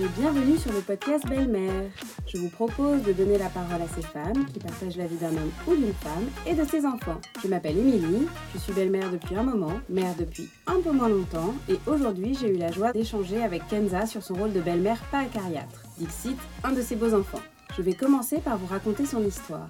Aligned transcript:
et 0.00 0.08
bienvenue 0.18 0.58
sur 0.58 0.72
le 0.72 0.80
podcast 0.80 1.24
Belle-Mère. 1.28 1.90
Je 2.26 2.38
vous 2.38 2.48
propose 2.48 3.02
de 3.02 3.12
donner 3.12 3.38
la 3.38 3.48
parole 3.48 3.80
à 3.80 3.86
ces 3.94 4.02
femmes 4.02 4.44
qui 4.46 4.58
partagent 4.58 4.96
la 4.96 5.06
vie 5.06 5.16
d'un 5.16 5.28
homme 5.28 5.52
ou 5.68 5.76
d'une 5.76 5.92
femme 5.92 6.26
et 6.46 6.54
de 6.54 6.64
ses 6.64 6.84
enfants. 6.84 7.20
Je 7.40 7.48
m'appelle 7.48 7.78
Émilie, 7.78 8.26
je 8.52 8.58
suis 8.58 8.72
belle-mère 8.72 9.10
depuis 9.12 9.36
un 9.36 9.44
moment, 9.44 9.78
mère 9.88 10.14
depuis 10.18 10.50
un 10.66 10.80
peu 10.80 10.90
moins 10.90 11.08
longtemps 11.08 11.54
et 11.68 11.78
aujourd'hui 11.86 12.34
j'ai 12.34 12.48
eu 12.48 12.58
la 12.58 12.72
joie 12.72 12.92
d'échanger 12.92 13.42
avec 13.42 13.68
Kenza 13.68 14.06
sur 14.06 14.22
son 14.22 14.34
rôle 14.34 14.52
de 14.52 14.60
belle-mère 14.60 15.00
pas 15.12 15.20
acariâtre. 15.20 15.84
Dixit, 15.98 16.38
un 16.64 16.72
de 16.72 16.82
ses 16.82 16.96
beaux 16.96 17.14
enfants. 17.14 17.42
Je 17.76 17.82
vais 17.82 17.94
commencer 17.94 18.38
par 18.38 18.58
vous 18.58 18.66
raconter 18.66 19.06
son 19.06 19.24
histoire. 19.24 19.68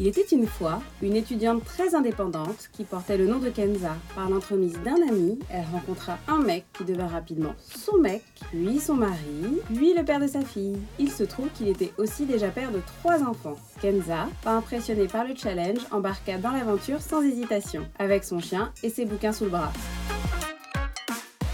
Il 0.00 0.08
était 0.08 0.22
une 0.22 0.48
fois 0.48 0.82
une 1.02 1.14
étudiante 1.14 1.64
très 1.64 1.94
indépendante 1.94 2.68
qui 2.72 2.82
portait 2.82 3.16
le 3.16 3.28
nom 3.28 3.38
de 3.38 3.48
Kenza. 3.48 3.94
Par 4.16 4.28
l'entremise 4.28 4.76
d'un 4.84 4.96
ami, 5.08 5.38
elle 5.48 5.64
rencontra 5.72 6.18
un 6.26 6.38
mec 6.38 6.64
qui 6.72 6.84
devint 6.84 7.06
rapidement 7.06 7.54
son 7.58 7.98
mec, 7.98 8.24
puis 8.50 8.80
son 8.80 8.94
mari, 8.94 9.60
puis 9.72 9.94
le 9.94 10.04
père 10.04 10.18
de 10.18 10.26
sa 10.26 10.40
fille. 10.40 10.78
Il 10.98 11.12
se 11.12 11.22
trouve 11.22 11.48
qu'il 11.54 11.68
était 11.68 11.92
aussi 11.96 12.26
déjà 12.26 12.48
père 12.48 12.72
de 12.72 12.80
trois 12.98 13.22
enfants. 13.22 13.56
Kenza, 13.80 14.26
pas 14.42 14.56
impressionnée 14.56 15.06
par 15.06 15.24
le 15.24 15.36
challenge, 15.36 15.78
embarqua 15.92 16.38
dans 16.38 16.50
l'aventure 16.50 17.00
sans 17.00 17.22
hésitation, 17.22 17.86
avec 18.00 18.24
son 18.24 18.40
chien 18.40 18.72
et 18.82 18.90
ses 18.90 19.04
bouquins 19.04 19.32
sous 19.32 19.44
le 19.44 19.50
bras. 19.50 19.72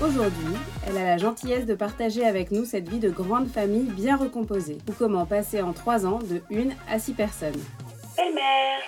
Aujourd'hui, 0.03 0.57
elle 0.87 0.97
a 0.97 1.05
la 1.05 1.19
gentillesse 1.19 1.67
de 1.67 1.75
partager 1.75 2.25
avec 2.25 2.53
nous 2.53 2.65
cette 2.65 2.89
vie 2.89 3.01
de 3.01 3.11
grande 3.11 3.49
famille 3.49 3.85
bien 3.85 4.17
recomposée, 4.17 4.79
ou 4.89 4.93
comment 4.99 5.27
passer 5.27 5.61
en 5.61 5.75
trois 5.75 6.07
ans 6.07 6.21
de 6.21 6.41
une 6.49 6.73
à 6.91 6.99
six 6.99 7.13
personnes. 7.13 7.61
Belle-mère. 8.21 8.81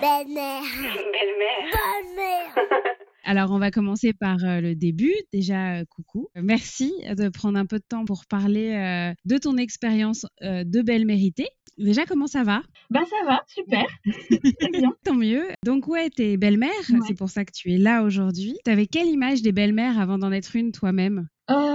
Belle-mère. 0.00 0.62
Belle-mère. 0.62 1.70
Belle-mère. 1.70 2.54
Alors, 3.24 3.50
on 3.50 3.58
va 3.58 3.70
commencer 3.70 4.14
par 4.14 4.42
euh, 4.42 4.62
le 4.62 4.74
début. 4.74 5.14
Déjà, 5.34 5.80
euh, 5.80 5.84
coucou. 5.84 6.28
Merci 6.34 6.90
de 7.14 7.28
prendre 7.28 7.58
un 7.58 7.66
peu 7.66 7.78
de 7.78 7.84
temps 7.86 8.06
pour 8.06 8.24
parler 8.26 8.72
euh, 8.72 9.12
de 9.26 9.36
ton 9.36 9.58
expérience 9.58 10.24
euh, 10.42 10.64
de 10.64 10.80
belle 10.80 11.04
méritée. 11.04 11.48
Déjà, 11.76 12.06
comment 12.06 12.26
ça 12.26 12.42
va? 12.42 12.62
Bah 12.88 13.00
ça 13.08 13.26
va, 13.26 13.42
super. 13.48 13.84
Très 14.60 14.70
bien. 14.70 14.94
Tant 15.04 15.14
mieux. 15.14 15.48
Donc, 15.62 15.86
ouais, 15.86 16.08
t'es 16.08 16.38
belle-mère. 16.38 16.70
Ouais. 16.88 16.98
C'est 17.06 17.16
pour 17.16 17.28
ça 17.28 17.44
que 17.44 17.52
tu 17.54 17.72
es 17.74 17.78
là 17.78 18.02
aujourd'hui. 18.02 18.56
T'avais 18.64 18.86
quelle 18.86 19.08
image 19.08 19.42
des 19.42 19.52
belles-mères 19.52 20.00
avant 20.00 20.16
d'en 20.16 20.32
être 20.32 20.56
une 20.56 20.72
toi-même? 20.72 21.28
Euh, 21.50 21.69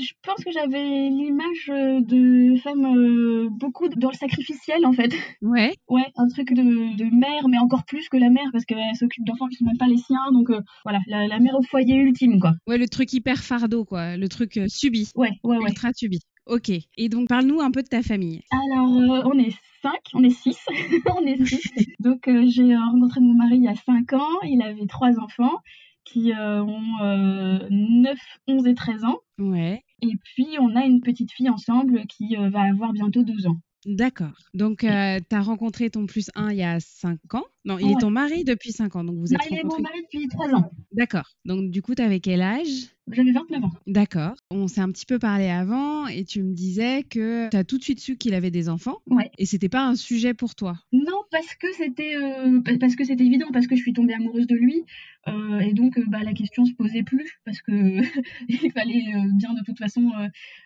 je 0.00 0.12
pense 0.22 0.44
que 0.44 0.50
j'avais 0.50 1.08
l'image 1.08 1.70
euh, 1.70 2.00
de 2.00 2.56
femme 2.60 2.84
euh, 2.84 3.48
beaucoup 3.50 3.88
dans 3.88 4.10
le 4.10 4.16
sacrificiel 4.16 4.84
en 4.86 4.92
fait. 4.92 5.12
Ouais. 5.42 5.74
Ouais, 5.88 6.06
un 6.16 6.26
truc 6.28 6.52
de, 6.52 6.96
de 6.96 7.16
mère, 7.16 7.48
mais 7.48 7.58
encore 7.58 7.84
plus 7.84 8.08
que 8.08 8.16
la 8.16 8.30
mère 8.30 8.48
parce 8.52 8.64
qu'elle 8.64 8.78
s'occupe 8.98 9.24
d'enfants 9.24 9.46
qui 9.46 9.56
sont 9.56 9.64
même 9.64 9.78
pas 9.78 9.86
les 9.86 9.98
siens. 9.98 10.32
Donc 10.32 10.50
euh, 10.50 10.60
voilà, 10.84 11.00
la, 11.06 11.26
la 11.26 11.38
mère 11.38 11.54
au 11.56 11.62
foyer 11.62 11.96
ultime 11.96 12.40
quoi. 12.40 12.52
Ouais, 12.66 12.78
le 12.78 12.88
truc 12.88 13.12
hyper 13.12 13.38
fardeau, 13.38 13.84
quoi. 13.84 14.16
Le 14.16 14.28
truc 14.28 14.58
subi. 14.68 15.10
Ouais, 15.14 15.30
ouais, 15.44 15.58
ouais. 15.58 15.68
Ultra 15.68 15.92
subi. 15.94 16.20
Ok. 16.46 16.70
Et 16.96 17.08
donc, 17.08 17.28
parle-nous 17.28 17.60
un 17.60 17.70
peu 17.70 17.82
de 17.82 17.88
ta 17.88 18.02
famille. 18.02 18.42
Alors, 18.50 18.96
euh, 18.96 19.22
on 19.26 19.38
est 19.38 19.54
cinq, 19.82 20.00
on 20.14 20.22
est 20.22 20.30
six, 20.30 20.58
on 21.16 21.26
est 21.26 21.44
six. 21.44 21.60
Donc, 21.98 22.28
euh, 22.28 22.44
j'ai 22.46 22.76
rencontré 22.76 23.20
mon 23.20 23.34
mari 23.34 23.56
il 23.56 23.64
y 23.64 23.68
a 23.68 23.74
cinq 23.74 24.12
ans. 24.12 24.40
Il 24.44 24.62
avait 24.62 24.86
trois 24.86 25.18
enfants 25.18 25.58
qui 26.04 26.32
euh, 26.32 26.62
ont 26.62 27.02
euh, 27.02 27.66
9, 27.68 28.16
11 28.46 28.66
et 28.68 28.74
13 28.74 29.04
ans. 29.04 29.18
Ouais. 29.38 29.82
Et 30.02 30.16
puis, 30.22 30.58
on 30.60 30.76
a 30.76 30.84
une 30.84 31.00
petite 31.00 31.32
fille 31.32 31.50
ensemble 31.50 32.06
qui 32.06 32.36
euh, 32.36 32.50
va 32.50 32.62
avoir 32.62 32.92
bientôt 32.92 33.22
12 33.22 33.46
ans. 33.46 33.60
D'accord. 33.86 34.36
Donc, 34.52 34.84
euh, 34.84 35.20
tu 35.28 35.36
as 35.36 35.42
rencontré 35.42 35.90
ton 35.90 36.06
plus 36.06 36.30
1 36.34 36.50
il 36.50 36.58
y 36.58 36.62
a 36.62 36.80
5 36.80 37.34
ans. 37.34 37.44
Non, 37.66 37.78
il 37.78 37.90
est 37.90 38.00
ton 38.00 38.10
mari 38.10 38.44
depuis 38.44 38.72
5 38.72 38.94
ans. 38.96 39.04
Donc, 39.04 39.16
vous 39.18 39.34
êtes 39.34 39.40
il 39.50 39.58
est 39.58 39.64
mon 39.64 39.78
mari 39.80 39.98
depuis 40.02 40.26
3 40.28 40.54
ans. 40.54 40.70
D'accord. 40.92 41.28
Donc, 41.44 41.70
du 41.70 41.82
coup, 41.82 41.94
tu 41.94 42.02
avais 42.02 42.20
quel 42.20 42.40
âge? 42.40 42.88
J'avais 43.10 43.30
29 43.32 43.62
ans. 43.64 43.70
D'accord. 43.86 44.34
On 44.50 44.66
s'est 44.66 44.80
un 44.80 44.90
petit 44.90 45.06
peu 45.06 45.18
parlé 45.20 45.48
avant 45.48 46.06
et 46.08 46.24
tu 46.24 46.42
me 46.42 46.52
disais 46.54 47.04
que 47.04 47.48
tu 47.50 47.56
as 47.56 47.62
tout 47.64 47.78
de 47.78 47.84
suite 47.84 48.00
su 48.00 48.16
qu'il 48.16 48.34
avait 48.34 48.50
des 48.50 48.68
enfants 48.68 48.96
Ouais. 49.06 49.30
et 49.38 49.46
c'était 49.46 49.68
pas 49.68 49.86
un 49.86 49.94
sujet 49.94 50.34
pour 50.34 50.56
toi? 50.56 50.76
Non, 50.92 51.22
parce 51.30 51.54
que 51.54 51.68
c'était 51.76 52.16
euh, 52.16 52.60
pa- 52.62 52.76
parce 52.78 52.96
que 52.96 53.04
c'était 53.04 53.24
évident, 53.24 53.46
parce 53.52 53.68
que 53.68 53.76
je 53.76 53.82
suis 53.82 53.92
tombée 53.92 54.14
amoureuse 54.14 54.48
de 54.48 54.56
lui. 54.56 54.82
euh, 55.28 55.60
et 55.60 55.72
donc, 55.72 55.98
euh, 55.98 56.04
bah, 56.08 56.22
la 56.24 56.32
question 56.32 56.64
se 56.64 56.72
posait 56.72 57.04
plus, 57.04 57.30
parce 57.44 57.62
que 57.62 57.72
il 58.48 58.72
fallait 58.72 59.04
bien 59.34 59.54
de 59.54 59.62
toute 59.64 59.78
façon 59.78 60.10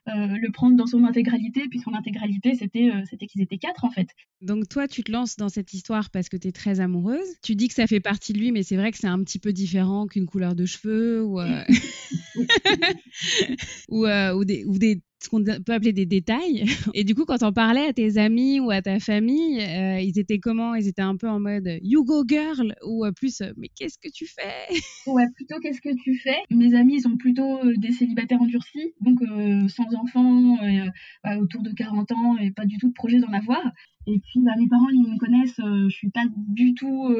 le 0.06 0.50
prendre 0.52 0.76
dans 0.76 0.86
son 0.86 1.04
intégralité. 1.04 1.68
Puis 1.68 1.80
son 1.80 1.92
intégralité, 1.94 2.54
c'était 2.54 2.90
c'était 3.08 3.26
qu'ils 3.26 3.42
étaient 3.42 3.58
quatre 3.58 3.84
en 3.84 3.90
fait. 3.90 4.08
Donc, 4.40 4.66
toi, 4.68 4.88
tu 4.88 5.02
te 5.02 5.12
lances 5.12 5.36
dans 5.36 5.50
cette 5.50 5.74
histoire 5.74 6.08
parce 6.10 6.28
que 6.30 6.36
tu 6.38 6.48
es 6.48 6.52
très 6.52 6.80
amoureuse. 6.80 6.89
Tu 7.42 7.54
dis 7.54 7.68
que 7.68 7.74
ça 7.74 7.86
fait 7.86 8.00
partie 8.00 8.32
de 8.32 8.38
lui, 8.38 8.52
mais 8.52 8.62
c'est 8.62 8.76
vrai 8.76 8.90
que 8.92 8.98
c'est 8.98 9.06
un 9.06 9.22
petit 9.22 9.38
peu 9.38 9.52
différent 9.52 10.06
qu'une 10.06 10.26
couleur 10.26 10.54
de 10.54 10.66
cheveux 10.66 11.22
ou, 11.22 11.40
euh, 11.40 11.64
ou, 13.88 14.06
euh, 14.06 14.34
ou 14.34 14.44
des, 14.44 14.64
ou 14.64 14.78
des 14.78 15.02
ce 15.22 15.28
qu'on 15.28 15.44
peut 15.44 15.72
appeler 15.72 15.92
des 15.92 16.06
détails. 16.06 16.64
Et 16.94 17.04
du 17.04 17.14
coup, 17.14 17.24
quand 17.24 17.42
on 17.42 17.52
parlais 17.52 17.86
à 17.86 17.92
tes 17.92 18.18
amis 18.18 18.58
ou 18.60 18.70
à 18.70 18.82
ta 18.82 18.98
famille, 19.00 19.60
euh, 19.60 20.00
ils 20.00 20.18
étaient 20.18 20.38
comment? 20.38 20.74
Ils 20.74 20.88
étaient 20.88 21.02
un 21.02 21.16
peu 21.16 21.28
en 21.28 21.40
mode 21.40 21.68
You 21.82 22.04
go 22.04 22.24
girl 22.26 22.74
ou 22.84 23.04
euh, 23.04 23.12
plus 23.12 23.40
euh, 23.40 23.52
Mais 23.56 23.68
qu'est-ce 23.68 23.98
que 23.98 24.10
tu 24.12 24.26
fais? 24.26 24.68
Ouais, 25.06 25.24
plutôt 25.34 25.58
qu'est-ce 25.60 25.80
que 25.80 25.94
tu 26.02 26.18
fais? 26.18 26.36
Mes 26.50 26.74
amis, 26.74 26.96
ils 26.96 27.00
sont 27.00 27.16
plutôt 27.16 27.58
des 27.78 27.90
célibataires 27.90 28.40
endurcis, 28.40 28.92
donc 29.00 29.18
sans 29.68 29.94
enfants, 29.94 30.58
bah, 31.24 31.38
autour 31.38 31.62
de 31.62 31.70
40 31.72 32.12
ans 32.12 32.36
et 32.36 32.50
pas 32.50 32.66
du 32.66 32.76
tout 32.76 32.88
de 32.88 32.92
projet 32.92 33.18
d'en 33.18 33.32
avoir. 33.32 33.62
Et 34.06 34.18
puis, 34.18 34.40
bah, 34.40 34.52
mes 34.58 34.68
parents, 34.68 34.88
ils 34.90 35.02
me 35.02 35.18
connaissent, 35.18 35.58
euh, 35.60 35.88
je 35.88 35.94
suis 35.94 36.10
pas 36.10 36.24
du 36.36 36.74
tout. 36.74 37.14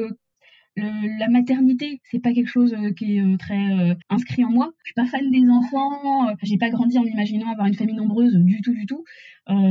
La 0.77 1.27
maternité, 1.27 2.01
c'est 2.05 2.19
pas 2.19 2.33
quelque 2.33 2.47
chose 2.47 2.73
euh, 2.73 2.91
qui 2.93 3.17
est 3.17 3.21
euh, 3.21 3.37
très 3.37 3.57
euh, 3.57 3.95
inscrit 4.09 4.45
en 4.45 4.49
moi. 4.49 4.71
Je 4.83 4.89
suis 4.89 4.93
pas 4.93 5.05
fan 5.05 5.29
des 5.29 5.47
enfants. 5.49 6.33
j'ai 6.43 6.57
pas 6.57 6.69
grandi 6.69 6.97
en 6.97 7.03
m'imaginant 7.03 7.51
avoir 7.51 7.67
une 7.67 7.73
famille 7.73 7.95
nombreuse 7.95 8.35
du 8.35 8.61
tout, 8.61 8.73
du 8.73 8.85
tout. 8.85 9.03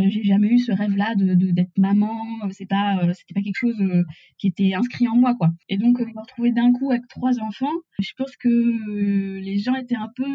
J'ai 0.09 0.25
jamais 0.25 0.49
eu 0.49 0.59
ce 0.59 0.73
rêve-là 0.73 1.15
de 1.15 1.35
d'être 1.53 1.79
maman. 1.79 2.15
C'est 2.51 2.67
pas, 2.67 3.01
c'était 3.15 3.33
pas 3.33 3.41
quelque 3.41 3.57
chose 3.57 3.83
qui 4.37 4.49
était 4.49 4.75
inscrit 4.75 5.09
en 5.09 5.17
moi, 5.17 5.35
quoi. 5.35 5.51
Et 5.71 5.79
donc, 5.79 6.01
me 6.01 6.21
retrouver 6.21 6.53
d'un 6.53 6.73
coup 6.73 6.91
avec 6.91 7.09
trois 7.09 7.41
enfants, 7.41 7.73
je 7.99 8.13
pense 8.19 8.37
que 8.37 9.39
les 9.41 9.59
gens 9.59 9.75
étaient 9.75 9.97
un 9.97 10.11
peu, 10.15 10.27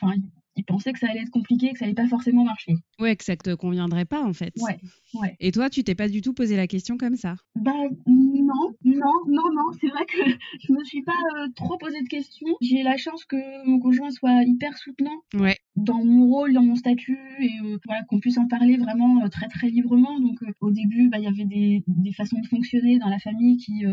enfin, 0.00 0.14
ils- 0.58 0.64
pensaient 0.64 0.92
que 0.92 0.98
ça 0.98 1.08
allait 1.10 1.22
être 1.22 1.30
compliqué, 1.30 1.72
que 1.72 1.78
ça 1.78 1.84
allait 1.86 1.94
pas 1.94 2.06
forcément 2.08 2.44
marcher. 2.44 2.74
Ouais, 3.00 3.16
que 3.16 3.24
ça 3.24 3.36
te 3.36 3.54
conviendrait 3.54 4.04
pas 4.04 4.22
en 4.22 4.32
fait. 4.32 4.52
Ouais, 4.60 4.78
ouais. 5.14 5.36
Et 5.40 5.50
toi, 5.52 5.70
tu 5.70 5.82
t'es 5.84 5.94
pas 5.94 6.08
du 6.08 6.20
tout 6.20 6.34
posé 6.34 6.56
la 6.56 6.66
question 6.66 6.96
comme 6.98 7.16
ça? 7.16 7.36
Bah 7.56 7.72
non, 8.06 8.74
non, 8.84 9.12
non, 9.26 9.52
non. 9.54 9.72
C'est 9.80 9.88
vrai 9.88 10.04
que 10.06 10.18
je 10.60 10.72
me 10.72 10.84
suis 10.84 11.02
pas 11.02 11.12
euh, 11.38 11.48
trop 11.56 11.78
posé 11.78 12.02
de 12.02 12.08
questions. 12.08 12.48
J'ai 12.60 12.82
la 12.82 12.96
chance 12.96 13.24
que 13.24 13.66
mon 13.66 13.78
conjoint 13.78 14.10
soit 14.10 14.42
hyper 14.44 14.76
soutenant 14.76 15.22
Ouais. 15.34 15.56
dans 15.76 16.04
mon 16.04 16.26
rôle, 16.28 16.52
dans 16.52 16.62
mon 16.62 16.76
statut, 16.76 17.18
et 17.40 17.50
euh, 17.64 17.78
voilà 17.86 18.02
qu'on 18.04 18.20
puisse 18.20 18.38
en 18.38 18.46
parler 18.46 18.76
vraiment 18.76 19.24
euh, 19.24 19.28
très 19.28 19.48
très 19.48 19.68
librement. 19.68 20.20
Donc 20.20 20.38
au 20.60 20.70
début, 20.70 21.08
bah 21.08 21.18
il 21.18 21.24
y 21.24 21.28
avait 21.28 21.44
des, 21.44 21.82
des 21.86 22.12
façons 22.12 22.38
de 22.40 22.46
fonctionner 22.46 22.98
dans 22.98 23.08
la 23.08 23.18
famille 23.18 23.56
qui 23.56 23.84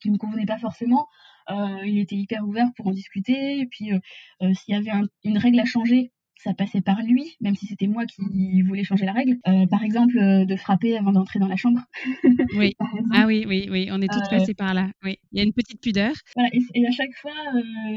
qui 0.00 0.10
me 0.10 0.16
convenaient 0.18 0.46
pas 0.46 0.58
forcément. 0.58 1.06
Euh, 1.50 1.86
il 1.86 1.98
était 1.98 2.16
hyper 2.16 2.46
ouvert 2.46 2.68
pour 2.76 2.86
en 2.88 2.92
discuter. 2.92 3.58
Et 3.60 3.66
puis 3.66 3.92
euh, 3.92 3.98
euh, 4.42 4.52
s'il 4.54 4.74
y 4.74 4.78
avait 4.78 4.90
un- 4.90 5.08
une 5.24 5.38
règle 5.38 5.60
à 5.60 5.64
changer. 5.64 6.10
Ça 6.44 6.54
passait 6.54 6.80
par 6.80 7.00
lui, 7.02 7.36
même 7.40 7.54
si 7.54 7.66
c'était 7.66 7.86
moi 7.86 8.04
qui 8.04 8.62
voulais 8.62 8.82
changer 8.82 9.04
la 9.06 9.12
règle. 9.12 9.36
Euh, 9.46 9.64
par 9.68 9.84
exemple, 9.84 10.18
euh, 10.18 10.44
de 10.44 10.56
frapper 10.56 10.96
avant 10.98 11.12
d'entrer 11.12 11.38
dans 11.38 11.46
la 11.46 11.54
chambre. 11.54 11.80
Oui. 12.58 12.74
Ah 13.12 13.26
oui, 13.28 13.44
oui, 13.46 13.68
oui, 13.70 13.88
on 13.92 14.02
est 14.02 14.08
toutes 14.12 14.24
Euh, 14.24 14.38
passées 14.38 14.54
par 14.54 14.74
là. 14.74 14.90
Oui. 15.04 15.18
Il 15.30 15.38
y 15.38 15.40
a 15.40 15.44
une 15.44 15.52
petite 15.52 15.80
pudeur. 15.80 16.12
Voilà, 16.34 16.50
et, 16.52 16.60
et 16.74 16.86
à 16.86 16.90
chaque 16.90 17.14
fois, 17.14 17.32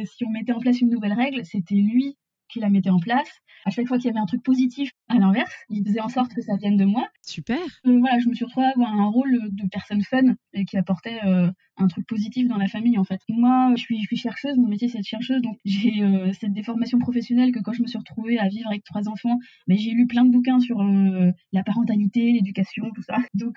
si 0.05 0.25
on 0.25 0.29
mettait 0.29 0.51
en 0.51 0.59
place 0.59 0.79
une 0.79 0.89
nouvelle 0.89 1.13
règle, 1.13 1.43
c'était 1.43 1.73
lui 1.75 2.17
qui 2.49 2.59
la 2.59 2.69
mettait 2.69 2.91
en 2.91 2.99
place. 2.99 3.29
À 3.65 3.71
chaque 3.71 3.87
fois 3.87 3.97
qu'il 3.97 4.05
y 4.07 4.09
avait 4.11 4.19
un 4.19 4.27
truc 4.27 4.43
positif, 4.43 4.91
à 5.07 5.19
l'inverse, 5.19 5.53
il 5.69 5.85
faisait 5.85 6.01
en 6.01 6.09
sorte 6.09 6.33
que 6.33 6.41
ça 6.41 6.55
vienne 6.55 6.77
de 6.77 6.85
moi. 6.85 7.07
Super. 7.21 7.59
Euh, 7.85 7.99
voilà, 7.99 8.19
je 8.19 8.27
me 8.27 8.33
suis 8.33 8.45
retrouvée 8.45 8.67
à 8.67 8.71
avoir 8.71 8.93
un 8.93 9.07
rôle 9.07 9.49
de 9.51 9.67
personne 9.71 10.01
fun 10.01 10.35
et 10.53 10.65
qui 10.65 10.77
apportait 10.77 11.19
euh, 11.25 11.49
un 11.77 11.87
truc 11.87 12.07
positif 12.07 12.47
dans 12.47 12.57
la 12.57 12.67
famille 12.67 12.97
en 12.97 13.03
fait. 13.03 13.19
Moi, 13.29 13.73
je 13.75 13.81
suis, 13.81 13.99
je 13.99 14.07
suis 14.07 14.17
chercheuse, 14.17 14.57
mon 14.57 14.67
métier 14.67 14.87
c'est 14.87 14.99
de 14.99 15.05
chercheuse, 15.05 15.41
donc 15.41 15.57
j'ai 15.65 16.01
euh, 16.01 16.31
cette 16.33 16.53
déformation 16.53 16.97
professionnelle 16.97 17.51
que 17.51 17.59
quand 17.59 17.73
je 17.73 17.83
me 17.83 17.87
suis 17.87 17.97
retrouvée 17.97 18.39
à 18.39 18.47
vivre 18.47 18.67
avec 18.67 18.83
trois 18.83 19.07
enfants, 19.07 19.37
mais 19.67 19.77
j'ai 19.77 19.91
lu 19.91 20.07
plein 20.07 20.25
de 20.25 20.31
bouquins 20.31 20.59
sur 20.59 20.81
euh, 20.81 21.31
la 21.51 21.63
parentalité, 21.63 22.31
l'éducation, 22.31 22.89
tout 22.95 23.03
ça. 23.03 23.17
Donc 23.33 23.55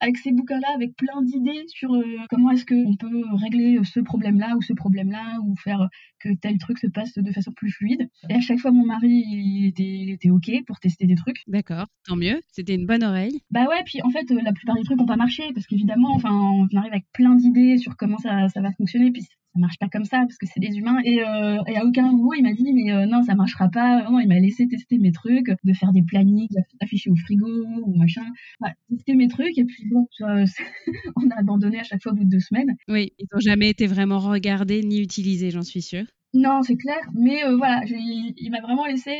avec 0.00 0.18
ces 0.18 0.32
bouquins-là, 0.32 0.68
avec 0.74 0.94
plein 0.96 1.22
d'idées 1.22 1.64
sur 1.68 1.90
comment 2.28 2.50
est-ce 2.50 2.66
qu'on 2.66 2.96
peut 2.96 3.24
régler 3.34 3.78
ce 3.84 4.00
problème-là 4.00 4.56
ou 4.56 4.62
ce 4.62 4.72
problème-là 4.72 5.38
ou 5.44 5.54
faire 5.56 5.88
que 6.20 6.30
tel 6.34 6.58
truc 6.58 6.78
se 6.78 6.86
passe 6.86 7.14
de 7.16 7.32
façon 7.32 7.52
plus 7.52 7.70
fluide. 7.70 8.08
Et 8.28 8.34
à 8.34 8.40
chaque 8.40 8.58
fois, 8.58 8.72
mon 8.72 8.84
mari, 8.84 9.24
il 9.26 9.66
était, 9.66 9.82
il 9.82 10.10
était 10.10 10.30
OK 10.30 10.50
pour 10.66 10.80
tester 10.80 11.06
des 11.06 11.14
trucs. 11.14 11.42
D'accord. 11.46 11.86
Tant 12.06 12.16
mieux. 12.16 12.40
C'était 12.48 12.74
une 12.74 12.86
bonne 12.86 13.04
oreille. 13.04 13.40
Bah 13.50 13.66
ouais, 13.68 13.82
puis 13.84 14.02
en 14.02 14.10
fait, 14.10 14.30
euh, 14.30 14.40
la 14.42 14.52
plupart 14.52 14.76
des 14.76 14.82
trucs 14.82 14.98
n'ont 14.98 15.06
pas 15.06 15.16
marché 15.16 15.44
parce 15.54 15.66
qu'évidemment, 15.66 16.14
enfin, 16.14 16.30
on 16.32 16.76
arrive 16.76 16.92
avec 16.92 17.06
plein 17.12 17.34
d'idées 17.34 17.78
sur 17.78 17.96
comment 17.96 18.18
ça, 18.18 18.48
ça 18.48 18.60
va 18.60 18.72
fonctionner, 18.72 19.10
puis 19.10 19.22
ça 19.22 19.60
marche 19.60 19.78
pas 19.78 19.88
comme 19.88 20.04
ça 20.04 20.18
parce 20.18 20.36
que 20.36 20.46
c'est 20.46 20.60
des 20.60 20.76
humains. 20.76 21.00
Et, 21.04 21.22
euh, 21.22 21.62
et 21.66 21.76
à 21.76 21.84
aucun 21.84 22.10
moment, 22.12 22.32
il 22.34 22.42
m'a 22.42 22.52
dit, 22.52 22.72
mais 22.72 22.92
euh, 22.92 23.06
non, 23.06 23.22
ça 23.22 23.34
marchera 23.34 23.68
pas. 23.68 24.08
Non, 24.10 24.20
il 24.20 24.28
m'a 24.28 24.38
laissé 24.38 24.66
tester 24.68 24.98
mes 24.98 25.12
trucs, 25.12 25.50
de 25.64 25.72
faire 25.72 25.92
des 25.92 26.02
plannings, 26.02 26.48
afficher 26.80 27.10
au 27.10 27.16
frigo 27.16 27.66
ou 27.84 27.96
machin. 27.96 28.24
Voilà, 28.60 28.74
tester 28.90 29.14
mes 29.14 29.28
trucs, 29.28 29.56
et 29.56 29.64
puis 29.64 29.84
bon, 29.90 30.06
on 30.20 31.30
a 31.30 31.38
abandonné 31.38 31.80
à 31.80 31.84
chaque 31.84 32.02
fois 32.02 32.12
au 32.12 32.14
bout 32.14 32.24
de 32.24 32.30
deux 32.30 32.40
semaines. 32.40 32.76
Oui, 32.88 33.12
ils 33.18 33.26
n'ont 33.32 33.40
jamais 33.40 33.70
été 33.70 33.86
vraiment 33.86 34.18
regardés 34.18 34.82
ni 34.82 35.00
utilisés, 35.00 35.50
j'en 35.50 35.62
suis 35.62 35.82
sûre. 35.82 36.04
Non, 36.34 36.62
c'est 36.62 36.76
clair, 36.76 37.00
mais 37.14 37.40
voilà, 37.56 37.82
il 37.86 38.50
m'a 38.50 38.60
vraiment 38.60 38.84
laissé 38.84 39.12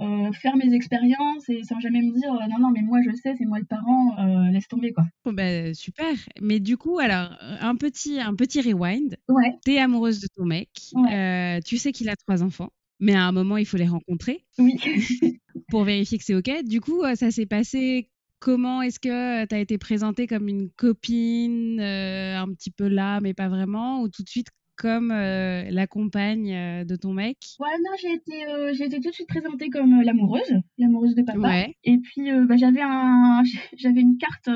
euh, 0.00 0.32
faire 0.32 0.56
mes 0.56 0.72
expériences 0.74 1.48
et 1.48 1.62
sans 1.64 1.80
jamais 1.80 2.02
me 2.02 2.12
dire 2.12 2.32
euh, 2.32 2.46
non 2.50 2.58
non 2.60 2.70
mais 2.70 2.82
moi 2.82 2.98
je 3.04 3.10
sais 3.16 3.34
c'est 3.36 3.44
moi 3.44 3.58
le 3.58 3.64
parent 3.64 4.16
euh, 4.18 4.50
laisse 4.50 4.68
tomber 4.68 4.92
quoi. 4.92 5.04
Bon, 5.24 5.32
bah, 5.32 5.74
super. 5.74 6.14
Mais 6.40 6.60
du 6.60 6.76
coup, 6.76 6.98
alors, 6.98 7.30
un 7.60 7.74
petit, 7.76 8.20
un 8.20 8.34
petit 8.34 8.60
rewind. 8.60 9.16
Ouais. 9.28 9.58
T'es 9.64 9.78
amoureuse 9.78 10.20
de 10.20 10.28
ton 10.36 10.44
mec. 10.44 10.68
Ouais. 10.94 11.14
euh, 11.14 11.60
tu 11.64 11.76
sais 11.78 11.92
qu'il 11.92 12.08
a 12.08 12.16
trois 12.16 12.42
enfants. 12.42 12.70
Mais 13.00 13.14
à 13.14 13.22
un 13.24 13.32
moment, 13.32 13.56
il 13.56 13.66
faut 13.66 13.76
les 13.76 13.86
rencontrer 13.86 14.44
Oui. 14.58 14.76
pour 15.68 15.84
vérifier 15.84 16.18
que 16.18 16.24
c'est 16.24 16.34
OK. 16.34 16.50
Du 16.64 16.80
coup, 16.80 17.02
ça 17.14 17.30
s'est 17.30 17.46
passé 17.46 18.08
comment? 18.40 18.82
Est-ce 18.82 18.98
que 19.00 19.44
tu 19.46 19.54
as 19.54 19.58
été 19.58 19.78
présentée 19.78 20.26
comme 20.26 20.48
une 20.48 20.70
copine, 20.70 21.80
euh, 21.80 22.38
un 22.38 22.48
petit 22.54 22.70
peu 22.70 22.88
là, 22.88 23.20
mais 23.20 23.34
pas 23.34 23.48
vraiment? 23.48 24.00
Ou 24.02 24.08
tout 24.08 24.22
de 24.22 24.28
suite 24.28 24.48
comme 24.78 25.10
euh, 25.10 25.64
la 25.70 25.86
compagne 25.86 26.54
euh, 26.54 26.84
de 26.84 26.96
ton 26.96 27.12
mec? 27.12 27.36
Ouais, 27.58 27.76
non, 27.84 27.90
j'ai 28.00 28.12
été, 28.12 28.48
euh, 28.48 28.72
j'ai 28.72 28.84
été 28.84 29.00
tout 29.00 29.10
de 29.10 29.14
suite 29.14 29.28
présentée 29.28 29.68
comme 29.68 30.00
l'amoureuse, 30.02 30.54
l'amoureuse 30.78 31.14
de 31.14 31.22
papa. 31.22 31.38
Ouais. 31.38 31.76
Et 31.84 31.98
puis, 31.98 32.30
bah, 32.46 32.56
j'avais 32.56 32.80
un, 32.80 33.42
j'avais 33.76 34.00
une 34.00 34.16
carte 34.16 34.48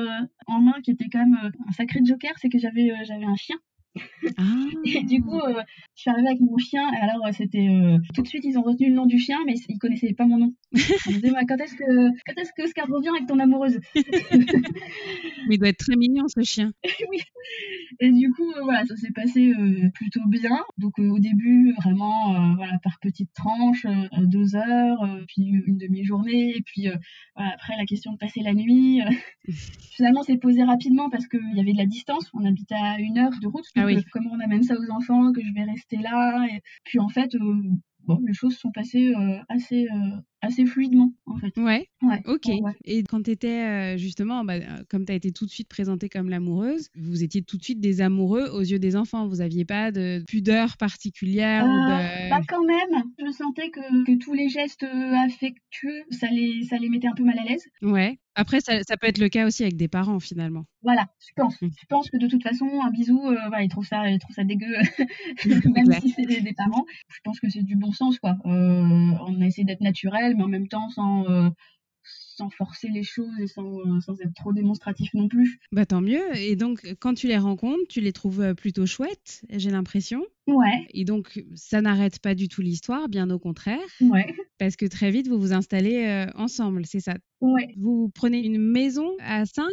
en 0.47 0.59
main 0.59 0.81
qui 0.83 0.91
était 0.91 1.09
quand 1.11 1.19
même 1.19 1.37
un 1.67 1.71
sacré 1.73 1.99
joker, 2.03 2.31
c'est 2.41 2.49
que 2.49 2.57
j'avais, 2.57 2.91
j'avais 3.05 3.25
un 3.25 3.35
chien. 3.35 3.57
Ah. 4.37 4.43
Et 4.85 5.03
du 5.03 5.21
coup, 5.21 5.39
euh, 5.39 5.61
je 5.95 6.01
suis 6.01 6.09
arrivée 6.09 6.29
avec 6.29 6.41
mon 6.41 6.57
chien, 6.57 6.91
et 6.93 6.97
alors 6.97 7.25
euh, 7.25 7.31
c'était 7.31 7.67
euh, 7.69 7.97
tout 8.15 8.21
de 8.23 8.27
suite 8.27 8.43
ils 8.43 8.57
ont 8.57 8.63
retenu 8.63 8.89
le 8.89 8.95
nom 8.95 9.05
du 9.05 9.19
chien, 9.19 9.37
mais 9.45 9.53
ils 9.69 9.77
connaissaient 9.77 10.13
pas 10.13 10.25
mon 10.25 10.37
nom. 10.37 10.53
Ils 11.07 11.15
me 11.15 11.21
disaient 11.21 11.33
quand 11.47 11.57
est-ce 11.57 11.75
que 11.75 12.09
quand 12.25 12.41
est-ce 12.41 12.51
que 12.57 12.63
Oscar 12.63 12.87
revient 12.87 13.09
avec 13.09 13.27
ton 13.27 13.39
amoureuse 13.39 13.79
Mais 13.95 15.55
il 15.55 15.59
doit 15.59 15.69
être 15.69 15.77
très 15.77 15.95
mignon, 15.95 16.25
ce 16.27 16.41
chien. 16.41 16.71
Oui. 17.09 17.19
Et 17.99 18.11
du 18.11 18.31
coup, 18.31 18.49
euh, 18.49 18.61
voilà, 18.63 18.85
ça 18.85 18.95
s'est 18.95 19.11
passé 19.11 19.51
plutôt 19.93 20.25
bien. 20.27 20.63
Donc 20.77 20.97
au 20.97 21.19
début, 21.19 21.73
vraiment, 21.73 22.55
voilà, 22.55 22.79
par 22.81 22.97
petites 23.01 23.33
tranches, 23.33 23.85
deux 24.23 24.55
heures, 24.55 25.19
puis 25.27 25.43
une 25.67 25.77
demi-journée, 25.77 26.55
et 26.55 26.61
puis 26.61 26.87
voilà, 27.35 27.51
après 27.53 27.75
la 27.77 27.85
question 27.85 28.13
de 28.13 28.17
passer 28.17 28.41
la 28.41 28.53
nuit. 28.53 29.01
finalement, 29.91 30.23
c'est 30.23 30.37
posé 30.37 30.63
rapidement 30.63 31.09
parce 31.09 31.27
qu'il 31.27 31.55
y 31.55 31.59
avait 31.59 31.73
de 31.73 31.77
la 31.77 31.85
distance. 31.85 32.29
On 32.33 32.45
habitait 32.45 32.75
à 32.75 32.99
une 32.99 33.17
heure 33.17 33.33
de 33.41 33.47
route. 33.47 33.65
Ah 33.83 34.01
comment 34.11 34.31
on 34.31 34.39
amène 34.39 34.63
ça 34.63 34.75
aux 34.75 34.91
enfants, 34.91 35.31
que 35.33 35.41
je 35.41 35.53
vais 35.53 35.63
rester 35.63 35.97
là. 35.97 36.45
Et 36.51 36.61
puis 36.83 36.99
en 36.99 37.09
fait, 37.09 37.33
euh, 37.35 37.61
bon, 38.05 38.19
les 38.25 38.33
choses 38.33 38.57
sont 38.57 38.71
passées 38.71 39.13
euh, 39.15 39.37
assez, 39.49 39.87
euh, 39.87 40.17
assez 40.43 40.65
fluidement, 40.65 41.11
en 41.25 41.37
fait. 41.37 41.55
Ouais. 41.57 41.87
Ouais. 42.01 42.21
Ok. 42.27 42.45
ouais. 42.47 42.73
Et 42.85 43.01
quand 43.03 43.23
tu 43.23 43.31
étais 43.31 43.97
justement, 43.97 44.43
bah, 44.43 44.55
euh, 44.55 44.83
comme 44.89 45.05
tu 45.05 45.11
as 45.11 45.15
été 45.15 45.31
tout 45.31 45.45
de 45.45 45.49
suite 45.51 45.69
présentée 45.69 46.09
comme 46.09 46.29
l'amoureuse, 46.29 46.89
vous 46.95 47.23
étiez 47.23 47.41
tout 47.41 47.57
de 47.57 47.63
suite 47.63 47.79
des 47.79 48.01
amoureux 48.01 48.49
aux 48.49 48.61
yeux 48.61 48.79
des 48.79 48.95
enfants. 48.95 49.27
Vous 49.27 49.37
n'aviez 49.37 49.65
pas 49.65 49.91
de 49.91 50.23
pudeur 50.27 50.77
particulière 50.77 51.65
ou 51.65 51.69
Euh, 51.69 52.25
de... 52.25 52.29
Bah 52.29 52.41
quand 52.47 52.63
même, 52.65 53.03
je 53.25 53.31
sentais 53.31 53.69
que, 53.69 54.05
que 54.05 54.17
tous 54.17 54.33
les 54.33 54.49
gestes 54.49 54.83
euh, 54.83 55.13
affectueux, 55.25 56.03
ça 56.11 56.27
les, 56.27 56.63
ça 56.63 56.77
les 56.77 56.89
mettait 56.89 57.07
un 57.07 57.13
peu 57.15 57.23
mal 57.23 57.39
à 57.39 57.43
l'aise. 57.43 57.63
Ouais. 57.81 58.19
Après, 58.35 58.61
ça, 58.61 58.81
ça 58.81 58.97
peut 58.97 59.05
être 59.05 59.19
le 59.19 59.29
cas 59.29 59.45
aussi 59.45 59.61
avec 59.61 59.77
des 59.77 59.87
parents 59.87 60.19
finalement. 60.19 60.65
Voilà, 60.81 61.05
je 61.19 61.31
pense. 61.35 61.61
Mm. 61.61 61.67
Je 61.79 61.85
pense 61.87 62.09
que 62.09 62.17
de 62.17 62.27
toute 62.27 62.41
façon, 62.41 62.67
un 62.83 62.89
bisou, 62.89 63.19
euh, 63.27 63.37
voilà, 63.47 63.61
ils 63.61 63.69
trouvent 63.69 63.85
ça, 63.85 64.09
ils 64.09 64.17
trouvent 64.17 64.35
ça 64.35 64.43
dégueu, 64.43 64.65
Ouais. 65.45 65.83
même 65.85 66.01
si 66.01 66.09
c'est 66.09 66.25
des, 66.25 66.41
des 66.41 66.53
parents. 66.53 66.83
Je 67.09 67.19
pense 67.23 67.39
que 67.39 67.47
c'est 67.47 67.61
du 67.61 67.75
bon 67.75 67.91
sens, 67.91 68.17
quoi. 68.17 68.31
Euh, 68.45 68.49
on 69.27 69.39
a 69.39 69.45
essayé 69.45 69.65
d'être 69.65 69.81
naturel, 69.81 70.32
mais 70.35 70.43
en 70.43 70.47
même 70.47 70.67
temps 70.67 70.89
sans, 70.89 71.29
euh, 71.29 71.49
sans 72.03 72.49
forcer 72.49 72.89
les 72.89 73.03
choses 73.03 73.39
et 73.39 73.47
sans, 73.47 73.79
euh, 73.79 73.99
sans 74.01 74.19
être 74.21 74.33
trop 74.35 74.53
démonstratif 74.53 75.13
non 75.13 75.27
plus. 75.27 75.59
Bah 75.71 75.85
tant 75.85 76.01
mieux. 76.01 76.35
Et 76.37 76.55
donc, 76.55 76.85
quand 76.99 77.13
tu 77.15 77.27
les 77.27 77.37
rencontres, 77.37 77.87
tu 77.89 77.99
les 78.01 78.13
trouves 78.13 78.41
euh, 78.41 78.53
plutôt 78.53 78.85
chouettes, 78.85 79.43
j'ai 79.49 79.71
l'impression. 79.71 80.23
Ouais, 80.47 80.87
Et 80.89 81.05
donc, 81.05 81.43
ça 81.55 81.81
n'arrête 81.81 82.19
pas 82.19 82.35
du 82.35 82.47
tout 82.49 82.61
l'histoire, 82.61 83.09
bien 83.09 83.29
au 83.31 83.39
contraire, 83.39 83.79
ouais, 83.99 84.25
parce 84.59 84.75
que 84.77 84.85
très 84.87 85.11
vite, 85.11 85.27
vous 85.27 85.39
vous 85.39 85.53
installez 85.53 86.05
euh, 86.07 86.27
ensemble, 86.35 86.85
c'est 86.85 86.99
ça? 87.01 87.15
ouais. 87.41 87.77
Vous 87.77 88.09
prenez 88.15 88.39
une 88.45 88.59
maison 88.59 89.15
à 89.21 89.45
5 89.45 89.71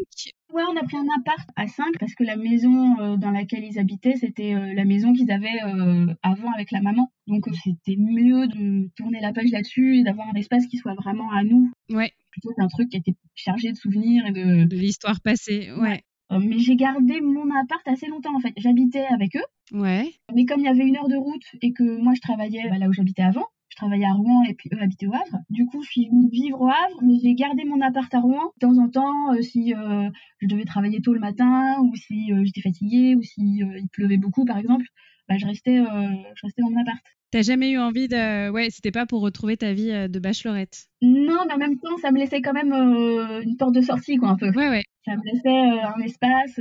Ouais, 0.53 0.63
on 0.69 0.77
a 0.77 0.83
pris 0.83 0.97
un 0.97 1.07
appart 1.19 1.49
à 1.57 1.67
5 1.69 1.87
parce 1.99 2.15
que 2.15 2.25
la 2.25 2.37
maison 2.37 2.99
euh, 3.01 3.17
dans 3.17 3.31
laquelle 3.31 3.65
ils 3.65 3.79
habitaient, 3.79 4.17
c'était 4.17 4.55
euh, 4.55 4.75
la 4.75 4.85
maison 4.85 5.13
qu'ils 5.13 5.31
avaient 5.31 5.63
euh, 5.65 6.07
avant 6.23 6.51
avec 6.53 6.71
la 6.73 6.81
maman. 6.81 7.11
Donc 7.27 7.45
c'était 7.63 7.97
mieux 7.97 8.49
de 8.49 8.89
tourner 8.97 9.21
la 9.21 9.33
page 9.33 9.51
là-dessus 9.53 9.99
et 9.99 10.03
d'avoir 10.03 10.29
un 10.29 10.39
espace 10.39 10.67
qui 10.67 10.77
soit 10.77 10.95
vraiment 10.95 11.31
à 11.31 11.45
nous 11.45 11.71
Ouais, 11.91 12.11
plutôt 12.31 12.51
qu'un 12.57 12.69
truc 12.69 12.89
qui 12.91 12.97
était 12.97 13.15
chargé 13.35 13.71
de 13.71 13.77
souvenirs 13.77 14.25
et 14.27 14.33
de. 14.33 14.65
de 14.65 14.77
l'histoire 14.77 15.21
passée. 15.21 15.71
Ouais. 15.79 16.03
Euh, 16.33 16.39
mais 16.39 16.59
j'ai 16.59 16.77
gardé 16.77 17.21
mon 17.21 17.49
appart 17.61 17.87
assez 17.87 18.07
longtemps 18.07 18.35
en 18.37 18.41
fait. 18.41 18.53
J'habitais 18.57 19.05
avec 19.13 19.35
eux, 19.37 19.77
Ouais. 19.79 20.11
mais 20.35 20.45
comme 20.47 20.61
il 20.61 20.67
y 20.67 20.69
avait 20.69 20.87
une 20.87 20.97
heure 20.97 21.09
de 21.09 21.17
route 21.17 21.43
et 21.63 21.73
que 21.73 21.83
moi 22.01 22.13
je 22.15 22.21
travaillais 22.21 22.69
bah, 22.71 22.79
là 22.79 22.89
où 22.89 22.93
j'habitais 22.93 23.23
avant. 23.23 23.47
Travaillais 23.81 24.05
à 24.05 24.13
Rouen 24.13 24.43
et 24.43 24.53
puis 24.53 24.69
eux 24.75 24.83
habitaient 24.83 25.07
au 25.07 25.15
Havre. 25.15 25.39
Du 25.49 25.65
coup, 25.65 25.83
je 25.83 25.89
suis 25.89 26.07
venue 26.07 26.29
vivre 26.29 26.61
au 26.61 26.69
Havre, 26.69 27.01
mais 27.03 27.15
j'ai 27.19 27.33
gardé 27.33 27.65
mon 27.65 27.81
appart 27.81 28.13
à 28.13 28.21
Rouen. 28.21 28.53
De 28.61 28.67
temps 28.67 28.77
en 28.77 28.91
temps, 28.91 29.33
euh, 29.33 29.41
si 29.41 29.73
euh, 29.73 30.11
je 30.39 30.47
devais 30.49 30.65
travailler 30.67 31.01
tôt 31.01 31.15
le 31.15 31.19
matin, 31.19 31.79
ou 31.81 31.97
si 31.97 32.31
euh, 32.31 32.45
j'étais 32.45 32.61
fatiguée, 32.61 33.15
ou 33.15 33.23
si 33.23 33.41
il 33.41 33.89
pleuvait 33.91 34.19
beaucoup, 34.19 34.45
par 34.45 34.59
exemple, 34.59 34.85
bah, 35.31 35.37
je 35.39 35.47
restais, 35.47 35.79
je 35.79 36.47
restais 36.47 36.61
dans 36.61 36.69
mon 36.69 36.83
appart. 36.83 36.99
T'as 37.31 37.41
jamais 37.41 37.71
eu 37.71 37.79
envie 37.79 38.07
de. 38.07 38.51
Ouais, 38.51 38.69
c'était 38.69 38.91
pas 38.91 39.07
pour 39.07 39.23
retrouver 39.23 39.57
ta 39.57 39.73
vie 39.73 40.11
de 40.11 40.19
bachelorette? 40.19 40.89
Non, 41.01 41.47
mais 41.49 41.55
en 41.55 41.59
même 41.59 41.79
temps, 41.79 41.97
ça 42.03 42.13
me 42.13 42.19
laissait 42.19 42.43
quand 42.43 42.53
même 42.53 42.75
une 42.75 43.57
porte 43.57 43.75
de 43.75 43.81
sortie, 43.81 44.17
quoi, 44.17 44.29
un 44.29 44.37
peu. 44.37 44.51
Ouais, 44.51 44.69
ouais. 44.69 44.85
Ça 45.07 45.17
me 45.17 45.23
laissait 45.25 45.81
un 45.81 46.01
espace. 46.03 46.61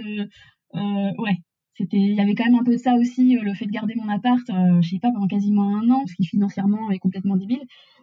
ouais. 0.73 1.35
C'était, 1.79 1.95
il 1.97 2.13
y 2.13 2.19
avait 2.19 2.35
quand 2.35 2.43
même 2.43 2.59
un 2.59 2.63
peu 2.65 2.73
de 2.73 2.77
ça 2.77 2.95
aussi, 2.95 3.37
euh, 3.37 3.41
le 3.41 3.53
fait 3.53 3.65
de 3.65 3.71
garder 3.71 3.95
mon 3.95 4.09
appart, 4.09 4.41
euh, 4.49 4.81
je 4.81 4.89
sais 4.89 4.99
pas, 4.99 5.11
pendant 5.13 5.27
quasiment 5.27 5.77
un 5.77 5.89
an, 5.89 6.03
ce 6.07 6.13
qui 6.13 6.25
financièrement 6.25 6.91
est 6.91 6.99
complètement 6.99 7.37
débile. 7.37 7.61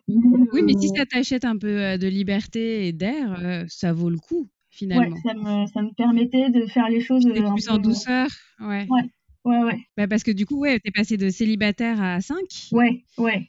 Oui, 0.09 0.63
mais 0.65 0.73
si 0.81 0.87
euh, 0.87 0.93
ça 0.97 1.05
t'achète 1.05 1.45
un 1.45 1.59
peu 1.59 1.69
euh, 1.69 1.99
de 1.99 2.07
liberté 2.09 2.89
et 2.89 2.93
d'air, 2.95 3.65
ça 3.69 3.93
vaut 3.93 4.09
le 4.09 4.17
coup, 4.17 4.45
ouais, 4.45 4.49
finalement. 4.71 5.17
ça 5.23 5.35
me, 5.35 5.67
ça 5.67 5.83
me 5.83 5.93
permettait 5.95 6.49
de 6.49 6.65
faire 6.67 6.89
les 6.89 7.01
choses 7.01 7.27
un 7.27 7.33
plus 7.55 7.67
peu- 7.67 7.73
en 7.73 7.79
douceur. 7.79 8.29
Ouais. 8.61 8.87
Ouais. 8.89 9.03
Ouais, 9.45 9.63
ouais, 9.63 9.79
Bah, 9.97 10.09
parce 10.09 10.23
que 10.25 10.33
du 10.33 10.47
coup, 10.47 10.59
ouais, 10.59 10.81
t'es 10.81 10.91
passé 10.91 11.17
de 11.19 11.29
célibataire 11.29 12.03
à 12.03 12.21
5. 12.21 12.41
ouais, 12.73 13.05
ouais. 13.19 13.49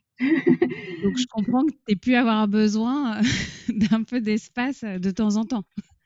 Donc, 1.04 1.18
je 1.18 1.26
comprends 1.32 1.66
que 1.66 1.74
t'aies 1.88 1.96
pu 1.96 2.14
avoir 2.16 2.48
besoin 2.48 3.20
d'un 3.70 4.04
peu 4.04 4.20
d'espace 4.20 4.84
de 4.84 5.10
temps 5.10 5.38
en 5.38 5.46
temps. 5.46 5.64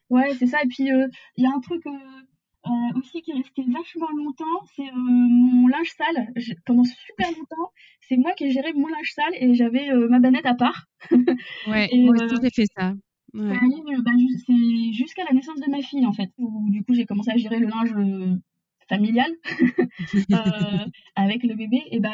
Ouais, 0.10 0.34
c'est 0.38 0.48
ça. 0.48 0.60
Et 0.64 0.68
puis, 0.68 0.92
euh, 0.92 1.08
il 1.38 1.44
y 1.44 1.48
a 1.48 1.50
un 1.50 1.60
truc 1.60 1.82
euh, 1.88 1.92
euh, 2.72 3.00
aussi 3.00 3.22
qui 3.22 3.32
est 3.32 3.36
resté 3.36 3.64
vachement 3.68 4.10
longtemps, 4.16 4.66
c'est 4.76 4.88
euh, 4.88 4.92
mon 4.96 5.68
linge 5.68 5.92
sale. 5.98 6.32
J'ai- 6.36 6.56
Pendant 6.66 6.84
super 6.84 7.28
longtemps, 7.32 7.72
c'est 8.08 8.18
moi 8.18 8.32
qui 8.34 8.46
ai 8.46 8.52
géré 8.52 8.74
mon 8.74 8.88
linge 8.88 9.12
sale 9.14 9.34
et 9.40 9.54
j'avais 9.56 9.90
euh, 9.92 10.08
ma 10.10 10.20
banette 10.20 10.46
à 10.46 10.54
part. 10.56 10.86
Ouais, 11.68 11.90
Et, 11.92 12.00
moi 12.04 12.16
aussi, 12.16 12.36
j'ai 12.42 12.50
fait 12.50 12.66
ça. 12.78 12.94
Ouais. 13.34 13.58
Bah, 14.04 14.12
c'est 14.46 14.94
jusqu'à 14.94 15.24
la 15.24 15.34
naissance 15.34 15.60
de 15.60 15.70
ma 15.72 15.82
fille, 15.82 16.06
en 16.06 16.12
fait, 16.14 16.30
où 16.38 16.70
du 16.70 16.84
coup, 16.84 16.94
j'ai 16.94 17.06
commencé 17.06 17.32
à 17.32 17.38
gérer 17.38 17.60
le 17.60 17.68
linge 17.68 17.94
euh, 18.92 18.96
familial 18.96 19.32
euh, 20.34 20.86
avec 21.16 21.44
le 21.44 21.56
bébé. 21.56 21.82
Et 21.92 22.00
bah, 22.00 22.10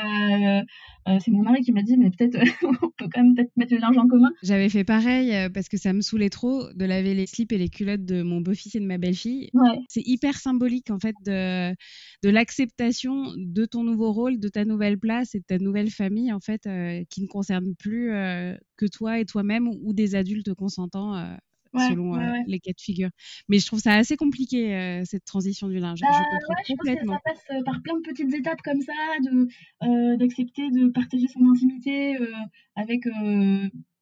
euh, 1.08 1.18
c'est 1.24 1.32
mon 1.32 1.44
mari 1.44 1.62
qui 1.62 1.72
m'a 1.72 1.82
dit, 1.82 1.98
mais 1.98 2.10
peut-être, 2.10 2.38
on 2.64 2.90
peut 2.98 3.10
quand 3.14 3.24
même 3.24 3.36
peut-être 3.36 3.52
mettre 3.58 3.74
le 3.74 3.80
linge 3.80 3.98
en 3.98 4.08
commun. 4.08 4.32
J'avais 4.44 4.70
fait 4.70 4.84
pareil 4.84 5.34
parce 5.54 5.70
que 5.70 5.78
ça 5.78 5.94
me 5.94 6.02
saoulait 6.02 6.30
trop 6.30 6.72
de 6.74 6.86
laver 6.86 7.14
les 7.14 7.28
slips 7.28 7.52
et 7.52 7.58
les 7.58 7.70
culottes 7.70 8.06
de 8.06 8.22
mon 8.22 8.42
beau-fils 8.42 8.76
et 8.76 8.80
de 8.80 8.86
ma 8.86 8.98
belle-fille. 8.98 9.50
Ouais, 9.54 9.80
C'est 9.90 10.04
hyper 10.06 10.38
symbolique 10.38 10.90
en 10.90 11.00
fait 11.00 11.16
de, 11.26 11.72
de 12.24 12.30
l'acceptation 12.30 13.34
de 13.36 13.66
ton 13.66 13.84
nouveau 13.84 14.12
rôle, 14.12 14.40
de 14.40 14.50
ta 14.50 14.66
nouvelle 14.66 14.98
place 14.98 15.36
et 15.36 15.40
de 15.40 15.46
ta 15.46 15.58
nouvelle 15.58 15.90
famille 15.90 16.32
en 16.32 16.40
fait 16.40 16.70
qui 17.10 17.22
ne 17.22 17.28
concerne 17.28 17.76
plus 17.76 18.10
que 18.78 18.86
toi 18.86 19.20
et 19.20 19.26
toi-même 19.26 19.68
ou, 19.68 19.94
des 19.94 20.16
adultes 20.16 20.54
consentants 20.54 21.16
ouais, 21.74 21.90
selon 21.90 22.14
ouais, 22.14 22.24
euh, 22.24 22.32
ouais. 22.32 22.44
les 22.48 22.60
cas 22.60 22.72
de 22.72 22.82
figure. 22.82 23.10
Mais 23.50 23.60
je 23.60 23.66
trouve 23.66 23.80
ça 23.80 23.94
assez 23.94 24.16
compliqué 24.18 24.76
euh, 24.76 25.04
cette 25.06 25.26
transition 25.26 25.68
du 25.68 25.80
linge. 25.80 26.00
Bah, 26.02 26.08
je 26.12 26.18
je 26.18 26.46
pense 26.48 26.62
que 26.68 26.74
complètement. 26.74 27.14
ça 27.14 27.20
passe 27.26 27.44
euh, 27.52 27.64
par 27.64 27.82
plein 27.82 27.96
de 27.96 28.02
petites 28.02 28.34
étapes 28.34 28.62
comme 28.64 28.82
ça, 28.82 28.94
de 29.24 30.18
d'accepter 30.18 30.70
de 30.72 30.90
partager 30.90 31.28
son 31.28 31.50
intimité 31.50 32.18
avec 32.76 33.06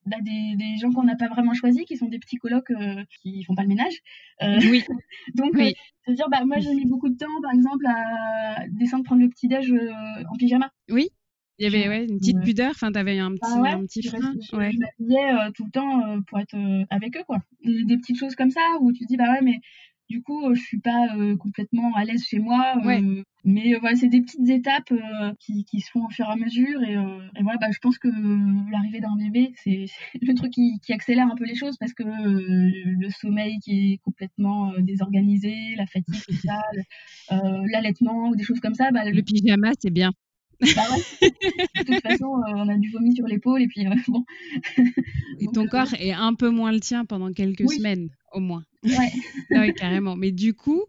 bah, 0.05 0.17
des, 0.21 0.55
des 0.55 0.77
gens 0.77 0.91
qu'on 0.91 1.03
n'a 1.03 1.15
pas 1.15 1.27
vraiment 1.29 1.53
choisis, 1.53 1.83
qui 1.85 1.97
sont 1.97 2.07
des 2.07 2.19
petits 2.19 2.37
colocs 2.37 2.69
euh, 2.71 3.03
qui 3.23 3.43
font 3.43 3.55
pas 3.55 3.63
le 3.63 3.69
ménage. 3.69 3.95
Euh, 4.43 4.59
Oui, 4.69 4.83
donc, 5.33 5.51
Oui. 5.55 5.73
euh, 6.07 6.13
dire, 6.13 6.29
bah, 6.29 6.45
moi 6.45 6.59
j'ai 6.59 6.73
mis 6.75 6.85
beaucoup 6.85 7.09
de 7.09 7.17
temps, 7.17 7.25
par 7.41 7.51
exemple, 7.53 7.85
à 7.87 8.65
descendre 8.69 9.03
prendre 9.03 9.21
le 9.21 9.29
petit 9.29 9.47
déj 9.47 9.73
en 10.29 10.35
pyjama. 10.37 10.71
oui. 10.91 11.09
Il 11.57 11.63
y 11.63 11.67
avait 11.75 11.87
ouais, 11.87 12.05
une 12.05 12.17
petite 12.19 12.41
pudeur, 12.41 12.71
enfin, 12.71 12.91
t'avais 12.91 13.17
un 13.19 13.31
petit, 13.31 13.39
Bah 13.41 13.61
ouais, 13.61 13.69
un 13.71 13.85
petit 13.85 14.03
frein. 14.03 14.33
je, 14.51 14.55
Ouais. 14.57 14.71
je 14.71 14.77
m'habillais 14.77 15.31
euh, 15.31 15.51
tout 15.53 15.65
le 15.65 15.71
temps 15.71 16.05
euh, 16.05 16.19
pour 16.27 16.39
être 16.39 16.55
euh, 16.55 16.83
avec 16.89 17.15
eux, 17.17 17.23
quoi. 17.25 17.37
Des, 17.63 17.83
des 17.85 17.97
petites 17.97 18.19
choses 18.19 18.35
comme 18.35 18.51
ça 18.51 18.61
où 18.81 18.91
tu 18.91 19.03
te 19.03 19.07
dis, 19.07 19.15
bah 19.17 19.31
ouais, 19.31 19.41
mais 19.41 19.59
du 20.09 20.21
coup, 20.21 20.53
je 20.53 20.59
suis 20.61 20.79
pas 20.79 21.07
euh, 21.17 21.35
complètement 21.37 21.93
à 21.95 22.03
l'aise 22.03 22.23
chez 22.25 22.39
moi. 22.39 22.75
euh, 22.77 22.85
Ouais. 22.85 23.01
Mais 23.45 23.73
euh, 23.73 23.79
voilà, 23.79 23.95
c'est 23.95 24.07
des 24.09 24.21
petites 24.21 24.47
étapes 24.49 24.91
qui, 25.39 25.63
qui 25.65 25.79
se 25.79 25.89
font 25.91 26.05
au 26.05 26.09
fur 26.09 26.25
et 26.27 26.31
à 26.31 26.35
mesure. 26.35 26.81
Et, 26.83 26.93
et 26.93 27.43
voilà, 27.43 27.57
bah, 27.59 27.67
je 27.71 27.79
pense 27.79 27.97
que 27.99 28.07
l'arrivée 28.71 28.99
d'un 28.99 29.15
bébé, 29.15 29.53
c'est 29.63 29.85
le 30.21 30.33
truc 30.33 30.51
qui, 30.51 30.79
qui 30.83 30.93
accélère 30.93 31.27
un 31.31 31.35
peu 31.35 31.45
les 31.45 31.55
choses 31.55 31.77
parce 31.79 31.93
que 31.93 32.03
le 32.03 33.09
sommeil 33.11 33.59
qui 33.63 33.93
est 33.93 33.97
complètement 34.03 34.73
désorganisé, 34.79 35.75
la 35.77 35.85
fatigue, 35.85 36.21
tout 36.27 36.33
ça, 36.35 36.59
l'allaitement 37.71 38.29
ou 38.29 38.35
des 38.35 38.43
choses 38.43 38.59
comme 38.59 38.73
ça, 38.73 38.91
bah, 38.91 39.09
Le 39.09 39.21
pyjama, 39.21 39.71
c'est 39.79 39.91
bien. 39.91 40.11
Bah 40.75 40.83
ouais. 40.91 41.29
De 41.79 41.83
toute 41.83 42.01
façon, 42.01 42.25
euh, 42.25 42.51
on 42.55 42.69
a 42.69 42.77
du 42.77 42.89
vomi 42.91 43.13
sur 43.15 43.25
l'épaule 43.27 43.61
et 43.61 43.67
puis 43.67 43.85
euh, 43.85 43.91
bon. 44.07 44.23
Et 45.39 45.47
ton 45.53 45.65
euh, 45.65 45.67
corps 45.67 45.93
est 45.99 46.11
un 46.13 46.33
peu 46.33 46.49
moins 46.49 46.71
le 46.71 46.79
tien 46.79 47.05
pendant 47.05 47.31
quelques 47.33 47.63
Oui. 47.67 47.75
semaines, 47.77 48.09
au 48.33 48.39
moins. 48.39 48.63
Ouais. 48.83 49.11
Ah 49.55 49.61
oui, 49.61 49.73
carrément. 49.73 50.15
Mais 50.15 50.31
du 50.31 50.53
coup, 50.53 50.79
euh, 50.81 50.85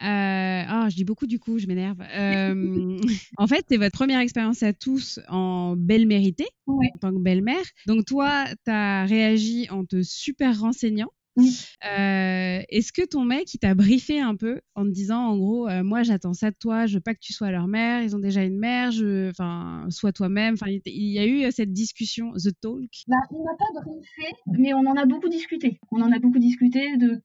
ah, 0.00 0.88
je 0.90 0.96
dis 0.96 1.04
beaucoup 1.04 1.26
du 1.26 1.38
coup, 1.38 1.58
je 1.58 1.66
m'énerve. 1.66 2.00
Euh, 2.14 2.98
en 3.36 3.46
fait, 3.46 3.64
c'est 3.68 3.76
votre 3.76 3.92
première 3.96 4.20
expérience 4.20 4.62
à 4.62 4.72
tous 4.72 5.20
en 5.28 5.76
belle 5.76 6.06
méritée, 6.06 6.48
Ouais. 6.66 6.88
en 6.96 6.98
tant 6.98 7.12
que 7.12 7.20
belle-mère. 7.20 7.62
Donc 7.86 8.06
toi, 8.06 8.46
tu 8.64 8.70
as 8.70 9.04
réagi 9.04 9.68
en 9.70 9.84
te 9.84 10.02
super 10.02 10.58
renseignant. 10.58 11.10
Oui. 11.36 11.64
Euh, 11.84 12.60
Est-ce 12.68 12.92
que 12.92 13.06
ton 13.06 13.24
mec, 13.24 13.54
il 13.54 13.58
t'a 13.58 13.74
briefé 13.74 14.20
un 14.20 14.34
peu 14.36 14.60
en 14.74 14.84
te 14.84 14.90
disant, 14.90 15.28
en 15.28 15.36
gros, 15.36 15.68
euh, 15.68 15.82
moi, 15.82 16.02
j'attends 16.02 16.34
ça 16.34 16.50
de 16.50 16.56
toi, 16.58 16.86
je 16.86 16.94
veux 16.94 17.00
pas 17.00 17.14
que 17.14 17.20
tu 17.20 17.32
sois 17.32 17.50
leur 17.50 17.68
mère, 17.68 18.02
ils 18.02 18.16
ont 18.16 18.18
déjà 18.18 18.42
une 18.42 18.58
mère, 18.58 18.90
je... 18.90 19.30
enfin, 19.30 19.86
sois 19.90 20.12
toi-même. 20.12 20.54
Enfin, 20.54 20.66
il 20.68 20.80
il 20.86 21.12
y 21.12 21.18
a 21.18 21.26
eu 21.26 21.44
euh, 21.44 21.50
cette 21.50 21.72
discussion, 21.72 22.32
the 22.32 22.52
talk? 22.60 22.90
Bah, 23.06 23.16
on 23.30 23.44
n'a 23.44 23.56
pas 23.58 23.80
briefé, 23.80 24.34
mais 24.58 24.74
on 24.74 24.86
en 24.86 24.96
a 24.96 25.06
beaucoup 25.06 25.28
discuté. 25.28 25.78
On 25.92 26.02
en 26.02 26.12
a 26.12 26.18
beaucoup 26.18 26.38
discuté 26.38 26.96
de 26.96 27.22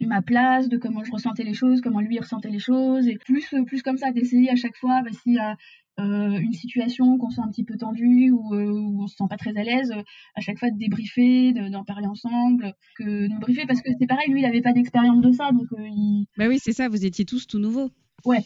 ma 0.00 0.22
place, 0.22 0.68
de 0.68 0.78
comment 0.78 1.02
je 1.04 1.10
ressentais 1.10 1.44
les 1.44 1.54
choses, 1.54 1.80
comment 1.80 2.00
lui 2.00 2.18
ressentait 2.18 2.50
les 2.50 2.58
choses, 2.60 3.08
et 3.08 3.16
plus, 3.16 3.52
plus 3.66 3.82
comme 3.82 3.98
ça, 3.98 4.12
d'essayer 4.12 4.50
à 4.50 4.56
chaque 4.56 4.76
fois, 4.76 5.02
bah, 5.02 5.10
a 5.40 5.56
euh, 5.98 6.38
une 6.38 6.52
situation 6.52 7.18
qu'on 7.18 7.30
sent 7.30 7.40
un 7.44 7.50
petit 7.50 7.64
peu 7.64 7.76
tendue 7.76 8.30
ou 8.30 8.54
euh, 8.54 8.70
où 8.70 9.02
on 9.02 9.06
se 9.06 9.16
sent 9.16 9.24
pas 9.28 9.36
très 9.36 9.56
à 9.56 9.62
l'aise, 9.64 9.90
euh, 9.90 10.02
à 10.34 10.40
chaque 10.40 10.58
fois 10.58 10.70
de 10.70 10.78
débriefer, 10.78 11.52
de- 11.52 11.68
d'en 11.70 11.84
parler 11.84 12.06
ensemble, 12.06 12.72
que 12.96 13.28
de 13.28 13.40
briefer, 13.40 13.66
parce 13.66 13.82
que 13.82 13.90
c'est 13.98 14.06
pareil, 14.06 14.30
lui, 14.30 14.40
il 14.40 14.44
avait 14.46 14.62
pas 14.62 14.72
d'expérience 14.72 15.20
de 15.20 15.32
ça, 15.32 15.50
donc 15.52 15.66
il... 15.78 16.26
Bah 16.36 16.46
oui, 16.48 16.58
c'est 16.62 16.72
ça, 16.72 16.88
vous 16.88 17.04
étiez 17.04 17.24
tous 17.24 17.46
tout 17.46 17.58
nouveaux. 17.58 17.90
Ouais. 18.24 18.42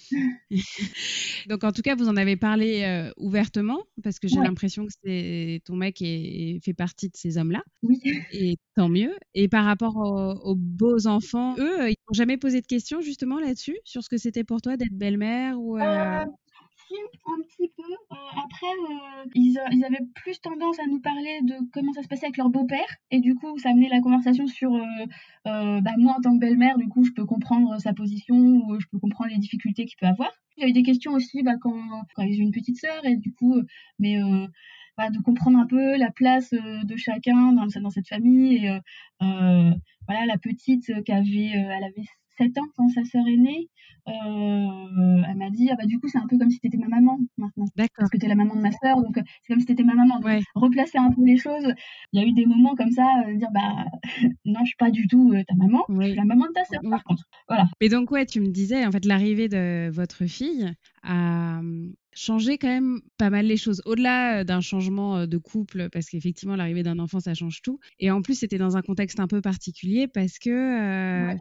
Donc 1.48 1.64
en 1.64 1.72
tout 1.72 1.80
cas, 1.82 1.94
vous 1.94 2.08
en 2.08 2.16
avez 2.18 2.36
parlé 2.36 2.82
euh, 2.84 3.10
ouvertement 3.16 3.78
parce 4.02 4.18
que 4.18 4.28
j'ai 4.28 4.38
Ouais. 4.38 4.44
l'impression 4.46 4.84
que 4.84 4.92
c'est 5.02 5.62
ton 5.64 5.76
mec 5.76 6.02
est, 6.02 6.60
fait 6.62 6.74
partie 6.74 7.08
de 7.08 7.16
ces 7.16 7.38
hommes-là 7.38 7.62
Oui. 7.82 7.98
et 8.32 8.56
tant 8.76 8.88
mieux. 8.90 9.14
Et 9.34 9.48
par 9.48 9.64
rapport 9.64 9.96
aux, 9.96 10.50
aux 10.50 10.54
beaux 10.56 11.06
enfants, 11.06 11.54
eux, 11.58 11.88
ils 11.88 11.96
n'ont 12.08 12.14
jamais 12.14 12.36
posé 12.36 12.60
de 12.60 12.66
questions 12.66 13.00
justement 13.00 13.38
là-dessus 13.40 13.76
sur 13.84 14.02
ce 14.02 14.08
que 14.10 14.18
c'était 14.18 14.44
pour 14.44 14.60
toi 14.60 14.76
d'être 14.76 14.92
belle-mère 14.92 15.58
ou 15.58 15.78
euh, 15.78 15.82
Euh, 15.82 16.24
un 17.26 17.42
petit 17.42 17.70
peu. 17.76 17.82
Euh, 17.82 18.42
après, 18.44 18.66
euh, 18.66 19.30
ils, 19.34 19.58
ils 19.72 19.84
avaient 19.84 20.04
plus 20.14 20.40
tendance 20.40 20.78
à 20.78 20.86
nous 20.86 21.00
parler 21.00 21.40
de 21.42 21.54
comment 21.72 21.92
ça 21.92 22.02
se 22.02 22.08
passait 22.08 22.26
avec 22.26 22.36
leur 22.36 22.50
beau-père. 22.50 22.96
Et 23.10 23.20
du 23.20 23.34
coup, 23.34 23.58
ça 23.58 23.70
amenait 23.70 23.88
la 23.88 24.00
conversation 24.00 24.46
sur 24.46 24.74
euh, 24.74 25.80
bah, 25.80 25.92
moi, 25.98 26.14
en 26.18 26.20
tant 26.20 26.34
que 26.34 26.40
belle-mère, 26.40 26.78
du 26.78 26.88
coup, 26.88 27.04
je 27.04 27.12
peux 27.12 27.24
comprendre 27.24 27.78
sa 27.80 27.92
position 27.92 28.36
ou 28.36 28.80
je 28.80 28.86
peux 28.90 28.98
comprendre 28.98 29.30
les 29.30 29.38
difficultés 29.38 29.84
qu'il 29.86 29.96
peut 29.98 30.06
avoir. 30.06 30.30
Il 30.56 30.62
y 30.62 30.66
a 30.66 30.68
eu 30.68 30.72
des 30.72 30.82
questions 30.82 31.12
aussi 31.12 31.42
bah, 31.42 31.56
quand, 31.60 31.82
quand 32.14 32.22
ils 32.22 32.40
ont 32.40 32.44
une 32.44 32.52
petite 32.52 32.78
sœur. 32.78 33.04
Et 33.04 33.16
du 33.16 33.32
coup, 33.32 33.60
mais 33.98 34.18
bah, 34.96 35.10
de 35.10 35.18
comprendre 35.18 35.58
un 35.58 35.66
peu 35.66 35.96
la 35.96 36.10
place 36.10 36.52
de 36.52 36.96
chacun 36.96 37.52
dans, 37.52 37.66
dans 37.66 37.90
cette 37.90 38.08
famille. 38.08 38.56
Et 38.56 38.78
voilà, 39.20 40.26
la 40.26 40.38
petite 40.38 40.86
qui 41.04 41.12
elle 41.12 41.84
avait 41.84 42.06
7 42.42 42.58
ans 42.58 42.66
quand 42.76 42.88
sa 42.88 43.04
sœur 43.04 43.26
est 43.28 43.36
née. 43.36 43.68
Euh, 44.08 45.22
elle 45.28 45.36
m'a 45.36 45.50
dit 45.50 45.68
ah 45.70 45.76
bah 45.78 45.86
du 45.86 46.00
coup 46.00 46.08
c'est 46.08 46.18
un 46.18 46.26
peu 46.26 46.36
comme 46.36 46.50
si 46.50 46.58
t'étais 46.58 46.76
ma 46.76 46.88
maman 46.88 47.20
maintenant 47.38 47.66
D'accord. 47.76 47.90
parce 47.98 48.10
que 48.10 48.16
t'es 48.16 48.26
la 48.26 48.34
maman 48.34 48.56
de 48.56 48.60
ma 48.60 48.72
sœur 48.72 49.00
donc 49.00 49.16
euh, 49.16 49.22
c'est 49.42 49.52
comme 49.52 49.60
si 49.60 49.66
t'étais 49.66 49.84
ma 49.84 49.94
maman 49.94 50.16
donc, 50.16 50.24
Ouais. 50.24 50.40
replacer 50.56 50.98
un 50.98 51.12
peu 51.12 51.24
les 51.24 51.36
choses 51.36 51.72
il 52.12 52.20
y 52.20 52.24
a 52.24 52.26
eu 52.26 52.32
des 52.32 52.44
moments 52.44 52.74
comme 52.74 52.90
ça 52.90 53.06
euh, 53.28 53.36
dire 53.36 53.50
bah 53.54 53.84
non 54.44 54.58
je 54.62 54.66
suis 54.66 54.76
pas 54.76 54.90
du 54.90 55.06
tout 55.06 55.32
ta 55.46 55.54
maman 55.54 55.84
je 55.88 56.02
suis 56.02 56.14
la 56.16 56.24
maman 56.24 56.46
de 56.46 56.52
ta 56.52 56.64
sœur 56.64 56.80
par 56.90 57.04
contre 57.04 57.22
voilà 57.46 57.68
Mais 57.80 57.88
donc 57.88 58.10
ouais, 58.10 58.26
tu 58.26 58.40
me 58.40 58.48
disais 58.48 58.84
en 58.84 58.90
fait 58.90 59.04
l'arrivée 59.04 59.48
de 59.48 59.88
votre 59.90 60.26
fille 60.26 60.68
a 61.04 61.58
hum, 61.60 61.92
changé 62.12 62.58
quand 62.58 62.68
même 62.68 63.02
pas 63.18 63.30
mal 63.30 63.46
les 63.46 63.56
choses. 63.56 63.82
Au-delà 63.84 64.42
d'un 64.42 64.60
changement 64.60 65.28
de 65.28 65.38
couple, 65.38 65.88
parce 65.92 66.08
qu'effectivement 66.08 66.56
l'arrivée 66.56 66.82
d'un 66.82 66.98
enfant 66.98 67.20
ça 67.20 67.34
change 67.34 67.62
tout. 67.62 67.78
Et 68.00 68.10
en 68.10 68.20
plus 68.20 68.34
c'était 68.34 68.58
dans 68.58 68.76
un 68.76 68.82
contexte 68.82 69.20
un 69.20 69.28
peu 69.28 69.40
particulier 69.40 70.08
parce 70.08 70.40
que 70.40 70.50
euh, 70.50 71.34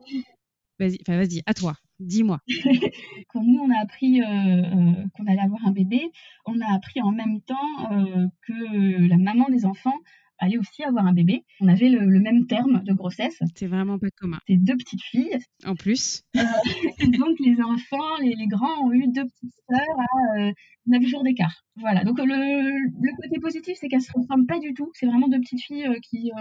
vas-y, 0.79 0.97
enfin 1.01 1.17
vas-y, 1.17 1.41
à 1.45 1.53
toi, 1.53 1.73
dis-moi. 1.99 2.39
quand 3.29 3.43
nous 3.43 3.59
on 3.59 3.69
a 3.71 3.81
appris 3.81 4.21
euh, 4.21 4.25
euh, 4.25 5.05
qu'on 5.15 5.27
allait 5.27 5.41
avoir 5.41 5.65
un 5.65 5.71
bébé 5.71 6.01
on 6.45 6.59
a 6.61 6.73
appris 6.75 7.01
en 7.01 7.11
même 7.11 7.41
temps 7.41 7.91
euh, 7.91 8.27
que 8.47 9.07
la 9.07 9.17
maman 9.17 9.47
des 9.49 9.65
enfants 9.65 9.95
allait 10.39 10.57
aussi 10.57 10.83
avoir 10.83 11.05
un 11.05 11.13
bébé 11.13 11.43
on 11.59 11.67
avait 11.67 11.89
le, 11.89 11.99
le 12.05 12.19
même 12.19 12.47
terme 12.47 12.81
de 12.83 12.93
grossesse 12.93 13.39
C'est 13.55 13.67
vraiment 13.67 13.99
pas 13.99 14.07
commun. 14.19 14.39
c'est 14.47 14.57
deux 14.57 14.75
petites 14.77 15.03
filles 15.03 15.37
En 15.65 15.75
plus, 15.75 16.23
Et 16.33 16.39
donc 17.19 17.37
les 17.39 17.61
enfants, 17.61 18.17
les, 18.21 18.33
les 18.35 18.47
grands 18.47 18.85
ont 18.87 18.91
eu 18.91 19.07
deux 19.07 19.25
petites 19.25 19.53
sœurs 19.69 19.99
à 19.99 20.39
euh, 20.39 20.51
9 20.87 21.03
jours 21.05 21.23
d'écart. 21.23 21.53
Voilà, 21.75 22.03
donc 22.03 22.17
le, 22.17 22.25
le 22.25 23.15
côté 23.21 23.39
positif, 23.39 23.77
c'est 23.79 23.87
qu'elles 23.87 24.01
se 24.01 24.11
ressemblent 24.13 24.47
pas 24.47 24.57
du 24.59 24.73
tout. 24.73 24.89
C'est 24.95 25.05
vraiment 25.05 25.27
deux 25.27 25.39
petites 25.39 25.61
filles 25.61 25.87
qui 26.01 26.31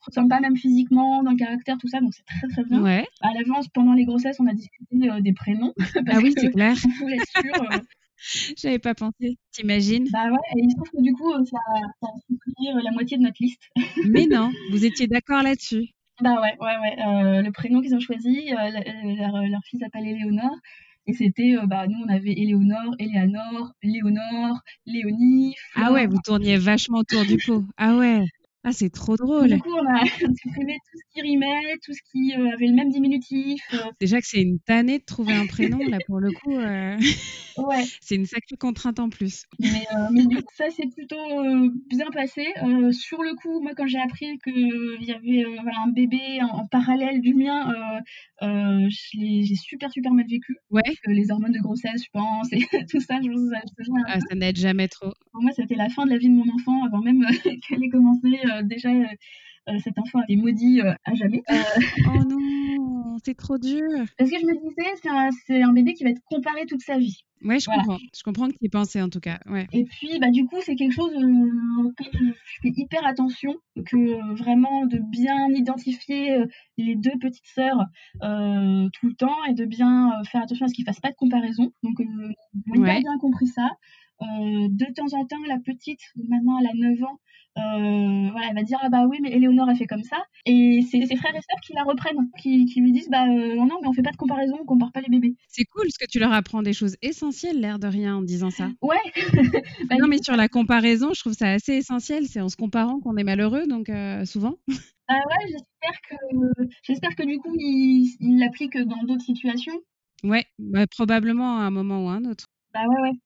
ressemblent 0.00 0.28
pas 0.28 0.40
même 0.40 0.56
physiquement, 0.56 1.22
dans 1.22 1.30
le 1.32 1.36
caractère, 1.36 1.76
tout 1.78 1.88
ça, 1.88 2.00
donc 2.00 2.14
c'est 2.14 2.24
très 2.24 2.48
très 2.48 2.64
bien. 2.64 2.82
ouais. 2.82 3.06
À 3.20 3.32
l'avance, 3.34 3.68
pendant 3.68 3.92
les 3.94 4.04
grossesses, 4.04 4.38
on 4.40 4.46
a 4.46 4.54
discuté 4.54 5.10
euh, 5.10 5.20
des 5.20 5.32
prénoms. 5.32 5.72
Ah 6.08 6.18
oui, 6.22 6.32
c'est 6.36 6.50
clair. 6.50 6.74
on 6.84 7.04
voulait 7.04 7.16
être 7.16 7.42
sûr. 7.42 7.62
euh, 7.72 7.78
J'avais 8.56 8.78
pas 8.78 8.94
pensé. 8.94 9.38
T'imagines 9.52 10.06
bah 10.12 10.24
ouais, 10.30 10.38
et 10.56 10.62
il 10.62 10.70
se 10.70 10.76
trouve 10.76 10.90
que 10.90 11.02
du 11.02 11.12
coup, 11.14 11.32
euh, 11.32 11.44
ça, 11.44 11.58
ça 12.00 12.06
a 12.08 12.20
supprimé 12.28 12.82
la 12.82 12.90
moitié 12.92 13.16
de 13.16 13.22
notre 13.22 13.36
liste. 13.40 13.62
Mais 14.08 14.26
non, 14.26 14.50
vous 14.70 14.84
étiez 14.84 15.06
d'accord 15.06 15.42
là-dessus. 15.42 15.88
Bah 16.22 16.34
ouais, 16.40 16.54
ouais, 16.60 16.76
ouais. 16.82 16.96
euh, 17.06 17.42
le 17.42 17.50
prénom 17.50 17.80
qu'ils 17.80 17.94
ont 17.94 18.00
choisi, 18.00 18.50
leur, 18.50 19.42
leur 19.42 19.60
fille 19.64 19.80
s'appelle 19.80 20.06
Éléonore. 20.06 20.54
Et 21.06 21.14
c'était, 21.14 21.56
euh, 21.56 21.66
bah, 21.66 21.86
nous, 21.88 21.98
on 22.04 22.08
avait 22.08 22.32
Éléonore, 22.32 22.94
Éléanore, 22.98 23.72
Léonore, 23.82 24.60
Léonie. 24.86 25.54
Ah 25.74 25.92
ouais, 25.92 26.06
vous 26.06 26.18
tourniez 26.22 26.56
vachement 26.58 26.98
autour 26.98 27.24
du 27.24 27.38
pot. 27.38 27.64
Ah 27.78 27.96
ouais. 27.96 28.24
Ah, 28.62 28.72
c'est 28.72 28.90
trop 28.90 29.16
drôle. 29.16 29.48
Du 29.48 29.58
coup, 29.58 29.72
on 29.72 29.86
a 29.86 30.04
supprimé 30.36 30.74
tout 30.92 30.98
ce 30.98 31.14
qui 31.14 31.22
rimait, 31.22 31.76
tout 31.82 31.92
ce 31.94 32.00
qui 32.12 32.34
euh, 32.34 32.52
avait 32.52 32.66
le 32.66 32.74
même 32.74 32.90
diminutif. 32.90 33.58
euh, 33.72 33.78
Déjà 34.00 34.20
que 34.20 34.26
c'est 34.26 34.42
une 34.42 34.58
tannée 34.60 34.98
de 34.98 35.04
trouver 35.04 35.32
un 35.32 35.46
prénom, 35.46 35.78
là, 35.78 35.96
pour 36.06 36.20
le 36.20 36.30
coup, 36.30 36.54
euh, 36.58 36.96
ouais, 37.56 37.84
c'est 38.02 38.16
une 38.16 38.26
sacrée 38.26 38.56
contrainte 38.58 38.98
en 39.00 39.08
plus. 39.08 39.44
mais, 39.58 39.86
mais 40.12 40.26
du 40.26 40.36
coup, 40.36 40.52
ça 40.54 40.68
s'est 40.68 40.88
plutôt 40.94 41.16
bien 41.88 42.10
passé. 42.12 42.44
Sur 42.92 43.22
le 43.22 43.34
coup, 43.34 43.60
moi, 43.62 43.72
quand 43.74 43.86
j'ai 43.86 43.98
appris 44.00 44.38
qu'il 44.44 45.04
y 45.04 45.12
avait 45.12 45.44
voilà, 45.62 45.78
un 45.86 45.90
bébé 45.90 46.42
en, 46.42 46.58
en 46.58 46.66
parallèle 46.66 47.22
du 47.22 47.32
mien, 47.34 47.72
j'ai 48.42 49.54
super, 49.56 49.90
super 49.90 50.12
mal 50.12 50.26
vécu. 50.28 50.54
Ouais, 50.70 50.82
Que 51.02 51.10
les 51.12 51.30
hormones 51.30 51.52
de 51.52 51.60
grossesse, 51.60 52.04
je 52.04 52.10
pense, 52.12 52.52
et 52.52 52.60
tout 52.90 53.00
ça, 53.00 53.18
je 53.22 53.28
vous 53.30 53.50
te 53.76 53.82
jure, 53.82 53.94
un 53.94 54.02
ah, 54.06 54.20
ça 54.20 54.34
n'aide 54.34 54.56
jamais 54.58 54.88
trop. 54.88 55.12
Pour 55.32 55.42
moi, 55.42 55.50
c'était 55.56 55.76
la 55.76 55.88
fin 55.88 56.04
de 56.04 56.10
la 56.10 56.18
vie 56.18 56.28
de 56.28 56.34
mon 56.34 56.48
enfant 56.54 56.84
avant 56.84 57.00
même 57.00 57.24
qu'elle 57.66 57.82
ait 57.82 57.88
commencé. 57.88 58.28
Euh, 58.50 58.62
déjà, 58.62 58.90
euh, 58.90 59.04
euh, 59.68 59.78
cet 59.82 59.98
enfant 59.98 60.20
était 60.22 60.36
maudit 60.36 60.80
à 60.80 61.14
jamais. 61.14 61.42
Oh 62.06 62.24
non, 62.24 63.18
c'est 63.24 63.36
trop 63.36 63.58
dur. 63.58 63.82
parce 64.18 64.30
que 64.30 64.38
je 64.38 64.46
me 64.46 64.54
disais, 64.68 65.30
c'est 65.46 65.62
un, 65.62 65.72
bébé 65.72 65.94
qui 65.94 66.04
va 66.04 66.10
être 66.10 66.22
comparé 66.26 66.66
toute 66.66 66.82
sa 66.82 66.98
vie. 66.98 67.24
Ouais, 67.42 67.58
je 67.58 67.66
Voilà. 67.66 67.82
comprends. 67.82 67.98
Je 68.14 68.22
comprends 68.22 68.46
que 68.48 68.52
tu 68.52 68.66
y 68.66 68.68
pensais 68.68 69.00
en 69.00 69.08
tout 69.08 69.20
cas. 69.20 69.38
Ouais. 69.46 69.66
Et 69.72 69.84
puis, 69.84 70.18
bah, 70.18 70.30
du 70.30 70.44
coup, 70.44 70.56
c'est 70.60 70.76
quelque 70.76 70.92
chose 70.92 71.12
euh, 71.14 71.84
auquel 71.84 72.08
je 72.12 72.58
fais 72.62 72.72
hyper 72.76 73.06
attention, 73.06 73.54
que 73.86 73.96
euh, 73.96 74.34
vraiment 74.34 74.86
de 74.86 74.98
bien 74.98 75.48
identifier 75.48 76.32
euh, 76.32 76.46
les 76.76 76.96
deux 76.96 77.18
petites 77.20 77.46
sœurs 77.46 77.86
tout 78.20 79.06
le 79.06 79.14
temps 79.14 79.44
et 79.48 79.54
de 79.54 79.64
bien 79.64 80.12
faire 80.30 80.42
attention 80.42 80.66
à 80.66 80.68
ce 80.68 80.74
qu'ils 80.74 80.84
fassent 80.84 81.00
pas 81.00 81.10
de 81.10 81.16
comparaison. 81.16 81.72
Donc, 81.82 81.96
j'ai 82.00 82.80
Ouais. 82.80 83.00
bien 83.00 83.18
compris 83.20 83.46
ça. 83.46 83.70
Euh, 84.22 84.68
de 84.70 84.86
temps 84.94 85.16
en 85.18 85.24
temps, 85.24 85.36
la 85.48 85.58
petite, 85.58 86.00
maintenant 86.28 86.58
elle 86.60 86.66
a 86.66 86.74
9 86.74 87.02
ans, 87.04 87.18
euh, 87.58 88.30
voilà, 88.30 88.46
elle 88.50 88.54
va 88.54 88.62
dire 88.62 88.78
ah 88.80 88.88
bah 88.88 89.06
oui 89.08 89.18
mais 89.20 89.32
Éléonore 89.32 89.68
a 89.68 89.74
fait 89.74 89.86
comme 89.86 90.04
ça 90.04 90.18
et 90.46 90.82
c'est 90.88 91.04
ses 91.04 91.16
frères 91.16 91.34
et 91.34 91.40
sœurs 91.40 91.60
qui 91.66 91.72
la 91.72 91.82
reprennent, 91.82 92.30
qui, 92.40 92.64
qui 92.66 92.80
lui 92.80 92.92
disent 92.92 93.08
bah 93.10 93.24
euh, 93.24 93.56
non 93.56 93.78
mais 93.82 93.88
on 93.88 93.92
fait 93.92 94.02
pas 94.02 94.12
de 94.12 94.16
comparaison, 94.16 94.56
on 94.60 94.64
compare 94.64 94.92
pas 94.92 95.00
les 95.00 95.08
bébés. 95.08 95.34
C'est 95.48 95.64
cool 95.64 95.82
parce 95.82 95.98
que 95.98 96.06
tu 96.06 96.20
leur 96.20 96.32
apprends 96.32 96.62
des 96.62 96.72
choses 96.72 96.96
essentielles, 97.02 97.60
l'air 97.60 97.78
de 97.80 97.88
rien, 97.88 98.16
en 98.16 98.22
disant 98.22 98.50
ça. 98.50 98.70
Ouais. 98.82 98.96
Bah, 99.88 99.96
Non, 99.98 100.06
mais 100.06 100.18
sur 100.22 100.36
la 100.36 100.48
comparaison, 100.48 101.12
je 101.12 101.20
trouve 101.20 101.32
ça 101.32 101.50
assez 101.50 101.74
essentiel. 101.74 102.26
C'est 102.26 102.40
en 102.40 102.48
se 102.48 102.56
comparant 102.56 103.00
qu'on 103.00 103.16
est 103.16 103.24
malheureux, 103.24 103.66
donc 103.66 103.88
euh, 103.88 104.24
souvent. 104.24 104.56
Ah 105.12 105.18
ouais, 105.26 105.48
j'espère 105.48 106.00
que 106.08 106.14
j'espère 106.84 107.16
que 107.16 107.26
du 107.26 107.38
coup 107.38 107.52
il 107.58 108.14
il 108.20 108.38
l'applique 108.38 108.78
dans 108.78 109.02
d'autres 109.02 109.24
situations. 109.24 109.74
Ouais, 110.22 110.44
bah, 110.60 110.86
probablement 110.86 111.58
à 111.58 111.62
un 111.62 111.70
moment 111.70 112.04
ou 112.04 112.08
à 112.08 112.12
un 112.12 112.24
autre. 112.26 112.44
Bah 112.72 112.84
ouais 112.86 113.00
ouais. 113.00 113.18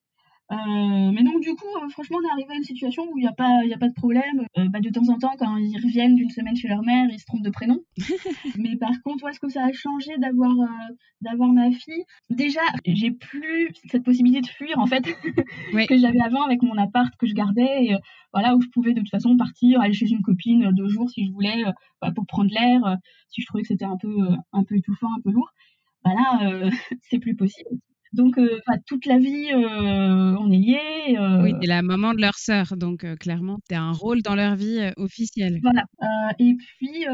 Euh, 0.54 1.10
mais 1.12 1.22
donc 1.22 1.40
du 1.40 1.54
coup, 1.54 1.66
euh, 1.82 1.88
franchement, 1.88 2.18
on 2.22 2.26
est 2.26 2.30
arrivé 2.30 2.52
à 2.52 2.56
une 2.56 2.64
situation 2.64 3.02
où 3.10 3.18
il 3.18 3.22
n'y 3.22 3.26
a 3.26 3.32
pas, 3.32 3.60
il 3.64 3.70
y 3.70 3.74
a 3.74 3.78
pas 3.78 3.88
de 3.88 3.94
problème. 3.94 4.46
Euh, 4.56 4.68
bah, 4.68 4.80
de 4.80 4.88
temps 4.90 5.08
en 5.08 5.18
temps, 5.18 5.34
quand 5.38 5.56
ils 5.56 5.76
reviennent 5.78 6.14
d'une 6.14 6.30
semaine 6.30 6.54
chez 6.56 6.68
leur 6.68 6.82
mère, 6.82 7.06
ils 7.10 7.18
se 7.18 7.24
trompent 7.24 7.42
de 7.42 7.50
prénom. 7.50 7.80
mais 8.58 8.76
par 8.76 8.92
contre, 9.02 9.24
où 9.24 9.28
est-ce 9.28 9.40
que 9.40 9.48
ça 9.48 9.64
a 9.64 9.72
changé 9.72 10.12
d'avoir, 10.18 10.52
euh, 10.52 10.94
d'avoir 11.22 11.50
ma 11.50 11.70
fille? 11.72 12.04
Déjà, 12.30 12.60
j'ai 12.86 13.10
plus 13.10 13.70
cette 13.90 14.04
possibilité 14.04 14.42
de 14.42 14.46
fuir 14.46 14.78
en 14.78 14.86
fait 14.86 15.04
Ouais. 15.74 15.86
que 15.86 15.98
j'avais 15.98 16.20
avant 16.20 16.42
avec 16.42 16.62
mon 16.62 16.76
appart 16.78 17.12
que 17.16 17.26
je 17.26 17.34
gardais. 17.34 17.86
Et, 17.86 17.96
voilà, 18.32 18.54
où 18.56 18.60
je 18.60 18.68
pouvais 18.68 18.92
de 18.92 19.00
toute 19.00 19.10
façon 19.10 19.36
partir, 19.36 19.80
aller 19.80 19.92
chez 19.92 20.08
une 20.08 20.22
copine 20.22 20.70
deux 20.72 20.88
jours 20.88 21.10
si 21.10 21.26
je 21.26 21.32
voulais, 21.32 21.64
bah, 22.00 22.12
pour 22.14 22.26
prendre 22.26 22.50
l'air, 22.52 22.96
si 23.28 23.42
je 23.42 23.46
trouvais 23.46 23.62
que 23.62 23.68
c'était 23.68 23.84
un 23.84 23.96
peu, 23.96 24.16
un 24.52 24.64
peu 24.64 24.76
étouffant, 24.76 25.08
un 25.16 25.20
peu 25.22 25.30
lourd. 25.30 25.50
Bah 26.04 26.10
là, 26.14 26.68
c'est 27.02 27.18
plus 27.18 27.34
possible. 27.36 27.78
Donc, 28.14 28.38
euh, 28.38 28.48
toute 28.86 29.06
la 29.06 29.18
vie, 29.18 29.48
euh, 29.52 30.36
on 30.40 30.50
est 30.50 30.56
liés. 30.58 31.16
euh, 31.18 31.42
Oui, 31.42 31.52
t'es 31.60 31.66
la 31.66 31.82
maman 31.82 32.14
de 32.14 32.20
leur 32.20 32.34
sœur, 32.36 32.76
donc 32.76 33.04
clairement, 33.18 33.58
t'as 33.68 33.80
un 33.80 33.92
rôle 33.92 34.22
dans 34.22 34.34
leur 34.34 34.54
vie 34.56 34.78
euh, 34.78 34.90
officiel. 34.96 35.60
Voilà. 35.62 35.84
Et 36.38 36.54
puis, 36.78 37.04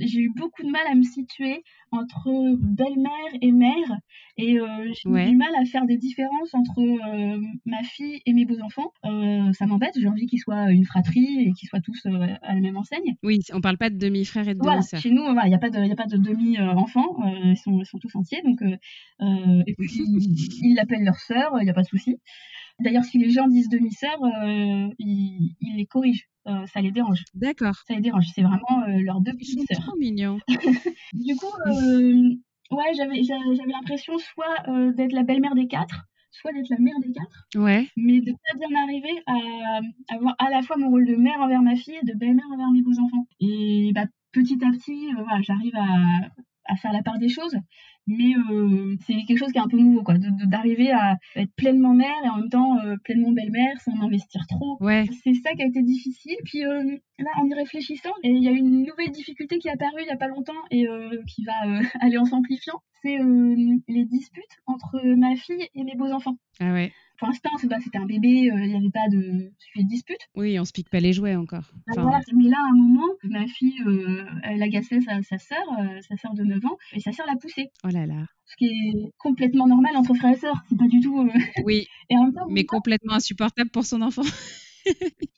j'ai 0.00 0.20
eu 0.20 0.30
beaucoup 0.36 0.62
de 0.62 0.70
mal 0.70 0.82
à 0.90 0.94
me 0.94 1.02
situer 1.02 1.62
entre 1.92 2.56
belle-mère 2.60 3.32
et 3.40 3.52
mère. 3.52 3.98
Et 4.38 4.58
euh, 4.58 4.66
j'ai 4.86 5.08
eu 5.08 5.12
Ouais. 5.12 5.28
du 5.28 5.36
mal 5.36 5.54
à 5.60 5.64
faire 5.66 5.84
des 5.84 5.98
différences 5.98 6.54
entre 6.54 6.80
euh, 6.80 7.38
ma 7.66 7.82
fille 7.82 8.20
et 8.24 8.32
mes 8.32 8.46
beaux-enfants. 8.46 8.90
Euh, 9.04 9.52
ça 9.52 9.66
m'embête. 9.66 9.92
J'ai 10.00 10.08
envie 10.08 10.26
qu'ils 10.26 10.38
soient 10.40 10.70
une 10.70 10.86
fratrie 10.86 11.40
et 11.48 11.52
qu'ils 11.52 11.68
soient 11.68 11.80
tous 11.82 12.00
à 12.06 12.54
la 12.54 12.60
même 12.60 12.76
enseigne. 12.78 13.14
Oui, 13.22 13.40
on 13.52 13.60
parle 13.60 13.76
pas 13.76 13.90
de 13.90 13.98
demi-frère 13.98 14.48
et 14.48 14.54
de 14.54 14.58
Voilà, 14.58 14.76
demi-sœur. 14.78 15.00
chez 15.00 15.10
nous, 15.10 15.22
il 15.22 15.48
n'y 15.48 15.54
a 15.54 15.58
pas 15.58 15.68
de, 15.70 16.16
demi-enfants, 16.16 17.16
ils, 17.44 17.56
sont, 17.58 17.78
ils 17.80 17.86
sont 17.86 17.98
tous 17.98 18.14
entiers, 18.16 18.40
donc 18.42 18.60
et 18.62 19.74
puis, 19.78 20.02
ils 20.62 20.74
l'appellent 20.74 21.04
leur 21.04 21.16
sœur, 21.18 21.52
il 21.60 21.64
n'y 21.64 21.70
a 21.70 21.74
pas 21.74 21.82
de 21.82 21.86
souci. 21.88 22.16
D'ailleurs, 22.80 23.04
si 23.04 23.18
les 23.18 23.30
gens 23.30 23.46
disent 23.48 23.68
demi-sœur, 23.68 24.16
euh, 24.22 24.88
ils, 24.98 25.54
ils 25.60 25.76
les 25.76 25.86
corrigent, 25.86 26.26
euh, 26.48 26.66
ça 26.66 26.80
les 26.80 26.90
dérange, 26.90 27.22
D'accord. 27.34 27.74
ça 27.86 27.94
les 27.94 28.00
dérange, 28.00 28.26
c'est 28.34 28.42
vraiment 28.42 28.82
euh, 28.88 28.98
leurs 29.02 29.20
deux 29.20 29.34
petites 29.34 29.60
sœurs. 29.72 29.84
trop 29.84 29.96
mignons. 29.96 30.38
Du 31.12 31.36
coup, 31.36 31.46
euh, 31.66 32.30
ouais, 32.70 32.94
j'avais 32.96 33.22
j'a- 33.22 33.54
j'avais 33.56 33.72
l'impression 33.72 34.14
soit 34.18 34.68
euh, 34.68 34.92
d'être 34.92 35.12
la 35.12 35.22
belle-mère 35.22 35.54
des 35.54 35.68
quatre, 35.68 36.06
soit 36.32 36.52
d'être 36.52 36.70
la 36.70 36.78
mère 36.78 36.98
des 37.04 37.12
quatre, 37.12 37.46
Ouais. 37.54 37.86
mais 37.96 38.20
de 38.20 38.32
pas 38.32 38.58
bien 38.58 38.82
arriver 38.82 39.22
à 39.26 40.14
avoir 40.14 40.34
à 40.38 40.50
la 40.50 40.62
fois 40.62 40.76
mon 40.78 40.88
rôle 40.88 41.06
de 41.06 41.14
mère 41.14 41.40
envers 41.40 41.62
ma 41.62 41.76
fille 41.76 41.98
et 42.02 42.06
de 42.06 42.14
belle-mère 42.18 42.46
envers 42.52 42.70
mes 42.72 42.82
beaux-enfants. 42.82 43.26
Et 43.40 43.92
bah, 43.94 44.06
petit 44.32 44.58
à 44.64 44.70
petit, 44.70 45.08
euh, 45.12 45.22
voilà, 45.22 45.42
j'arrive 45.42 45.76
à, 45.76 46.72
à 46.72 46.76
faire 46.76 46.92
la 46.92 47.02
part 47.02 47.18
des 47.18 47.28
choses, 47.28 47.54
mais 48.06 48.34
euh, 48.50 48.96
c'est 49.06 49.14
quelque 49.26 49.38
chose 49.38 49.52
qui 49.52 49.58
est 49.58 49.62
un 49.62 49.68
peu 49.68 49.78
nouveau, 49.78 50.02
quoi, 50.02 50.14
d'arriver 50.46 50.90
à 50.90 51.16
être 51.36 51.52
pleinement 51.56 51.94
mère 51.94 52.14
et 52.24 52.28
en 52.28 52.38
même 52.38 52.48
temps 52.48 52.78
euh, 52.84 52.96
pleinement 53.04 53.32
belle-mère 53.32 53.80
sans 53.80 54.00
investir 54.02 54.42
trop. 54.48 54.76
Ouais. 54.80 55.04
C'est 55.22 55.34
ça 55.34 55.52
qui 55.52 55.62
a 55.62 55.66
été 55.66 55.82
difficile. 55.82 56.36
Puis 56.44 56.64
euh, 56.64 56.82
là, 57.18 57.30
en 57.36 57.48
y 57.48 57.54
réfléchissant, 57.54 58.12
il 58.24 58.42
y 58.42 58.48
a 58.48 58.52
une 58.52 58.84
nouvelle 58.84 59.10
difficulté 59.12 59.58
qui 59.58 59.68
est 59.68 59.72
apparue 59.72 60.02
il 60.02 60.08
y 60.08 60.10
a 60.10 60.16
pas 60.16 60.28
longtemps 60.28 60.52
et 60.70 60.86
qui 61.28 61.44
va 61.44 61.52
aller 62.00 62.18
en 62.18 62.24
s'amplifiant. 62.24 62.80
C'est 63.02 63.18
les 63.18 64.04
disputes 64.04 64.60
entre 64.66 65.00
ma 65.16 65.34
fille 65.34 65.68
et 65.74 65.82
mes 65.82 65.96
beaux-enfants. 65.96 66.36
Ah 66.60 66.72
ouais. 66.72 66.92
Pour 67.22 67.28
l'instant, 67.28 67.50
c'est 67.60 67.68
pas- 67.68 67.78
c'était 67.78 67.98
un 67.98 68.04
bébé, 68.04 68.50
euh, 68.50 68.64
il 68.64 68.70
n'y 68.70 68.76
avait 68.76 68.90
pas 68.90 69.08
de 69.12 69.52
sujet 69.60 69.84
de 69.84 69.88
dispute. 69.88 70.18
Oui, 70.34 70.58
on 70.58 70.64
se 70.64 70.72
pique 70.72 70.90
pas 70.90 70.98
les 70.98 71.12
jouets 71.12 71.36
encore. 71.36 71.70
Ah, 71.72 71.78
Enfin, 71.92 72.02
voilà. 72.02 72.20
Mais 72.34 72.48
là, 72.48 72.56
à 72.58 72.68
un 72.72 72.74
moment, 72.76 73.06
ma 73.22 73.46
fille, 73.46 73.80
euh, 73.86 74.24
elle 74.42 74.60
agaçait 74.60 75.00
sa, 75.00 75.22
sa 75.22 75.38
sœur, 75.38 75.62
euh, 75.78 76.00
sa 76.08 76.16
sœur 76.16 76.34
de 76.34 76.42
9 76.42 76.64
ans, 76.66 76.76
et 76.94 76.98
sa 76.98 77.12
sœur 77.12 77.26
l'a 77.28 77.36
poussée. 77.36 77.68
Oh 77.84 77.88
là 77.92 78.06
là. 78.06 78.26
Ce 78.46 78.56
qui 78.56 78.66
est 78.66 79.12
complètement 79.18 79.68
normal 79.68 79.92
entre 79.96 80.14
frères 80.14 80.32
et 80.32 80.36
sœurs. 80.36 80.60
C'est 80.68 80.76
pas 80.76 80.88
du 80.88 80.98
tout. 80.98 81.20
euh, 81.20 81.28
Oui, 81.64 81.86
Et 82.10 82.16
en 82.16 82.24
même 82.24 82.32
temps, 82.34 82.46
mais 82.50 82.64
complètement 82.64 83.12
insupportable 83.14 83.70
pour 83.70 83.84
son 83.86 84.02
enfant. 84.02 84.22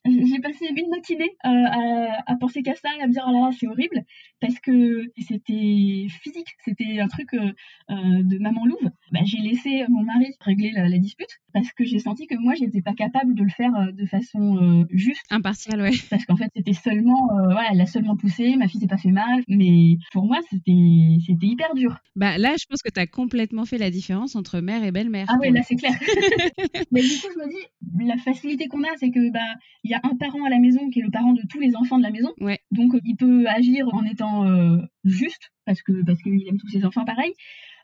J'ai 0.07 0.38
passé 0.41 0.67
une 0.75 0.88
matinée 0.88 1.31
euh, 1.45 1.49
à, 1.49 2.33
à 2.33 2.37
penser 2.37 2.62
qu'à 2.62 2.75
ça 2.76 2.88
et 2.99 3.03
à 3.03 3.07
me 3.07 3.12
dire 3.12 3.25
oh 3.29 3.33
là 3.33 3.41
là 3.41 3.50
c'est 3.59 3.67
horrible 3.69 4.03
parce 4.45 4.61
que 4.61 5.11
c'était 5.17 6.07
physique, 6.23 6.49
c'était 6.65 7.01
un 7.01 7.09
truc 7.09 7.33
euh, 7.33 7.51
euh, 7.91 8.23
de 8.23 8.39
maman 8.39 8.67
louve. 8.67 8.91
Bah, 9.11 9.21
j'ai 9.25 9.39
laissé 9.39 9.85
mon 9.89 10.05
mari 10.05 10.35
régler 10.41 10.71
la, 10.73 10.87
la 10.87 10.99
dispute 10.99 11.41
parce 11.55 11.73
que 11.73 11.85
j'ai 11.85 12.01
senti 12.01 12.27
que 12.27 12.35
moi 12.37 12.53
j'étais 12.55 12.83
pas 12.83 12.93
capable 12.93 13.35
de 13.35 13.45
le 13.45 13.49
faire 13.49 13.75
euh, 13.77 13.93
de 13.93 14.05
façon 14.05 14.59
euh, 14.59 14.85
juste 14.91 15.23
Impartial, 15.31 15.81
ouais. 15.81 15.93
parce 16.11 16.27
qu'en 16.27 16.37
fait 16.37 16.51
c'était 16.55 16.73
seulement 16.73 17.31
euh, 17.31 17.53
voilà 17.53 17.69
elle 17.71 17.79
l'a 17.79 17.87
seulement 17.87 18.17
poussé, 18.17 18.57
ma 18.57 18.69
fille 18.69 18.81
s'est 18.81 18.89
pas 18.89 18.99
fait 18.99 19.13
mal 19.13 19.43
mais 19.49 19.97
pour 20.13 20.27
moi 20.27 20.41
c'était 20.51 21.17
c'était 21.25 21.47
hyper 21.47 21.75
dur. 21.75 21.97
Bah 22.17 22.39
là, 22.39 22.55
je 22.59 22.67
pense 22.69 22.83
que 22.83 22.91
tu 22.91 23.01
as 23.01 23.07
complètement 23.07 23.65
fait 23.65 23.79
la 23.79 23.91
différence 23.91 24.37
entre 24.37 24.61
mère 24.61 24.85
et 24.85 24.91
belle-mère. 24.91 25.27
Ah 25.29 25.37
ouais, 25.41 25.51
là 25.51 25.63
c'est 25.63 25.77
clair. 25.77 25.93
Mais 26.93 27.03
du 27.03 27.09
coup, 27.09 27.29
je 27.35 27.39
me 27.39 27.49
dis, 27.49 28.05
la 28.07 28.17
facilité 28.17 28.67
qu'on 28.67 28.83
a, 28.83 28.97
c'est 28.97 29.11
que 29.11 29.33
bah 29.33 29.41
il 29.85 29.91
y 29.91 29.95
a 29.95 30.01
un 30.03 30.17
parent 30.17 30.45
à 30.45 30.51
la 30.51 30.59
maison 30.59 30.91
qui 30.91 31.01
est 31.01 31.03
le 31.03 31.11
parent 31.11 31.33
de 31.33 31.43
tous 31.49 31.61
les 31.61 31.77
enfants 31.77 31.99
de 31.99 32.03
la 32.03 32.11
maison. 32.11 32.31
Ouais. 32.41 32.59
Donc 32.73 32.93
il 33.05 33.17
peut 33.17 33.47
agir 33.49 33.87
en 33.92 34.05
étant 34.05 34.34
euh, 34.42 34.79
juste 35.05 35.53
parce 35.64 35.83
que 35.83 36.05
parce 36.05 36.20
qu'il 36.23 36.47
aime 36.49 36.59
tous 36.59 36.68
ses 36.68 36.85
enfants 36.85 37.05
pareil. 37.05 37.33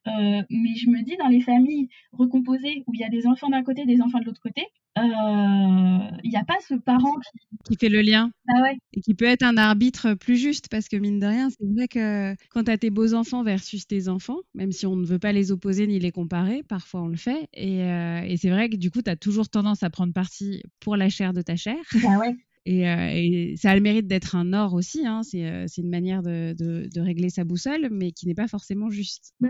Euh, 0.06 0.42
mais 0.48 0.74
je 0.76 0.88
me 0.88 1.04
dis 1.04 1.16
dans 1.18 1.28
les 1.28 1.42
familles 1.42 1.88
recomposées 2.12 2.84
où 2.86 2.94
il 2.94 3.00
y 3.00 3.04
a 3.04 3.10
des 3.10 3.26
enfants 3.26 3.50
d'un 3.50 3.62
côté, 3.62 3.84
des 3.84 4.00
enfants 4.00 4.18
de 4.18 4.24
l'autre 4.24 4.40
côté, 4.40 4.62
euh, 4.96 5.02
il 6.24 6.30
n'y 6.30 6.36
a 6.36 6.44
pas 6.44 6.56
ce 6.66 6.74
parent 6.74 7.14
qui 7.16 7.38
qui 7.68 7.76
fait 7.78 7.90
le 7.90 8.00
lien 8.00 8.30
ah 8.48 8.62
ouais 8.62 8.78
et 8.94 9.02
qui 9.02 9.14
peut 9.14 9.26
être 9.26 9.42
un 9.42 9.58
arbitre 9.58 10.14
plus 10.14 10.36
juste 10.36 10.68
parce 10.70 10.88
que 10.88 10.96
mine 10.96 11.20
de 11.20 11.26
rien, 11.26 11.50
c'est 11.50 11.66
vrai 11.76 11.86
que 11.86 12.34
quand 12.48 12.64
tu 12.64 12.70
as 12.70 12.78
tes 12.78 12.88
beaux 12.88 13.12
enfants 13.12 13.44
versus 13.44 13.86
tes 13.86 14.08
enfants, 14.08 14.38
même 14.54 14.72
si 14.72 14.86
on 14.86 14.96
ne 14.96 15.04
veut 15.04 15.18
pas 15.18 15.32
les 15.32 15.52
opposer 15.52 15.86
ni 15.86 15.98
les 15.98 16.12
comparer, 16.12 16.62
parfois 16.62 17.02
on 17.02 17.08
le 17.08 17.18
fait. 17.18 17.48
Et, 17.52 17.80
et 17.80 18.36
c'est 18.38 18.50
vrai 18.50 18.70
que 18.70 18.76
du 18.76 18.90
coup, 18.90 19.02
tu 19.02 19.10
as 19.10 19.16
toujours 19.16 19.50
tendance 19.50 19.82
à 19.82 19.90
prendre 19.90 20.14
parti 20.14 20.62
pour 20.80 20.96
la 20.96 21.10
chair 21.10 21.34
de 21.34 21.42
ta 21.42 21.56
chair. 21.56 21.76
bah 22.02 22.18
ouais 22.18 22.34
Et, 22.66 22.88
euh, 22.88 23.10
et 23.12 23.54
ça 23.56 23.70
a 23.70 23.74
le 23.74 23.80
mérite 23.80 24.06
d'être 24.06 24.36
un 24.36 24.52
or 24.52 24.74
aussi. 24.74 25.06
hein. 25.06 25.22
C'est 25.22 25.46
euh, 25.46 25.66
une 25.78 25.88
manière 25.88 26.22
de, 26.22 27.00
régler 27.00 27.30
sa 27.30 27.44
boussole, 27.44 27.88
mais 27.90 28.12
qui 28.12 28.26
n'est 28.26 28.34
pas 28.34 28.48
forcément 28.48 28.90
juste. 28.90 29.34
bah 29.40 29.48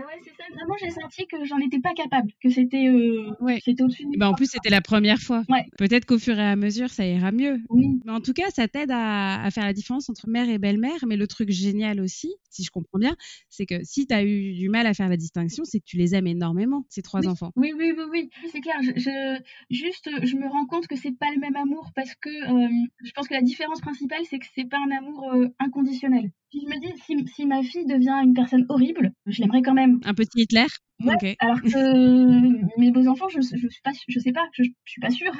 vraiment 0.53 0.75
j'ai 0.79 0.89
senti 0.91 1.25
que 1.27 1.43
j'en 1.45 1.57
étais 1.59 1.79
pas 1.79 1.93
capable 1.93 2.31
que 2.41 2.49
c'était 2.49 2.87
euh, 2.87 3.31
Ouais. 3.39 3.59
c'était 3.63 3.83
au-dessus 3.83 4.03
de 4.03 4.17
Bah, 4.17 4.29
en 4.29 4.33
plus, 4.33 4.47
c'était 4.49 4.69
la 4.69 4.81
première 4.81 5.19
fois. 5.19 5.43
Ouais. 5.49 5.65
Peut-être 5.77 6.05
qu'au 6.05 6.19
fur 6.19 6.37
et 6.37 6.41
à 6.43 6.55
mesure, 6.55 6.89
ça 6.89 7.05
ira 7.05 7.31
mieux. 7.31 7.59
oui 7.69 7.99
Mais 8.05 8.11
en 8.11 8.19
tout 8.21 8.33
cas, 8.33 8.49
ça 8.53 8.67
t'aide 8.67 8.91
à, 8.91 9.41
à 9.43 9.51
faire 9.51 9.63
la 9.65 9.73
différence 9.73 10.09
entre 10.09 10.27
mère 10.27 10.49
et 10.49 10.57
belle-mère. 10.57 11.05
Mais 11.07 11.17
le 11.17 11.27
truc 11.27 11.49
génial 11.49 11.99
aussi, 12.01 12.33
si 12.49 12.63
je 12.63 12.71
comprends 12.71 12.99
bien, 12.99 13.15
c'est 13.49 13.65
que 13.65 13.83
si 13.83 14.05
tu 14.07 14.13
as 14.13 14.23
eu 14.23 14.53
du 14.53 14.69
mal 14.69 14.85
à 14.87 14.93
faire 14.93 15.09
la 15.09 15.17
distinction, 15.17 15.63
c'est 15.63 15.79
que 15.79 15.85
tu 15.85 15.97
les 15.97 16.13
aimes 16.15 16.27
énormément, 16.27 16.85
ces 16.89 17.01
trois 17.01 17.21
Oui. 17.21 17.27
enfants. 17.27 17.51
Oui, 17.55 17.73
oui, 17.77 17.93
oui, 17.97 18.03
oui, 18.11 18.29
c'est 18.51 18.61
clair. 18.61 18.75
Je, 18.81 18.91
je- 18.99 19.41
juste, 19.69 20.09
je 20.23 20.35
me 20.35 20.47
rends 20.47 20.65
compte 20.65 20.87
que 20.87 20.95
c'est 20.95 21.17
pas 21.17 21.31
le 21.33 21.39
même 21.39 21.55
amour 21.55 21.91
parce 21.95 22.13
que 22.15 22.29
euh, 22.29 22.69
je 23.03 23.11
pense 23.11 23.27
que 23.27 23.33
la 23.33 23.41
différence 23.41 23.81
principale, 23.81 24.21
c'est 24.29 24.39
que 24.39 24.45
c'est 24.55 24.65
pas 24.69 24.77
un 24.77 24.95
amour 24.97 25.31
euh, 25.33 25.47
inconditionnel. 25.59 26.31
Puis 26.51 26.61
je 26.63 26.67
me 26.67 26.79
dis, 26.81 27.01
si, 27.05 27.33
si 27.33 27.45
ma 27.45 27.63
fille 27.63 27.85
devient 27.85 28.19
une 28.23 28.33
personne 28.33 28.65
horrible, 28.69 29.13
je 29.25 29.41
l'aimerais 29.41 29.61
quand 29.61 29.73
même. 29.73 29.99
Un 30.03 30.13
petit 30.13 30.41
Hitler 30.41 30.67
Ouais. 31.03 31.35
Alors 31.39 31.61
que 31.61 31.67
euh, 31.67 32.67
mes 32.77 32.91
beaux 32.91 33.07
enfants, 33.07 33.29
je, 33.29 33.39
je 33.41 33.67
suis 33.67 33.81
pas, 33.83 33.91
je 34.07 34.19
sais 34.19 34.31
pas, 34.31 34.47
je, 34.53 34.63
je 34.63 34.91
suis 34.91 35.01
pas 35.01 35.09
sûre. 35.09 35.31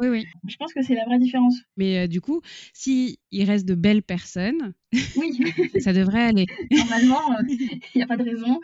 Oui, 0.00 0.08
oui. 0.08 0.24
Je 0.46 0.56
pense 0.56 0.72
que 0.72 0.82
c'est 0.82 0.94
la 0.94 1.04
vraie 1.04 1.18
différence. 1.18 1.56
Mais 1.76 1.98
euh, 1.98 2.06
du 2.06 2.20
coup, 2.20 2.42
si 2.72 3.18
il 3.30 3.44
reste 3.44 3.66
de 3.66 3.74
belles 3.74 4.02
personnes, 4.02 4.74
Oui, 5.16 5.38
ça 5.80 5.92
devrait 5.92 6.22
aller. 6.22 6.46
normalement, 6.70 7.20
il 7.48 7.80
n'y 7.96 8.02
a 8.02 8.06
pas 8.06 8.16
de 8.16 8.24
raison. 8.24 8.60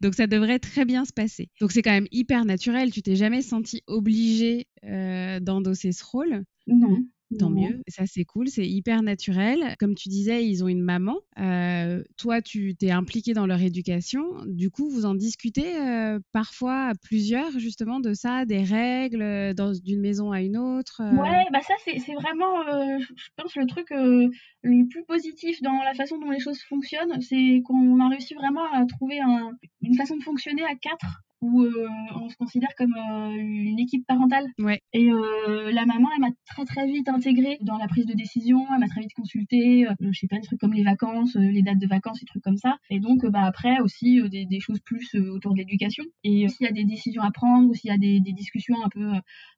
Donc 0.00 0.14
ça 0.14 0.26
devrait 0.26 0.58
très 0.58 0.84
bien 0.84 1.04
se 1.04 1.12
passer. 1.12 1.48
Donc 1.60 1.72
c'est 1.72 1.82
quand 1.82 1.92
même 1.92 2.08
hyper 2.10 2.44
naturel. 2.44 2.90
Tu 2.90 3.02
t'es 3.02 3.16
jamais 3.16 3.42
senti 3.42 3.82
obligé 3.86 4.66
euh, 4.84 5.40
d'endosser 5.40 5.92
ce 5.92 6.04
rôle? 6.04 6.44
Non. 6.66 7.04
Tant 7.40 7.50
Non. 7.50 7.60
mieux, 7.60 7.82
ça 7.88 8.04
c'est 8.06 8.24
cool, 8.24 8.46
c'est 8.48 8.68
hyper 8.68 9.02
naturel. 9.02 9.74
Comme 9.80 9.96
tu 9.96 10.08
disais, 10.08 10.46
ils 10.46 10.62
ont 10.62 10.68
une 10.68 10.80
maman. 10.82 11.16
Euh, 11.40 12.04
toi, 12.16 12.40
tu 12.40 12.76
t'es 12.76 12.92
impliqué 12.92 13.32
dans 13.32 13.46
leur 13.46 13.60
éducation. 13.60 14.22
Du 14.46 14.70
coup, 14.70 14.88
vous 14.88 15.06
en 15.06 15.14
discutez 15.16 15.76
euh, 15.76 16.20
parfois 16.30 16.84
à 16.90 16.94
plusieurs, 16.94 17.58
justement, 17.58 17.98
de 17.98 18.14
ça, 18.14 18.44
des 18.44 18.62
règles 18.62 19.54
d'une 19.82 20.00
maison 20.00 20.30
à 20.30 20.40
une 20.40 20.56
autre. 20.56 21.02
euh. 21.04 21.20
Ouais, 21.20 21.44
bah 21.52 21.60
ça 21.62 21.74
c'est 21.84 22.14
vraiment, 22.14 22.62
je 22.64 23.28
pense, 23.36 23.56
le 23.56 23.66
truc 23.66 23.88
le 23.90 24.86
plus 24.88 25.04
positif 25.04 25.60
dans 25.62 25.82
la 25.82 25.94
façon 25.94 26.18
dont 26.18 26.30
les 26.30 26.38
choses 26.40 26.60
fonctionnent, 26.62 27.20
c'est 27.20 27.60
qu'on 27.64 27.98
a 28.00 28.08
réussi 28.08 28.34
vraiment 28.34 28.64
à 28.72 28.84
trouver 28.86 29.20
un- 29.20 29.50
une 29.82 29.94
façon 29.96 30.16
de 30.16 30.22
fonctionner 30.22 30.62
à 30.64 30.74
quatre 30.76 31.22
où 31.40 31.62
euh, 31.62 31.88
on 32.14 32.28
se 32.28 32.36
considère 32.36 32.74
comme 32.76 32.94
euh, 32.94 33.30
une 33.36 33.78
équipe 33.78 34.06
parentale. 34.06 34.46
Ouais. 34.58 34.80
Et 34.92 35.10
euh, 35.10 35.70
la 35.72 35.86
maman, 35.86 36.08
elle 36.14 36.20
m'a 36.20 36.30
très 36.46 36.64
très 36.64 36.86
vite 36.86 37.08
intégrée 37.08 37.58
dans 37.60 37.78
la 37.78 37.88
prise 37.88 38.06
de 38.06 38.14
décision, 38.14 38.64
elle 38.72 38.80
m'a 38.80 38.88
très 38.88 39.02
vite 39.02 39.14
consultée, 39.14 39.86
euh, 39.86 39.94
je 40.00 40.18
sais 40.18 40.26
pas, 40.28 40.36
des 40.36 40.46
trucs 40.46 40.60
comme 40.60 40.72
les 40.72 40.84
vacances, 40.84 41.36
euh, 41.36 41.40
les 41.40 41.62
dates 41.62 41.78
de 41.78 41.86
vacances, 41.86 42.20
des 42.20 42.26
trucs 42.26 42.42
comme 42.42 42.56
ça. 42.56 42.78
Et 42.90 43.00
donc, 43.00 43.24
euh, 43.24 43.30
bah 43.30 43.42
après 43.42 43.80
aussi 43.80 44.20
euh, 44.20 44.28
des, 44.28 44.46
des 44.46 44.60
choses 44.60 44.80
plus 44.80 45.14
euh, 45.14 45.30
autour 45.32 45.52
de 45.52 45.58
l'éducation. 45.58 46.04
Et 46.24 46.44
euh, 46.44 46.48
s'il 46.48 46.66
y 46.66 46.70
a 46.70 46.72
des 46.72 46.84
décisions 46.84 47.22
à 47.22 47.30
prendre 47.30 47.68
ou 47.70 47.74
s'il 47.74 47.90
y 47.90 47.94
a 47.94 47.98
des, 47.98 48.20
des 48.20 48.32
discussions 48.32 48.76
un 48.84 48.88
peu 48.88 49.12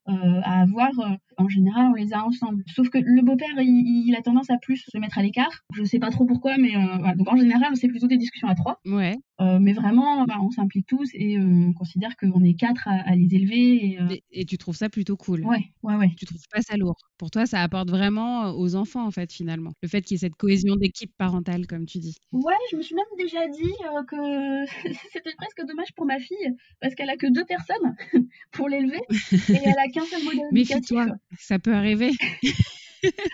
euh, 0.09 0.41
à 0.43 0.61
avoir, 0.61 0.89
euh, 0.99 1.15
en 1.37 1.47
général, 1.47 1.87
on 1.91 1.93
les 1.93 2.13
a 2.13 2.25
ensemble. 2.25 2.63
Sauf 2.75 2.89
que 2.89 2.97
le 2.97 3.21
beau-père, 3.21 3.47
il, 3.59 4.07
il 4.07 4.15
a 4.15 4.21
tendance 4.21 4.49
à 4.49 4.57
plus 4.57 4.83
se 4.91 4.97
mettre 4.97 5.17
à 5.17 5.21
l'écart. 5.21 5.51
Je 5.73 5.83
sais 5.83 5.99
pas 5.99 6.09
trop 6.09 6.25
pourquoi, 6.25 6.57
mais 6.57 6.75
euh, 6.75 6.97
voilà. 6.97 7.15
Donc 7.15 7.31
en 7.31 7.37
général, 7.37 7.75
c'est 7.75 7.87
plutôt 7.87 8.07
des 8.07 8.17
discussions 8.17 8.47
à 8.47 8.55
trois. 8.55 8.79
Ouais. 8.85 9.15
Mais 9.61 9.71
vraiment, 9.71 10.25
bah, 10.25 10.35
on 10.41 10.51
s'implique 10.51 10.85
tous 10.85 11.09
et 11.13 11.39
on 11.39 11.71
considère 11.71 12.17
qu'on 12.17 12.43
est 12.43 12.55
quatre 12.55 12.89
à, 12.89 13.09
à 13.09 13.15
les 13.15 13.33
élever. 13.33 13.85
Et, 13.85 13.99
Et, 14.11 14.41
et 14.41 14.45
tu 14.45 14.57
trouves 14.57 14.75
ça 14.75 14.89
plutôt 14.89 15.15
cool? 15.15 15.45
Ouais, 15.45 15.63
ouais, 15.81 15.95
ouais. 15.95 16.09
Tu 16.17 16.25
trouves 16.25 16.43
pas 16.51 16.61
ça 16.61 16.75
lourd? 16.75 16.97
Pour 17.17 17.31
toi, 17.31 17.45
ça 17.45 17.61
apporte 17.61 17.89
vraiment 17.89 18.51
aux 18.51 18.75
enfants, 18.75 19.05
en 19.05 19.11
fait, 19.11 19.31
finalement. 19.31 19.71
Le 19.81 19.87
fait 19.87 20.01
qu'il 20.01 20.15
y 20.15 20.17
ait 20.17 20.19
cette 20.19 20.35
cohésion 20.35 20.75
d'équipe 20.75 21.11
parentale, 21.17 21.67
comme 21.67 21.85
tu 21.85 21.99
dis. 21.99 22.17
Ouais, 22.33 22.53
je 22.71 22.75
me 22.75 22.81
suis 22.81 22.95
même 22.95 23.05
déjà 23.17 23.47
dit 23.47 23.71
que 24.07 24.65
c'était 25.13 25.33
presque 25.37 25.65
dommage 25.65 25.93
pour 25.95 26.05
ma 26.05 26.19
fille 26.19 26.55
parce 26.81 26.95
qu'elle 26.95 27.09
a 27.09 27.15
que 27.15 27.27
deux 27.31 27.45
personnes 27.45 27.95
pour 28.51 28.67
l'élever 28.67 29.01
et 29.11 29.59
elle 29.63 29.79
a 29.79 29.87
qu'un 30.05 30.19
seul 30.19 30.39
éducatif. 30.51 30.91
Méfie-toi, 30.91 31.07
ça 31.37 31.59
peut 31.59 31.73
arriver. 31.73 32.11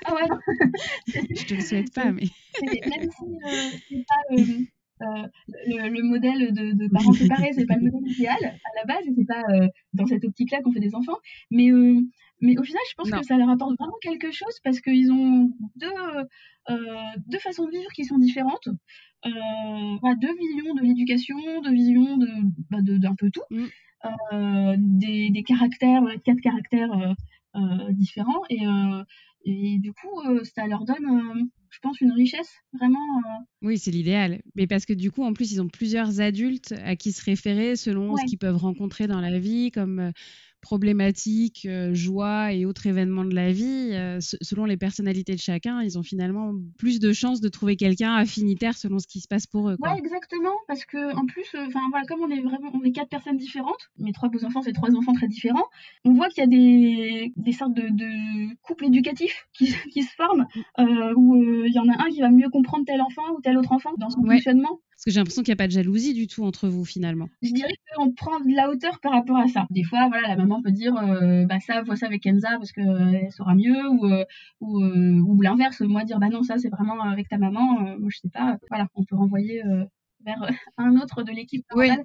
Ah 0.05 0.13
ouais, 0.13 0.27
Je 1.07 1.45
te 1.45 1.53
le 1.55 1.61
souhaite 1.61 1.93
pas, 1.93 2.11
mais. 2.11 2.25
même 2.61 3.09
si 3.09 3.23
euh, 3.23 3.77
c'est 3.89 4.05
pas 4.07 4.35
euh, 5.01 5.27
le, 5.67 5.89
le, 5.89 6.03
modèle 6.03 6.53
de, 6.53 6.73
de 6.73 6.87
parents 6.91 7.13
séparés, 7.13 7.51
c'est 7.53 7.65
pas 7.65 7.75
le 7.75 7.89
modèle 7.91 8.11
idéal 8.11 8.37
à 8.43 8.69
la 8.77 8.85
base, 8.85 9.07
et 9.07 9.13
c'est 9.15 9.25
pas 9.25 9.43
dans 9.93 10.05
cette 10.05 10.23
optique-là 10.23 10.61
qu'on 10.61 10.71
fait 10.71 10.79
des 10.79 10.95
enfants. 10.95 11.17
Mais, 11.51 11.71
mais 12.41 12.57
au 12.57 12.63
final, 12.63 12.81
je 12.89 12.93
pense 12.95 13.09
que 13.09 13.23
ça 13.23 13.37
leur 13.37 13.49
apporte 13.49 13.75
vraiment 13.79 13.97
quelque 14.01 14.31
chose 14.31 14.59
parce 14.63 14.79
qu'ils 14.79 15.11
ont 15.11 15.51
deux, 15.75 16.77
deux 17.27 17.39
façons 17.39 17.65
de 17.65 17.71
vivre 17.71 17.91
qui 17.93 18.05
sont 18.05 18.19
différentes. 18.19 18.69
Euh, 19.25 20.13
deux 20.21 20.35
visions 20.37 20.75
de 20.75 20.81
l'éducation, 20.81 21.61
deux 21.61 21.71
visions 21.73 22.17
de 22.17 22.27
bah, 22.69 22.77
d'un 22.81 23.15
peu 23.15 23.31
tout, 23.31 23.41
mm. 23.49 23.65
Euh, 24.33 24.75
des, 24.77 25.29
des, 25.29 25.43
caractères, 25.43 26.03
quatre 26.23 26.41
caractères 26.41 26.91
euh, 26.93 27.13
euh 27.55 27.91
différents. 27.91 28.41
Et, 28.49 28.63
et 29.45 29.77
du 29.79 29.93
coup 29.93 30.21
ça 30.43 30.67
leur 30.67 30.85
donne, 30.85 31.49
je 31.69 31.79
pense, 31.81 32.01
une 32.01 32.11
richesse 32.11 32.53
vraiment. 32.73 32.99
Oui, 33.61 33.77
c'est 33.77 33.91
l'idéal, 33.91 34.41
mais 34.55 34.67
parce 34.67 34.85
que 34.85 34.93
du 34.93 35.11
coup 35.11 35.23
en 35.23 35.33
plus 35.33 35.51
ils 35.51 35.61
ont 35.61 35.67
plusieurs 35.67 36.19
adultes 36.19 36.73
à 36.83 36.95
qui 36.95 37.11
se 37.11 37.23
référer 37.23 37.75
selon 37.75 38.15
ce 38.17 38.25
qu'ils 38.25 38.39
peuvent 38.39 38.57
rencontrer 38.57 39.07
dans 39.07 39.21
la 39.21 39.39
vie, 39.39 39.71
comme 39.71 40.11
problématiques, 40.65 41.67
euh, 41.69 41.93
joie 41.93 42.51
et 42.51 42.65
autres 42.65 42.87
événements 42.87 43.23
de 43.23 43.35
la 43.35 43.51
vie, 43.51 43.91
euh, 43.93 44.17
selon 44.19 44.65
les 44.65 44.77
personnalités 44.77 45.35
de 45.35 45.39
chacun, 45.39 45.83
ils 45.83 45.99
ont 45.99 46.01
finalement 46.01 46.55
plus 46.79 46.99
de 46.99 47.13
chances 47.13 47.39
de 47.39 47.49
trouver 47.49 47.75
quelqu'un 47.75 48.15
affinitaire 48.15 48.75
selon 48.75 48.97
ce 48.97 49.05
qui 49.05 49.19
se 49.19 49.27
passe 49.27 49.45
pour 49.45 49.69
eux. 49.69 49.77
Quoi. 49.77 49.91
Ouais, 49.91 49.99
exactement, 49.99 50.55
parce 50.67 50.83
que 50.83 51.15
en 51.15 51.27
plus, 51.27 51.45
euh, 51.53 51.67
enfin 51.67 51.81
voilà, 51.91 52.07
comme 52.07 52.21
on 52.21 52.31
est 52.31 52.41
vraiment, 52.41 52.71
on 52.73 52.83
est 52.83 52.91
quatre 52.91 53.09
personnes 53.09 53.37
différentes, 53.37 53.91
mes 53.99 54.11
trois 54.11 54.27
beaux 54.27 54.43
enfants, 54.43 54.63
c'est 54.63 54.73
trois 54.73 54.89
enfants 54.95 55.13
très 55.13 55.27
différents, 55.27 55.67
on 56.03 56.13
voit 56.13 56.29
qu'il 56.29 56.43
y 56.43 56.47
a 56.47 56.47
des, 56.47 57.31
des 57.35 57.51
sortes 57.51 57.75
de, 57.75 57.87
de 57.87 58.55
couples 58.63 58.85
éducatifs 58.85 59.47
qui, 59.53 59.67
qui 59.93 60.01
se 60.01 60.15
forment, 60.15 60.47
où 61.15 61.43
il 61.63 61.73
y 61.73 61.79
en 61.79 61.87
a 61.89 62.03
un 62.03 62.09
qui 62.09 62.21
va 62.21 62.31
mieux 62.31 62.49
comprendre 62.49 62.85
tel 62.87 63.03
enfant 63.03 63.35
ou 63.37 63.41
tel 63.41 63.55
autre 63.59 63.71
enfant 63.71 63.91
dans 63.99 64.09
son 64.09 64.23
fonctionnement. 64.23 64.79
Parce 64.95 65.05
que 65.05 65.11
j'ai 65.11 65.19
l'impression 65.19 65.43
qu'il 65.43 65.51
n'y 65.51 65.57
a 65.57 65.63
pas 65.63 65.67
de 65.67 65.73
jalousie 65.73 66.13
du 66.13 66.27
tout 66.27 66.45
entre 66.45 66.69
vous 66.69 66.85
finalement. 66.85 67.27
Je 67.41 67.51
dirais 67.51 67.75
qu'on 67.95 68.13
prend 68.13 68.39
de 68.39 68.55
la 68.55 68.69
hauteur 68.69 68.99
par 69.01 69.11
rapport 69.11 69.37
à 69.37 69.47
ça. 69.47 69.67
Des 69.69 69.83
fois, 69.83 70.07
voilà, 70.07 70.29
la 70.29 70.37
maman 70.37 70.61
peut 70.61 70.71
dire, 70.71 70.95
euh, 70.95 71.45
bah 71.45 71.59
ça, 71.59 71.81
vois 71.83 71.97
ça 71.97 72.05
avec 72.05 72.23
Kenza 72.23 72.49
parce 72.57 72.71
qu'elle 72.71 73.27
saura 73.31 73.55
mieux, 73.55 73.89
ou, 73.89 74.05
euh, 74.05 74.23
ou, 74.61 74.81
euh, 74.81 75.21
ou 75.27 75.41
l'inverse, 75.41 75.81
moi 75.81 76.05
dire, 76.05 76.19
bah 76.19 76.29
non, 76.29 76.43
ça 76.43 76.57
c'est 76.57 76.69
vraiment 76.69 77.01
avec 77.01 77.27
ta 77.27 77.37
maman, 77.37 77.97
moi 77.99 78.09
je 78.09 78.19
sais 78.19 78.29
pas. 78.29 78.57
Voilà, 78.69 78.87
on 78.95 79.03
peut 79.03 79.15
renvoyer 79.17 79.61
vers 80.25 80.49
un 80.77 80.95
autre 80.97 81.23
de 81.23 81.31
l'équipe 81.31 81.65
parentale. 81.67 82.03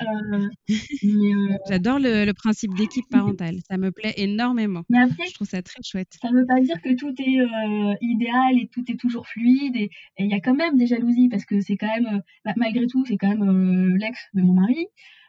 Euh, 0.00 0.48
J'adore 1.68 1.98
le, 1.98 2.32
principe 2.32 2.74
d'équipe 2.74 3.04
parentale, 3.10 3.56
ça 3.68 3.76
me 3.76 3.90
plaît 3.90 4.14
énormément. 4.16 4.82
Mais 4.88 5.00
après, 5.00 5.26
je 5.28 5.34
trouve 5.34 5.48
ça 5.48 5.62
très 5.62 5.82
chouette. 5.82 6.16
Ça 6.20 6.30
ne 6.30 6.40
veut 6.40 6.46
pas 6.46 6.60
dire 6.60 6.80
que 6.80 6.94
tout 6.94 7.14
est 7.18 7.98
idéal 8.00 8.58
et 8.58 8.68
tout 8.72 8.84
est 8.90 8.98
toujours 8.98 9.26
fluide 9.26 9.76
et 9.76 9.90
il 10.18 10.28
y 10.28 10.34
a 10.34 10.40
quand 10.40 10.54
même 10.54 10.76
des 10.76 10.86
jalousies 10.86 11.28
parce 11.28 11.44
que 11.44 11.60
c'est 11.60 11.76
quand 11.76 11.92
même, 11.94 12.22
bah, 12.44 12.52
malgré 12.56 12.86
tout, 12.86 13.04
c'est 13.04 13.16
quand 13.16 13.28
même 13.28 13.96
l'ex 13.96 14.18
de 14.34 14.42
mon 14.42 14.54
mari. 14.54 14.86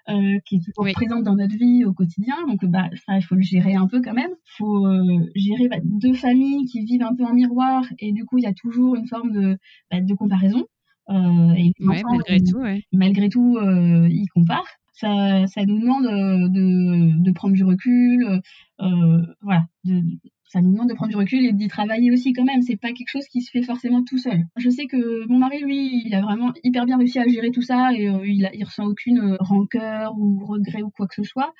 Euh, 0.09 0.37
qui 0.45 0.55
est 0.55 0.59
toujours 0.59 0.91
présente 0.91 1.23
dans 1.23 1.35
notre 1.35 1.55
vie 1.55 1.85
au 1.85 1.93
quotidien. 1.93 2.35
Donc, 2.47 2.65
bah, 2.65 2.89
ça, 3.05 3.15
il 3.17 3.21
faut 3.21 3.35
le 3.35 3.41
gérer 3.41 3.75
un 3.75 3.87
peu 3.87 4.01
quand 4.01 4.13
même. 4.13 4.31
Il 4.31 4.51
faut 4.57 4.85
euh, 4.85 5.31
gérer 5.33 5.69
bah, 5.69 5.77
deux 5.81 6.13
familles 6.13 6.65
qui 6.65 6.83
vivent 6.83 7.03
un 7.03 7.15
peu 7.15 7.23
en 7.23 7.33
miroir 7.33 7.85
et 7.99 8.11
du 8.11 8.25
coup, 8.25 8.37
il 8.37 8.43
y 8.43 8.47
a 8.47 8.53
toujours 8.53 8.95
une 8.95 9.07
forme 9.07 9.31
de, 9.31 9.57
bah, 9.89 10.01
de 10.01 10.13
comparaison. 10.13 10.65
Euh, 11.09 11.53
et 11.57 11.71
malgré, 11.79 12.39
tout, 12.39 12.57
ouais. 12.59 12.83
malgré 12.91 13.29
tout, 13.29 13.57
euh, 13.57 14.07
ils 14.09 14.27
comparent. 14.33 14.67
Ça, 14.93 15.47
ça 15.47 15.65
nous 15.65 15.79
demande 15.79 16.05
euh, 16.05 16.47
de, 16.49 17.23
de 17.23 17.31
prendre 17.31 17.55
du 17.55 17.63
recul, 17.63 18.41
voilà, 19.41 19.65
de, 19.85 20.01
ça 20.53 20.61
nous 20.61 20.71
demande 20.71 20.89
de 20.89 20.93
prendre 20.93 21.09
du 21.09 21.17
recul 21.17 21.43
et 21.43 21.51
d'y 21.51 21.67
travailler 21.67 22.11
aussi 22.11 22.31
quand 22.31 22.43
même. 22.43 22.61
C'est 22.61 22.75
pas 22.77 22.93
quelque 22.93 23.09
chose 23.09 23.25
qui 23.25 23.41
se 23.41 23.49
fait 23.49 23.63
forcément 23.63 24.03
tout 24.03 24.19
seul. 24.19 24.43
Je 24.55 24.69
sais 24.69 24.85
que 24.85 25.27
mon 25.27 25.39
mari, 25.39 25.59
lui, 25.63 26.03
il 26.05 26.13
a 26.13 26.21
vraiment 26.21 26.53
hyper 26.63 26.85
bien 26.85 26.97
réussi 26.97 27.17
à 27.17 27.27
gérer 27.27 27.49
tout 27.49 27.63
ça 27.63 27.91
et 27.91 28.07
euh, 28.07 28.19
il, 28.23 28.45
a, 28.45 28.53
il 28.53 28.63
ressent 28.63 28.85
aucune 28.85 29.35
rancœur 29.39 30.13
ou 30.15 30.45
regret 30.45 30.83
ou 30.83 30.91
quoi 30.91 31.07
que 31.07 31.15
ce 31.15 31.23
soit. 31.23 31.53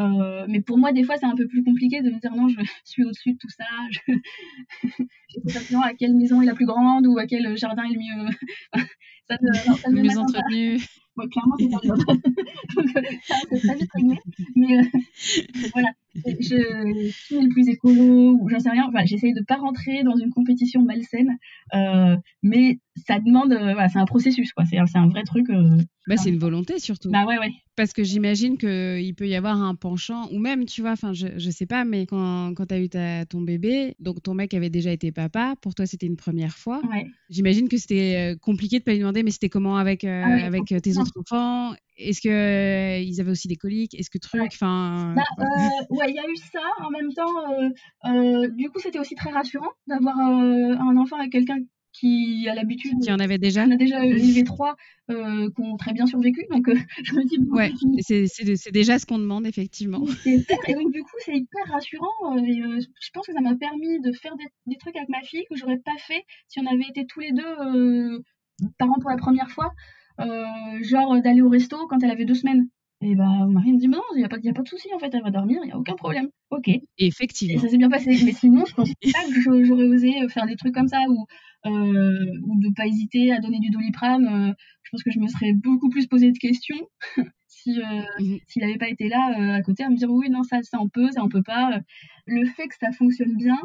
Euh, 0.00 0.46
mais 0.48 0.60
pour 0.60 0.78
moi, 0.78 0.92
des 0.92 1.04
fois, 1.04 1.16
c'est 1.16 1.26
un 1.26 1.36
peu 1.36 1.46
plus 1.46 1.62
compliqué 1.62 2.00
de 2.00 2.10
me 2.10 2.18
dire 2.18 2.34
non, 2.34 2.48
je 2.48 2.56
suis 2.84 3.04
au-dessus 3.04 3.32
de 3.32 3.38
tout 3.38 3.50
ça. 3.50 3.64
Je 3.90 4.12
ne 5.44 5.50
sais 5.50 5.74
pas 5.74 5.86
à 5.86 5.94
quelle 5.94 6.14
maison 6.14 6.40
est 6.42 6.46
la 6.46 6.54
plus 6.54 6.66
grande 6.66 7.06
ou 7.06 7.18
à 7.18 7.26
quel 7.26 7.56
jardin 7.56 7.84
est 7.84 7.94
le 7.94 7.98
mieux. 7.98 8.30
ça 9.28 9.36
ne, 9.40 9.94
le 9.94 10.02
mieux 10.02 10.18
entretenu. 10.18 10.80
Ouais, 11.20 11.28
clairement, 11.28 11.56
c'est 11.58 11.68
pas 11.68 11.78
Donc, 12.76 12.96
euh, 12.96 13.02
ça, 13.26 13.34
c'est 13.50 13.58
très 13.58 13.76
vite 13.76 13.90
réglé. 13.94 14.16
Mais 14.56 14.78
euh, 14.78 14.82
voilà, 15.74 15.88
je 16.14 17.10
suis 17.10 17.40
le 17.40 17.48
plus 17.50 17.68
écolo 17.68 18.36
ou 18.40 18.48
j'en 18.48 18.58
sais 18.58 18.70
rien. 18.70 18.86
Enfin, 18.88 19.04
j'essaye 19.04 19.32
de 19.32 19.42
pas 19.42 19.56
rentrer 19.56 20.02
dans 20.02 20.16
une 20.16 20.30
compétition 20.30 20.82
malsaine, 20.82 21.38
euh, 21.74 22.16
mais 22.42 22.78
ça 23.06 23.18
demande, 23.18 23.52
euh, 23.52 23.72
voilà, 23.72 23.88
c'est 23.88 23.98
un 23.98 24.06
processus, 24.06 24.52
quoi. 24.52 24.64
C'est 24.64 24.78
un 24.78 25.08
vrai 25.08 25.22
truc. 25.22 25.48
Euh, 25.50 25.78
bah, 26.08 26.16
c'est 26.16 26.30
une 26.30 26.38
volonté 26.38 26.78
surtout. 26.78 27.10
Bah 27.10 27.24
ouais, 27.26 27.38
ouais. 27.38 27.50
Parce 27.76 27.92
que 27.92 28.02
j'imagine 28.02 28.58
qu'il 28.58 29.14
peut 29.14 29.28
y 29.28 29.34
avoir 29.36 29.62
un 29.62 29.74
penchant, 29.74 30.28
ou 30.32 30.38
même, 30.38 30.64
tu 30.64 30.80
vois, 30.80 30.92
enfin, 30.92 31.12
je, 31.12 31.28
je 31.36 31.50
sais 31.50 31.66
pas, 31.66 31.84
mais 31.84 32.04
quand, 32.06 32.52
quand 32.54 32.66
tu 32.66 32.74
as 32.74 32.80
eu 32.80 32.88
ta, 32.88 33.24
ton 33.26 33.40
bébé, 33.40 33.94
donc 34.00 34.22
ton 34.22 34.34
mec 34.34 34.52
avait 34.52 34.70
déjà 34.70 34.90
été 34.90 35.12
papa, 35.12 35.54
pour 35.62 35.74
toi 35.74 35.86
c'était 35.86 36.06
une 36.06 36.16
première 36.16 36.56
fois. 36.56 36.82
Ouais. 36.90 37.06
J'imagine 37.30 37.68
que 37.68 37.78
c'était 37.78 38.36
compliqué 38.42 38.80
de 38.80 38.84
pas 38.84 38.92
lui 38.92 38.98
demander, 38.98 39.22
mais 39.22 39.30
c'était 39.30 39.48
comment 39.48 39.76
avec, 39.76 40.04
ah 40.04 40.26
avec 40.44 40.66
tes 40.66 40.98
autres 40.98 41.09
enfants 41.16 41.74
est-ce 42.00 42.20
que 42.20 42.28
euh, 42.28 42.98
ils 42.98 43.20
avaient 43.20 43.30
aussi 43.30 43.48
des 43.48 43.56
coliques 43.56 43.94
Est-ce 43.94 44.10
que 44.10 44.18
truc 44.18 44.42
Enfin. 44.46 45.14
Bah, 45.14 45.22
euh, 45.38 45.94
ouais, 45.94 46.06
il 46.08 46.14
y 46.14 46.18
a 46.18 46.28
eu 46.28 46.36
ça. 46.36 46.60
En 46.82 46.90
même 46.90 47.12
temps, 47.12 47.34
euh, 48.06 48.48
du 48.48 48.70
coup, 48.70 48.80
c'était 48.80 48.98
aussi 48.98 49.14
très 49.14 49.30
rassurant 49.30 49.70
d'avoir 49.86 50.18
un 50.18 50.96
enfant 50.96 51.16
avec 51.16 51.32
quelqu'un 51.32 51.58
qui 51.92 52.48
a 52.48 52.54
l'habitude. 52.54 53.00
Qui 53.02 53.12
en 53.12 53.18
avait 53.18 53.38
déjà. 53.38 53.64
On 53.66 53.70
a 53.72 53.76
déjà 53.76 54.04
élevé 54.04 54.44
trois 54.44 54.76
euh, 55.10 55.50
qui 55.50 55.62
ont 55.62 55.76
très 55.76 55.92
bien 55.92 56.06
survécu. 56.06 56.46
Donc, 56.50 56.70
je 57.04 57.14
me 57.14 57.24
dis. 57.24 57.38
ouais, 57.50 57.72
c'est 58.00 58.72
déjà 58.72 58.98
ce 58.98 59.04
qu'on 59.04 59.18
demande, 59.18 59.46
effectivement. 59.46 60.04
et 60.26 60.74
donc, 60.74 60.92
du 60.92 61.02
coup, 61.02 61.16
c'est 61.18 61.36
hyper 61.36 61.66
rassurant. 61.66 62.36
Et, 62.38 62.62
je 62.62 63.10
pense 63.12 63.26
que 63.26 63.32
ça 63.32 63.40
m'a 63.40 63.56
permis 63.56 64.00
de 64.00 64.12
faire 64.12 64.36
des, 64.36 64.46
des, 64.66 64.76
trucs 64.78 64.96
avec 64.96 65.08
ma 65.10 65.22
fille 65.22 65.44
que 65.50 65.56
j'aurais 65.56 65.78
pas 65.84 65.98
fait 65.98 66.24
si 66.48 66.60
on 66.60 66.66
avait 66.66 66.88
été 66.88 67.06
tous 67.06 67.20
les 67.20 67.32
deux 67.32 68.22
parents 68.78 68.98
pour 69.00 69.10
la 69.10 69.16
première 69.16 69.50
fois. 69.50 69.72
Euh, 70.20 70.82
genre 70.82 71.20
d'aller 71.22 71.42
au 71.42 71.48
resto 71.48 71.86
quand 71.88 72.02
elle 72.02 72.10
avait 72.10 72.24
deux 72.24 72.34
semaines. 72.34 72.68
Et 73.02 73.14
bah, 73.14 73.24
mon 73.24 73.52
mari 73.52 73.72
me 73.72 73.78
dit, 73.78 73.88
non, 73.88 74.02
il 74.14 74.18
n'y 74.18 74.24
a, 74.24 74.28
pas, 74.28 74.36
a 74.36 74.52
pas 74.52 74.62
de 74.62 74.68
souci, 74.68 74.88
en 74.94 74.98
fait, 74.98 75.14
elle 75.14 75.22
va 75.22 75.30
dormir, 75.30 75.60
il 75.64 75.68
n'y 75.68 75.72
a 75.72 75.78
aucun 75.78 75.94
problème. 75.94 76.28
Ok. 76.50 76.68
Effectivement. 76.98 77.54
Et 77.54 77.58
ça 77.58 77.68
s'est 77.68 77.78
bien 77.78 77.88
passé. 77.88 78.10
Mais 78.24 78.32
sinon, 78.32 78.66
je 78.66 78.74
pense 78.74 78.90
pas 78.90 79.24
que 79.34 79.64
j'aurais 79.64 79.88
osé 79.88 80.12
faire 80.28 80.46
des 80.46 80.56
trucs 80.56 80.74
comme 80.74 80.88
ça 80.88 81.00
ou, 81.08 81.24
euh, 81.66 82.40
ou 82.42 82.60
de 82.60 82.74
pas 82.74 82.86
hésiter 82.86 83.32
à 83.32 83.40
donner 83.40 83.58
du 83.58 83.70
doliprane. 83.70 84.26
Euh, 84.26 84.52
je 84.82 84.90
pense 84.90 85.02
que 85.02 85.10
je 85.10 85.18
me 85.18 85.28
serais 85.28 85.52
beaucoup 85.54 85.88
plus 85.88 86.06
posé 86.06 86.30
de 86.30 86.38
questions 86.38 86.76
si 87.48 87.80
euh, 87.80 88.02
mhm. 88.18 88.38
s'il 88.48 88.62
n'avait 88.62 88.78
pas 88.78 88.88
été 88.88 89.08
là 89.08 89.54
à 89.54 89.62
côté 89.62 89.82
à 89.82 89.88
me 89.88 89.96
dire, 89.96 90.10
oui, 90.10 90.28
non, 90.28 90.42
ça, 90.42 90.62
ça 90.62 90.78
on 90.80 90.88
peut, 90.88 91.10
ça 91.10 91.22
on 91.24 91.28
peut 91.28 91.42
pas. 91.42 91.80
Le 92.26 92.46
fait 92.46 92.68
que 92.68 92.76
ça 92.78 92.92
fonctionne 92.92 93.34
bien, 93.36 93.58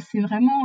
c'est 0.00 0.20
vraiment 0.20 0.64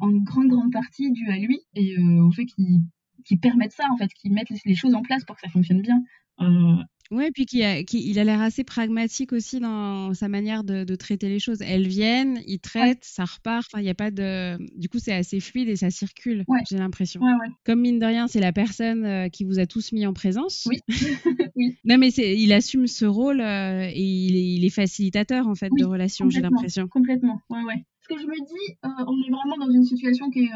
en 0.00 0.10
grande, 0.18 0.48
grande 0.48 0.72
partie 0.72 1.10
dû 1.12 1.28
à 1.30 1.36
lui 1.38 1.58
et 1.74 1.96
au 1.98 2.30
fait 2.30 2.46
qu'il 2.46 2.80
qui 3.28 3.36
permettent 3.36 3.72
ça, 3.72 3.84
en 3.92 3.96
fait, 3.96 4.08
qui 4.14 4.30
mettent 4.30 4.48
les 4.64 4.74
choses 4.74 4.94
en 4.94 5.02
place 5.02 5.24
pour 5.24 5.36
que 5.36 5.42
ça 5.42 5.50
fonctionne 5.50 5.82
bien. 5.82 6.02
Euh... 6.40 6.76
Ouais, 7.10 7.30
puis 7.30 7.46
qui 7.46 7.62
a, 7.62 7.82
qui, 7.84 8.06
il 8.08 8.18
a 8.18 8.24
l'air 8.24 8.42
assez 8.42 8.64
pragmatique 8.64 9.32
aussi 9.32 9.60
dans 9.60 10.12
sa 10.12 10.28
manière 10.28 10.62
de, 10.62 10.84
de, 10.84 10.94
traiter 10.94 11.30
les 11.30 11.38
choses. 11.38 11.62
Elles 11.62 11.86
viennent, 11.86 12.42
ils 12.46 12.60
traitent, 12.60 13.02
ça 13.04 13.24
repart. 13.24 13.66
Enfin, 13.66 13.80
il 13.80 13.86
y 13.86 13.90
a 13.90 13.94
pas 13.94 14.10
de. 14.10 14.58
Du 14.78 14.90
coup, 14.90 14.98
c'est 14.98 15.14
assez 15.14 15.40
fluide 15.40 15.70
et 15.70 15.76
ça 15.76 15.88
circule. 15.88 16.44
J'ai 16.68 16.76
l'impression. 16.76 17.22
Ouais. 17.22 17.48
Comme 17.64 17.80
mine 17.80 17.98
de 17.98 18.04
rien, 18.04 18.28
c'est 18.28 18.40
la 18.40 18.52
personne 18.52 19.06
euh, 19.06 19.28
qui 19.30 19.44
vous 19.44 19.58
a 19.58 19.64
tous 19.64 19.92
mis 19.92 20.06
en 20.06 20.12
présence. 20.12 20.68
Oui. 20.68 20.80
oui. 21.56 21.78
Non, 21.84 21.96
mais 21.96 22.10
il 22.10 22.52
assume 22.52 22.86
ce 22.86 23.06
rôle 23.06 23.40
euh, 23.40 23.88
et 23.90 24.02
il 24.02 24.36
est, 24.36 24.54
il 24.56 24.64
est, 24.66 24.70
facilitateur 24.70 25.48
en 25.48 25.54
fait 25.54 25.70
de 25.78 25.86
relations. 25.86 26.28
J'ai 26.28 26.42
l'impression. 26.42 26.88
Complètement. 26.88 27.40
Ouais, 27.48 27.62
ouais 27.62 27.84
que 28.08 28.18
je 28.18 28.26
me 28.26 28.40
dis, 28.40 28.78
euh, 28.84 29.04
on 29.06 29.22
est 29.22 29.30
vraiment 29.30 29.56
dans 29.58 29.70
une 29.70 29.84
situation 29.84 30.30
qui 30.30 30.44
est, 30.44 30.52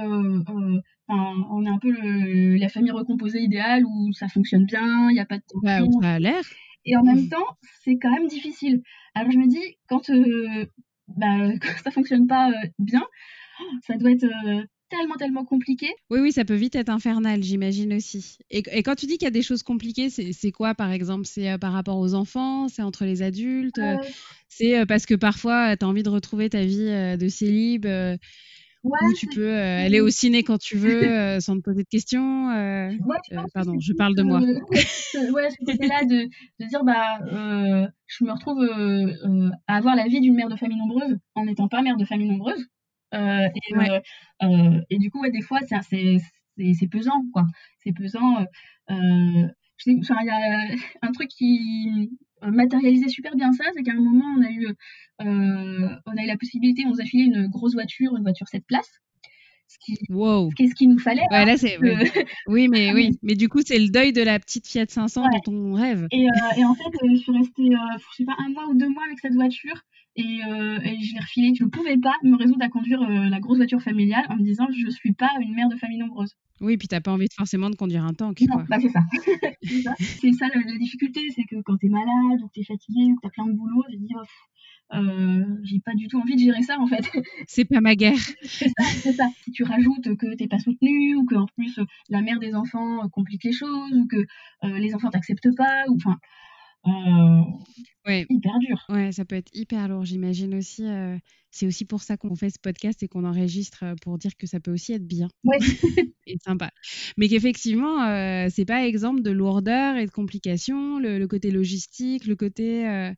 euh, 1.12 1.16
euh, 1.16 1.44
on 1.51 1.64
est 1.64 1.68
un 1.68 1.79
peu 1.79 1.90
le, 1.90 2.57
la 2.57 2.68
famille 2.68 2.90
recomposée 2.90 3.40
idéale 3.40 3.85
où 3.85 4.12
ça 4.12 4.29
fonctionne 4.29 4.64
bien, 4.64 5.11
il 5.11 5.14
n'y 5.14 5.20
a 5.20 5.27
pas 5.27 5.38
de 5.38 5.44
tension. 5.48 6.01
ça 6.01 6.12
a 6.12 6.18
l'air. 6.18 6.42
Et 6.85 6.96
en 6.96 7.03
même 7.05 7.29
temps, 7.29 7.46
c'est 7.85 7.96
quand 7.98 8.11
même 8.11 8.27
difficile. 8.27 8.83
Alors 9.14 9.31
je 9.31 9.38
me 9.38 9.46
dis, 9.46 9.77
quand, 9.88 10.11
bah, 11.09 11.37
quand 11.61 11.83
ça 11.85 11.90
fonctionne 11.90 12.27
pas 12.27 12.53
bien, 12.79 13.05
ça 13.87 13.96
doit 13.96 14.11
être 14.11 14.27
tellement, 14.92 15.14
tellement 15.16 15.44
compliqué. 15.44 15.88
Oui, 16.11 16.20
oui, 16.20 16.33
ça 16.33 16.44
peut 16.44 16.55
vite 16.55 16.77
être 16.77 16.90
infernal, 16.90 17.42
j'imagine 17.42 17.94
aussi. 17.94 18.38
Et, 18.51 18.62
quand 18.83 18.94
tu 18.94 19.07
dis 19.07 19.14
qu'il 19.14 19.25
y 19.25 19.29
a 19.29 19.31
des 19.31 19.42
choses 19.42 19.62
compliquées, 19.62 20.11
c'est 20.11 20.53
quoi, 20.53 20.75
par 20.75 20.92
exemple? 20.92 21.25
C'est 21.27 21.51
euh, 21.51 21.59
par 21.59 21.72
rapport 21.72 21.98
aux 21.98 22.14
enfants? 22.14 22.68
C'est 22.68 22.83
entre 22.83 23.05
les 23.05 23.22
adultes? 23.22 23.79
Euh, 23.79 23.96
C'est 24.48 24.79
euh, 24.79 24.87
parce 24.87 25.07
que 25.07 25.14
parfois, 25.14 25.77
tu 25.77 25.85
as 25.85 25.88
envie 25.88 26.03
de 26.03 26.11
retrouver 26.11 26.51
ta 26.51 26.64
vie 26.64 27.16
de 27.18 27.29
célib 27.29 27.87
où 28.85 29.12
tu 29.16 29.27
peux 29.27 29.55
aller 29.55 30.01
au 30.01 30.11
ciné 30.11 30.42
quand 30.42 30.59
tu 30.59 30.77
veux 30.77 31.01
sans 31.40 31.57
te 31.57 31.62
poser 31.62 31.83
de 31.83 31.88
questions. 31.88 32.49
pardon, 33.55 33.79
je 33.79 33.92
parle 33.92 34.14
de 34.16 34.23
moi. 34.23 34.40
ouais, 34.40 35.49
c'était 35.51 35.87
là 35.87 36.05
de, 36.05 36.29
de, 36.61 36.68
dire 36.68 36.85
bah 36.85 37.18
je 38.07 38.25
me 38.25 38.33
retrouve 38.33 38.62
à 39.66 39.77
avoir 39.77 39.97
la 39.97 40.07
vie 40.07 40.21
d'une 40.21 40.35
mère 40.35 40.49
de 40.49 40.57
famille 40.57 40.79
nombreuse 40.79 41.16
en 41.35 41.45
n'étant 41.45 41.68
pas 41.68 41.83
mère 41.83 41.97
de 41.97 42.05
famille 42.05 42.29
nombreuse. 42.29 42.66
Euh, 43.14 43.49
et, 43.55 43.75
euh, 43.75 44.01
euh, 44.42 44.81
et, 44.90 44.99
du 44.99 45.11
coup, 45.11 45.21
ouais, 45.21 45.31
des 45.31 45.42
fois, 45.42 45.61
c'est 45.68 46.88
pesant, 46.90 47.25
quoi. 47.33 47.45
C'est 47.83 47.92
pesant. 47.92 48.47
Euh, 48.90 49.49
il 49.85 50.01
y 50.05 50.31
a 50.31 50.77
un 51.03 51.12
truc 51.12 51.29
qui 51.29 52.11
matérialisait 52.50 53.09
super 53.09 53.37
bien 53.37 53.52
ça, 53.52 53.64
c'est 53.74 53.83
qu'à 53.83 53.92
un 53.92 54.00
moment, 54.00 54.24
on 54.38 54.42
a 54.42 54.50
eu, 54.50 54.66
on 55.20 56.16
a 56.16 56.22
eu 56.22 56.26
la 56.26 56.37
possibilité, 56.37 56.85
on 56.87 56.90
nous 56.90 57.00
a 57.00 57.05
filé 57.05 57.24
une 57.24 57.48
grosse 57.48 57.74
voiture, 57.74 58.16
une 58.16 58.22
voiture 58.22 58.48
7 58.48 58.64
places 58.66 59.00
ce 59.68 59.79
qui, 59.79 60.68
ce 60.68 60.75
qu'il 60.75 60.90
nous 60.90 60.98
fallait. 60.98 61.22
Ouais, 61.31 61.37
hein, 61.38 61.44
là, 61.44 61.57
c'est, 61.57 61.79
oui, 62.46 62.68
mais 62.68 62.92
oui, 62.92 63.18
mais 63.22 63.35
du 63.35 63.48
coup, 63.48 63.61
c'est 63.64 63.79
le 63.79 63.88
deuil 63.88 64.12
de 64.12 64.22
la 64.22 64.38
petite 64.38 64.66
Fiat 64.66 64.87
500 64.88 65.22
dont 65.46 65.53
on 65.53 65.72
rêve. 65.75 66.07
Et, 66.11 66.27
euh, 66.27 66.57
et 66.57 66.64
en 66.64 66.75
fait, 66.75 66.85
euh, 67.03 67.09
je 67.11 67.16
suis 67.16 67.33
restée, 67.33 67.75
euh, 67.75 67.98
je 68.11 68.16
sais 68.16 68.25
pas, 68.25 68.35
un 68.38 68.51
mois 68.51 68.68
ou 68.68 68.75
deux 68.75 68.88
mois 68.88 69.05
avec 69.05 69.18
cette 69.18 69.35
voiture. 69.35 69.83
Et, 70.14 70.22
et 70.22 71.03
je 71.03 71.14
l'ai 71.14 71.20
refilée. 71.20 71.55
Je 71.59 71.64
ne 71.64 71.70
pouvais 71.70 71.96
pas 71.96 72.14
me 72.22 72.37
résoudre 72.37 72.62
à 72.62 72.68
conduire 72.68 73.01
la 73.01 73.40
grosse 73.40 73.57
voiture 73.57 73.81
familiale 73.81 74.27
en 74.29 74.37
me 74.37 74.42
disant 74.42 74.66
je 74.70 74.85
ne 74.85 74.90
suis 74.90 75.14
pas 75.14 75.31
une 75.40 75.55
mère 75.55 75.70
de 75.70 75.77
famille 75.77 75.96
nombreuse. 75.96 76.37
Oui, 76.61 76.77
puis 76.77 76.87
tu 76.87 76.94
n'as 76.94 77.01
pas 77.01 77.12
envie 77.12 77.29
forcément 77.35 77.70
de 77.70 77.77
conduire 77.77 78.05
un 78.05 78.12
tank. 78.12 78.38
Non, 78.42 78.62
bah 78.68 78.77
c'est 78.83 78.90
ça. 78.90 79.01
c'est 79.98 80.33
ça, 80.33 80.48
la, 80.55 80.79
difficulté, 80.79 81.20
c'est 81.35 81.44
que 81.44 81.62
quand 81.62 81.79
tu 81.79 81.87
es 81.87 81.88
malade 81.88 82.42
ou 82.42 82.48
que 82.48 82.53
tu 82.53 82.61
es 82.61 82.64
fatigué 82.64 83.11
ou 83.11 83.16
que 83.16 83.22
tu 83.22 83.27
as 83.29 83.31
plein 83.31 83.46
de 83.46 83.53
boulot, 83.53 83.85
je 83.90 83.96
dis 83.96 84.12
oh, 84.14 84.22
euh, 84.94 85.44
j'ai 85.62 85.81
pas 85.81 85.94
du 85.94 86.07
tout 86.09 86.18
envie 86.20 86.37
de 86.37 86.40
gérer 86.40 86.62
ça 86.62 86.78
en 86.78 86.87
fait. 86.87 87.02
C'est 87.46 87.64
pas 87.64 87.81
ma 87.81 87.94
guerre. 87.94 88.18
c'est 88.42 89.12
ça, 89.12 89.28
Si 89.42 89.52
tu 89.52 89.64
rajoutes 89.64 90.16
que 90.16 90.35
t'es 90.35 90.48
pas 90.48 90.59
soutenu 90.59 91.16
ou 91.16 91.24
que 91.24 91.35
en 91.35 91.46
plus 91.46 91.81
la 92.09 92.20
mère 92.20 92.38
des 92.38 92.55
enfants 92.55 93.09
complique 93.11 93.44
les 93.44 93.52
choses 93.52 93.92
ou 93.94 94.07
que 94.07 94.16
euh, 94.64 94.78
les 94.78 94.94
enfants 94.94 95.11
t'acceptent 95.11 95.55
pas 95.57 95.85
ou 95.88 95.96
enfin 95.96 96.18
euh, 96.85 97.42
ouais. 98.07 98.26
hyper 98.28 98.59
dur. 98.59 98.85
Ouais, 98.88 99.12
ça 99.12 99.24
peut 99.24 99.37
être 99.37 99.50
hyper 99.55 99.88
lourd. 99.88 100.05
J'imagine 100.05 100.55
aussi. 100.57 100.85
c'est 101.52 101.66
aussi 101.66 101.85
pour 101.85 102.02
ça 102.02 102.16
qu'on 102.16 102.35
fait 102.35 102.50
ce 102.50 102.59
podcast 102.61 103.02
et 103.05 103.09
qu'on 103.09 103.24
enregistre 103.24 103.85
pour 104.02 104.18
dire 104.18 104.33
que 104.37 104.48
ça 104.48 104.59
peut 104.59 104.72
aussi 104.72 104.92
être 104.92 105.07
bien. 105.07 105.28
Ouais. 105.44 105.59
et 106.26 106.37
sympa. 106.44 106.70
Mais 107.16 107.28
qu'effectivement, 107.28 108.00
c'est 108.50 108.64
pas 108.64 108.85
exemple 108.85 109.22
de 109.22 109.31
lourdeur 109.31 109.96
et 109.96 110.07
de 110.07 110.11
complications. 110.11 110.98
le 110.98 111.24
côté 111.26 111.52
logistique, 111.52 112.26
le 112.26 112.35
côté 112.35 113.14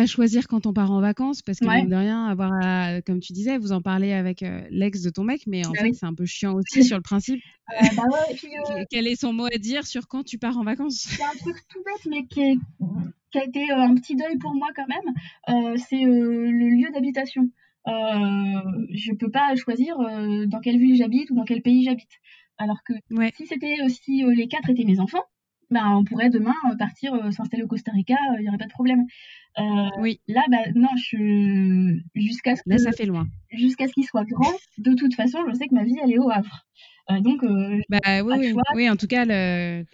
pas 0.00 0.06
choisir 0.06 0.48
quand 0.48 0.66
on 0.66 0.72
part 0.72 0.90
en 0.92 1.00
vacances 1.02 1.42
parce 1.42 1.58
que 1.58 1.66
ouais. 1.66 1.84
de 1.84 1.94
rien 1.94 2.24
avoir 2.24 2.52
comme 3.04 3.20
tu 3.20 3.34
disais 3.34 3.58
vous 3.58 3.72
en 3.72 3.82
parlez 3.82 4.12
avec 4.12 4.42
euh, 4.42 4.62
l'ex 4.70 5.02
de 5.02 5.10
ton 5.10 5.24
mec 5.24 5.42
mais 5.46 5.66
en 5.66 5.72
bah 5.72 5.80
fait 5.80 5.92
c'est 5.92 6.06
un 6.06 6.14
peu 6.14 6.24
chiant 6.24 6.54
aussi 6.58 6.84
sur 6.84 6.96
le 6.96 7.02
principe. 7.02 7.40
Euh, 7.70 7.86
bah 7.94 8.04
ouais, 8.10 8.34
puis, 8.34 8.48
euh, 8.70 8.84
quel 8.90 9.06
est 9.06 9.20
son 9.20 9.34
mot 9.34 9.46
à 9.46 9.58
dire 9.58 9.86
sur 9.86 10.08
quand 10.08 10.22
tu 10.24 10.38
pars 10.38 10.56
en 10.56 10.64
vacances? 10.64 11.06
C'est 11.06 11.22
un 11.22 11.36
truc 11.38 11.56
tout 11.68 11.82
bête 11.84 12.06
mais 12.10 12.24
qui, 12.26 12.58
qui 13.30 13.38
a 13.38 13.44
été 13.44 13.70
un 13.70 13.94
petit 13.94 14.16
deuil 14.16 14.38
pour 14.38 14.54
moi 14.54 14.68
quand 14.74 14.86
même 14.88 15.76
c'est 15.76 16.02
le 16.02 16.50
lieu 16.50 16.90
d'habitation. 16.94 17.50
Je 17.86 19.14
peux 19.16 19.30
pas 19.30 19.54
choisir 19.56 19.96
dans 19.98 20.60
quelle 20.60 20.78
ville 20.78 20.96
j'habite 20.96 21.30
ou 21.30 21.34
dans 21.34 21.44
quel 21.44 21.60
pays 21.60 21.84
j'habite. 21.84 22.20
Alors 22.56 22.78
que 22.86 22.94
si 23.36 23.46
c'était 23.46 23.76
si 23.88 24.24
les 24.34 24.48
quatre 24.48 24.70
étaient 24.70 24.84
mes 24.84 24.98
enfants 24.98 25.24
bah, 25.70 25.82
on 25.90 26.04
pourrait 26.04 26.30
demain 26.30 26.54
euh, 26.70 26.76
partir 26.76 27.14
euh, 27.14 27.30
s'installer 27.30 27.62
au 27.62 27.68
Costa 27.68 27.92
Rica, 27.92 28.16
il 28.32 28.38
euh, 28.38 28.42
n'y 28.42 28.48
aurait 28.48 28.58
pas 28.58 28.66
de 28.66 28.72
problème. 28.72 29.04
oui. 29.98 30.20
Là, 30.26 30.42
bah, 30.50 30.58
non, 30.74 30.88
je... 30.96 32.00
jusqu'à 32.14 32.56
ce 32.56 32.62
que... 32.62 32.70
Là, 32.70 32.78
ça 32.78 32.92
fait 32.92 33.06
loin. 33.06 33.26
Jusqu'à 33.52 33.86
ce 33.86 33.92
qu'il 33.92 34.04
soit 34.04 34.24
grand, 34.24 34.52
de 34.78 34.94
toute 34.94 35.14
façon, 35.14 35.38
je 35.48 35.54
sais 35.54 35.68
que 35.68 35.74
ma 35.74 35.84
vie, 35.84 35.96
elle 36.02 36.12
est 36.12 36.18
au 36.18 36.30
Havre. 36.30 36.66
donc, 37.20 37.44
bah, 37.88 38.22
oui, 38.24 38.54
oui, 38.74 38.90
en 38.90 38.96
tout 38.96 39.06
cas, 39.06 39.24
le... 39.24 39.84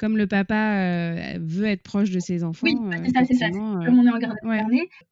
Comme 0.00 0.16
le 0.16 0.26
papa 0.26 1.38
veut 1.38 1.66
être 1.66 1.84
proche 1.84 2.10
de 2.10 2.18
ses 2.18 2.42
enfants. 2.42 2.66
Oui, 2.66 2.76
c'est 3.04 3.10
ça, 3.10 3.24
c'est 3.24 3.34
ça. 3.34 3.50
Comme 3.50 4.00
on 4.00 4.04
est 4.04 4.10
en 4.10 4.18
garde 4.18 4.34
ouais. 4.42 4.64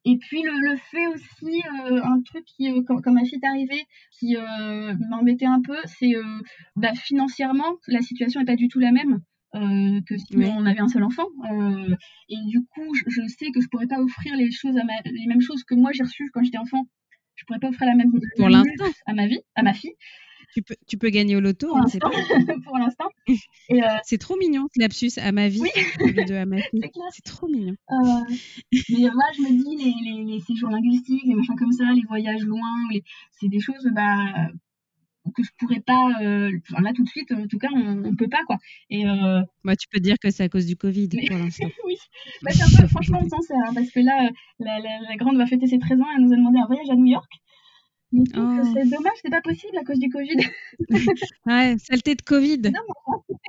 Et 0.03 0.17
puis 0.17 0.41
le, 0.43 0.75
fait 0.75 1.07
aussi, 1.07 1.61
un 1.89 2.21
truc 2.21 2.43
qui, 2.43 2.69
quand, 2.85 2.99
ma 3.09 3.23
fille 3.23 3.39
est 3.41 3.47
arrivée, 3.47 3.85
qui 4.11 4.35
m'embêtait 5.09 5.45
un 5.45 5.61
peu, 5.61 5.77
c'est 5.85 6.13
bah, 6.75 6.93
financièrement, 6.93 7.75
la 7.87 8.01
situation 8.01 8.41
n'est 8.41 8.45
pas 8.45 8.57
du 8.57 8.67
tout 8.67 8.79
la 8.79 8.91
même. 8.91 9.21
Euh, 9.55 9.99
que 10.07 10.15
si 10.17 10.37
on 10.37 10.65
avait 10.65 10.79
un 10.79 10.87
seul 10.87 11.03
enfant. 11.03 11.27
Euh, 11.51 11.95
et 12.29 12.37
du 12.45 12.61
coup, 12.65 12.93
je, 13.07 13.21
sais 13.27 13.49
que 13.51 13.61
je 13.61 13.67
pourrais 13.67 13.87
pas 13.87 13.99
offrir 13.99 14.35
les 14.35 14.51
choses 14.51 14.77
à 14.77 14.83
ma, 14.83 14.93
les 15.05 15.25
mêmes 15.27 15.41
choses 15.41 15.63
que 15.63 15.73
moi 15.73 15.91
j'ai 15.91 16.03
reçues 16.03 16.29
quand 16.33 16.43
j'étais 16.43 16.59
enfant. 16.59 16.87
Je 17.35 17.45
pourrais 17.45 17.59
pas 17.59 17.69
offrir 17.69 17.87
la 17.87 17.95
même 17.95 18.11
pour 18.37 18.49
l'instant 18.49 18.85
à 19.07 19.13
ma 19.13 19.25
vie, 19.25 19.39
à 19.55 19.63
ma 19.63 19.73
fille. 19.73 19.95
Tu 20.53 20.63
peux, 20.63 20.75
tu 20.87 20.97
peux 20.97 21.09
gagner 21.09 21.35
au 21.35 21.39
loto, 21.39 21.67
pour 21.67 21.77
l'instant. 21.77 22.09
pour 22.65 22.77
l'instant. 22.77 23.09
Euh, 23.71 23.81
c'est 24.01 24.17
trop 24.17 24.35
mignon, 24.35 24.65
ce 24.73 24.81
lapsus 24.81 25.11
à 25.17 25.31
ma 25.31 25.47
vie, 25.47 25.61
oui. 25.61 25.69
C'est 25.75 27.23
trop 27.23 27.47
mignon. 27.47 27.75
mais 27.91 29.09
moi, 29.13 29.25
je 29.37 29.41
me 29.43 29.63
dis, 29.63 29.75
les, 29.77 29.93
les, 30.01 30.23
les, 30.23 30.39
séjours 30.39 30.71
linguistiques, 30.71 31.21
les 31.23 31.35
machins 31.35 31.55
comme 31.55 31.71
ça, 31.71 31.83
les 31.93 32.01
voyages 32.07 32.41
loin, 32.41 32.67
c'est 33.39 33.47
des 33.47 33.59
choses, 33.59 33.87
bah, 33.93 34.49
que 35.35 35.43
je 35.43 35.49
pourrais 35.57 35.79
pas 35.79 36.09
euh, 36.21 36.51
là 36.81 36.91
tout 36.95 37.03
de 37.03 37.09
suite 37.09 37.31
en 37.31 37.47
tout 37.47 37.59
cas 37.59 37.69
on, 37.73 38.03
on 38.05 38.15
peut 38.15 38.27
pas 38.27 38.43
quoi. 38.45 38.57
Et 38.89 39.07
euh, 39.07 39.41
bah, 39.63 39.75
tu 39.75 39.87
peux 39.89 39.99
dire 39.99 40.15
que 40.21 40.31
c'est 40.31 40.43
à 40.43 40.49
cause 40.49 40.65
du 40.65 40.75
covid 40.75 41.09
pour 41.27 41.37
l'instant. 41.37 41.67
oui. 41.85 41.95
Bah, 42.41 42.51
c'est 42.51 42.63
un 42.63 42.81
peu 42.81 42.87
franchement 42.89 43.21
sincère 43.21 43.57
hein, 43.67 43.73
parce 43.73 43.91
que 43.91 43.99
là 43.99 44.29
la, 44.59 44.79
la, 44.79 44.99
la, 45.09 45.15
grande 45.17 45.37
va 45.37 45.45
fêter 45.45 45.67
ses 45.67 45.79
13 45.79 45.99
ans 46.01 46.05
elle 46.15 46.23
nous 46.23 46.33
a 46.33 46.37
demandé 46.37 46.59
un 46.59 46.67
voyage 46.67 46.89
à 46.89 46.95
New 46.95 47.05
York 47.05 47.31
Oh. 48.11 48.21
C'est 48.73 48.89
dommage, 48.89 49.13
c'est 49.21 49.29
pas 49.29 49.41
possible 49.41 49.77
à 49.77 49.83
cause 49.83 49.99
du 49.99 50.09
Covid. 50.09 50.37
ouais, 51.45 51.75
saleté 51.77 52.15
de 52.15 52.21
Covid. 52.23 52.61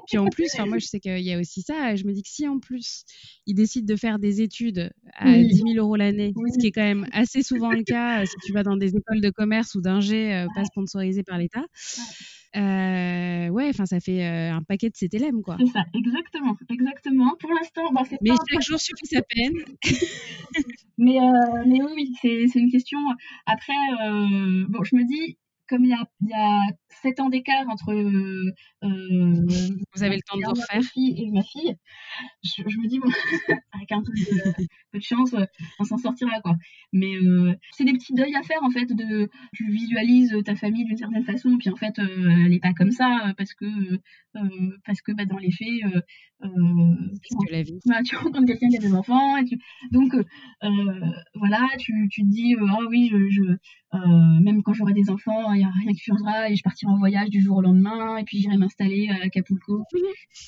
Puis 0.06 0.18
en 0.18 0.26
plus, 0.26 0.50
moi 0.66 0.78
je 0.78 0.86
sais 0.86 1.00
qu'il 1.00 1.20
y 1.20 1.32
a 1.32 1.38
aussi 1.38 1.62
ça. 1.62 1.96
Je 1.96 2.04
me 2.04 2.12
dis 2.12 2.22
que 2.22 2.28
si 2.28 2.46
en 2.46 2.58
plus 2.58 3.04
ils 3.46 3.54
décident 3.54 3.86
de 3.86 3.98
faire 3.98 4.18
des 4.18 4.42
études 4.42 4.90
à 5.14 5.32
10 5.32 5.54
000 5.54 5.68
euros 5.76 5.96
l'année, 5.96 6.32
ce 6.52 6.58
qui 6.58 6.66
est 6.66 6.72
quand 6.72 6.82
même 6.82 7.06
assez 7.12 7.42
souvent 7.42 7.70
le 7.70 7.82
cas 7.84 8.22
euh, 8.22 8.26
si 8.26 8.34
tu 8.44 8.52
vas 8.52 8.62
dans 8.62 8.76
des 8.76 8.96
écoles 8.96 9.20
de 9.20 9.30
commerce 9.30 9.74
ou 9.74 9.80
d'ingé 9.80 10.34
euh, 10.34 10.46
pas 10.54 10.64
sponsorisées 10.64 11.22
par 11.22 11.38
l'État. 11.38 11.64
Ouais, 12.58 13.68
enfin, 13.68 13.86
ça 13.86 14.00
fait 14.00 14.24
euh, 14.24 14.52
un 14.52 14.62
paquet 14.62 14.90
de 14.90 14.96
CTLM, 14.96 15.42
quoi. 15.42 15.56
C'est 15.58 15.66
ça, 15.66 15.84
exactement, 15.94 16.56
exactement. 16.68 17.36
Pour 17.38 17.50
l'instant, 17.52 17.92
bah, 17.92 18.02
c'est 18.08 18.18
Mais 18.22 18.30
chaque 18.50 18.62
jour 18.62 18.80
suffit 18.80 19.06
sa 19.06 19.22
peine. 19.22 19.54
mais, 20.98 21.18
euh, 21.18 21.64
mais 21.66 21.82
oui, 21.82 22.12
c'est, 22.20 22.46
c'est 22.48 22.58
une 22.58 22.70
question. 22.70 22.98
Après, 23.46 23.72
euh, 23.72 24.64
bon, 24.68 24.82
je 24.84 24.96
me 24.96 25.04
dis, 25.04 25.36
comme 25.70 25.84
il 25.84 25.90
y 25.90 25.94
a, 25.94 26.04
il 26.20 26.28
y 26.28 26.34
a 26.34 26.62
7 27.02 27.20
ans 27.20 27.30
d'écart 27.30 27.66
entre. 27.68 27.92
Euh, 27.92 28.52
Vous 28.82 30.02
avez 30.02 30.16
le 30.16 30.22
temps 30.22 30.36
de 30.36 30.44
vous 30.44 30.50
refaire. 30.50 30.80
Et 30.96 31.30
ma 31.30 31.42
fille, 31.42 31.76
je, 32.42 32.62
je 32.66 32.76
me 32.78 32.88
dis, 32.88 32.98
bon, 32.98 33.08
avec 33.72 33.92
un 33.92 34.02
peu 34.02 34.12
de, 34.12 34.66
peu 34.90 34.98
de 34.98 35.02
chance, 35.02 35.34
on 35.78 35.84
s'en 35.84 35.96
sortira, 35.96 36.40
quoi. 36.40 36.56
Mais 36.92 37.14
euh, 37.14 37.54
c'est 37.70 37.84
des 37.84 37.92
petits 37.92 38.14
deuils 38.14 38.34
à 38.34 38.42
faire, 38.42 38.62
en 38.62 38.70
fait, 38.70 38.86
de. 38.86 39.30
Tu 39.54 39.70
visualises 39.70 40.34
ta 40.44 40.56
famille 40.56 40.84
d'une 40.84 40.96
certaine 40.96 41.24
façon, 41.24 41.56
puis 41.56 41.70
en 41.70 41.76
fait, 41.76 41.98
euh, 42.00 42.30
elle 42.44 42.50
n'est 42.50 42.58
pas 42.58 42.74
comme 42.74 42.90
ça, 42.90 43.32
parce 43.38 43.54
que. 43.54 43.66
parce 44.84 45.00
que 45.02 45.12
bah, 45.12 45.24
dans 45.24 45.38
les 45.38 45.52
faits. 45.52 45.68
tu, 46.42 47.36
que 47.46 47.52
la 47.52 47.62
vie. 47.62 47.78
Bah, 47.86 48.02
tu 48.04 48.16
rencontres 48.16 48.46
quelqu'un 48.46 48.68
qui 48.68 48.76
a 48.76 48.80
des 48.80 48.94
enfants, 48.94 49.36
et 49.36 49.44
tu, 49.44 49.56
donc, 49.92 50.16
voilà, 51.34 51.68
tu, 51.78 52.08
tu 52.10 52.22
te 52.22 52.28
dis, 52.28 52.56
oh 52.60 52.86
oui, 52.90 53.08
je. 53.12 53.28
je 53.30 53.56
même 53.92 54.62
quand 54.62 54.72
j'aurai 54.72 54.92
des 54.92 55.10
enfants, 55.10 55.52
il 55.52 55.58
n'y 55.58 55.64
a 55.64 55.70
rien 55.70 55.92
qui 55.92 56.00
changera 56.00 56.50
et 56.50 56.56
je 56.56 56.62
partirai 56.62 56.92
en 56.92 56.98
voyage 56.98 57.30
du 57.30 57.40
jour 57.40 57.56
au 57.58 57.62
lendemain 57.62 58.16
et 58.18 58.24
puis 58.24 58.38
j'irai 58.38 58.56
m'installer 58.56 59.08
à 59.08 59.24
Acapulco. 59.24 59.84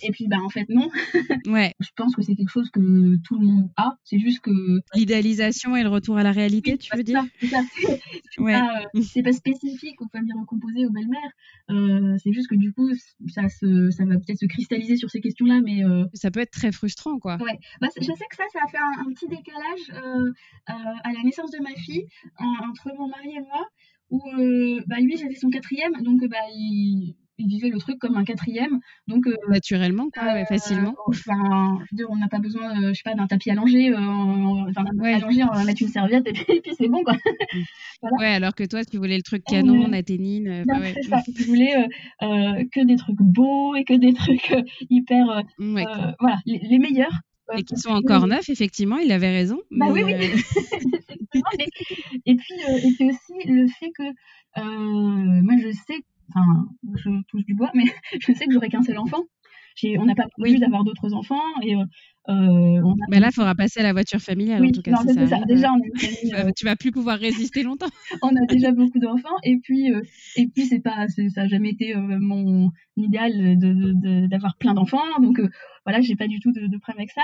Et 0.03 0.11
puis, 0.11 0.27
bah, 0.29 0.39
en 0.45 0.49
fait, 0.49 0.67
non. 0.69 0.89
ouais. 1.47 1.75
Je 1.81 1.89
pense 1.97 2.15
que 2.15 2.23
c'est 2.23 2.35
quelque 2.35 2.51
chose 2.51 2.71
que 2.71 3.17
tout 3.25 3.39
le 3.39 3.47
monde 3.47 3.71
a. 3.77 3.97
C'est 4.05 4.19
juste 4.19 4.41
que. 4.41 4.51
L'idéalisation 4.95 5.77
et 5.77 5.83
le 5.83 5.89
retour 5.89 6.19
à 6.19 6.23
la 6.23 6.33
réalité, 6.33 6.79
tu 6.79 6.97
veux 6.97 7.03
dire 7.03 7.25
C'est 7.41 8.41
ouais. 8.41 8.53
pas, 8.53 8.83
euh, 8.95 9.23
pas, 9.25 9.33
spécifique 9.33 10.01
aux 10.01 10.09
familles 10.09 10.33
recomposées, 10.39 10.87
aux 10.87 10.91
belles-mères. 10.91 11.31
Euh, 11.71 12.17
c'est 12.23 12.33
juste 12.33 12.49
que 12.49 12.55
du 12.55 12.73
coup, 12.73 12.89
ça, 13.29 13.49
se, 13.49 13.91
ça 13.91 14.05
va 14.05 14.15
peut-être 14.15 14.39
se 14.39 14.47
cristalliser 14.47 14.97
sur 14.97 15.11
ces 15.11 15.21
questions-là, 15.21 15.61
mais. 15.65 15.85
Euh... 15.85 16.05
Ça 16.15 16.31
peut 16.31 16.41
être 16.41 16.53
très 16.53 16.73
frustrant, 16.73 17.19
quoi. 17.19 17.37
Ouais. 17.37 17.59
Bah, 17.81 17.89
je 17.97 18.05
sais 18.05 18.27
que 18.31 18.37
ça, 18.37 18.45
ça 18.53 18.61
a 18.65 18.69
fait 18.69 18.79
un, 18.79 19.07
un 19.07 19.13
petit 19.13 19.29
décalage 19.29 20.05
euh, 20.05 20.31
à 20.67 21.13
la 21.13 21.23
naissance 21.25 21.51
de 21.51 21.63
ma 21.63 21.75
fille 21.75 22.07
en, 22.39 22.69
entre 22.69 22.91
mon 22.97 23.09
mari 23.09 23.32
et 23.37 23.41
moi 23.41 23.67
où 24.11 24.21
euh, 24.39 24.81
bah, 24.87 24.97
lui 25.01 25.17
j'avais 25.17 25.35
son 25.35 25.49
quatrième 25.49 25.93
donc 26.03 26.21
bah 26.29 26.37
il, 26.55 27.15
il 27.39 27.49
vivait 27.49 27.71
le 27.71 27.79
truc 27.79 27.99
comme 27.99 28.17
un 28.17 28.25
quatrième 28.25 28.79
donc 29.09 29.27
euh, 29.27 29.35
naturellement 29.49 30.09
quoi 30.13 30.35
euh, 30.35 30.45
facilement 30.45 30.95
enfin 31.07 31.79
je 31.97 32.05
on 32.09 32.17
n'a 32.17 32.29
pas 32.29 32.39
besoin 32.39 32.93
je 32.93 32.93
sais 32.93 33.03
pas 33.05 33.15
d'un 33.15 33.27
tapis 33.27 33.51
allongé 33.51 33.93
enfin 33.95 34.85
d'un 34.85 35.03
ouais. 35.03 35.15
allongé 35.15 35.43
on 35.45 35.55
va 35.55 35.65
mettre 35.65 35.83
une 35.83 35.89
serviette 35.89 36.29
et 36.29 36.33
puis, 36.33 36.45
c'est 36.79 36.89
bon 36.89 37.03
quoi 37.03 37.17
voilà. 38.03 38.17
ouais 38.19 38.35
alors 38.35 38.55
que 38.55 38.65
toi 38.65 38.85
tu 38.85 38.99
voulais 38.99 39.17
le 39.17 39.23
truc 39.23 39.45
canon 39.45 39.89
la 39.89 40.03
ténine 40.03 40.65
bah, 40.67 40.79
ouais. 40.79 40.95
tu 41.35 41.45
voulais 41.45 41.73
que 42.21 42.85
des 42.85 42.97
trucs 42.97 43.21
beaux 43.21 43.75
et 43.75 43.85
que 43.85 43.95
des 43.95 44.13
trucs 44.13 44.55
hyper 44.91 45.43
ouais. 45.59 45.87
voilà 46.21 46.37
les, 46.45 46.59
les 46.59 46.79
meilleurs 46.79 47.23
et 47.57 47.63
qui 47.65 47.77
sont 47.77 47.91
encore 47.91 48.27
neufs, 48.27 48.49
effectivement, 48.49 48.99
il 48.99 49.13
avait 49.13 49.31
raison. 49.31 49.61
Bah 49.71 49.87
mais... 49.93 50.05
oui, 50.05 50.15
oui. 50.15 50.15
mais... 51.59 51.67
Et 52.27 52.37
puis, 52.37 52.55
euh, 52.69 52.77
et 52.77 52.93
puis 52.93 53.09
aussi 53.11 53.49
le 53.49 53.67
fait 53.69 53.91
que 53.97 54.03
euh, 54.59 55.43
moi 55.43 55.55
je 55.59 55.71
sais, 55.73 55.99
enfin, 56.29 56.67
je 56.95 57.11
touche 57.29 57.45
du 57.45 57.55
bois, 57.55 57.71
mais 57.75 57.85
je 58.21 58.33
sais 58.33 58.47
que 58.47 58.53
j'aurai 58.53 58.69
qu'un 58.69 58.83
seul 58.83 58.99
enfant. 58.99 59.23
on 59.99 60.05
n'a 60.05 60.15
pas 60.15 60.29
prévu 60.39 60.55
Oui. 60.55 60.61
d'avoir 60.61 60.85
d'autres 60.85 61.15
enfants 61.15 61.41
et 61.63 61.75
euh, 61.75 61.81
euh, 61.81 61.85
on 62.29 62.93
a- 62.93 63.07
Bah 63.11 63.21
là, 63.21 63.29
il 63.31 63.35
faudra 63.35 63.55
passer 63.55 63.81
à 63.81 63.83
la 63.83 63.93
voiture 63.93 64.21
familiale, 64.21 64.61
oui, 64.63 64.69
en 64.69 64.73
tout 64.73 64.83
cas, 64.83 64.93
non, 64.93 64.99
si 64.99 65.09
ça, 65.09 65.15
ça 65.15 65.21
c'est 65.21 65.27
ça. 65.29 65.35
arrive. 65.37 65.47
Déjà, 65.49 65.73
on 65.73 65.81
a, 65.81 65.85
une 65.85 65.99
famille, 65.99 66.35
euh, 66.35 66.39
Euh, 66.49 66.51
tu 66.57 66.65
vas 66.65 66.77
plus 66.77 66.91
pouvoir 66.93 67.19
résister 67.19 67.63
longtemps. 67.63 67.89
on 68.23 68.29
a 68.29 68.47
déjà 68.47 68.71
beaucoup 68.73 68.99
d'enfants 68.99 69.37
et 69.45 69.57
puis 69.63 69.93
euh, 69.93 70.01
et 70.37 70.47
puis 70.49 70.67
c'est 70.67 70.81
pas 70.81 71.07
ça 71.35 71.43
a 71.43 71.49
jamais 71.49 71.71
été 71.71 71.97
euh, 71.97 72.01
mon 72.21 72.71
idéal 72.97 73.59
de- 73.59 73.73
de- 73.73 73.93
de- 73.93 74.27
d'avoir 74.29 74.57
plein 74.57 74.75
d'enfants 74.75 75.03
donc 75.21 75.39
euh, 75.41 75.49
voilà 75.87 76.01
j'ai 76.01 76.15
pas 76.17 76.29
du 76.29 76.39
tout 76.41 76.53
de, 76.53 76.67
de 76.67 76.79
problème 76.79 77.01
avec 77.01 77.11
ça 77.11 77.23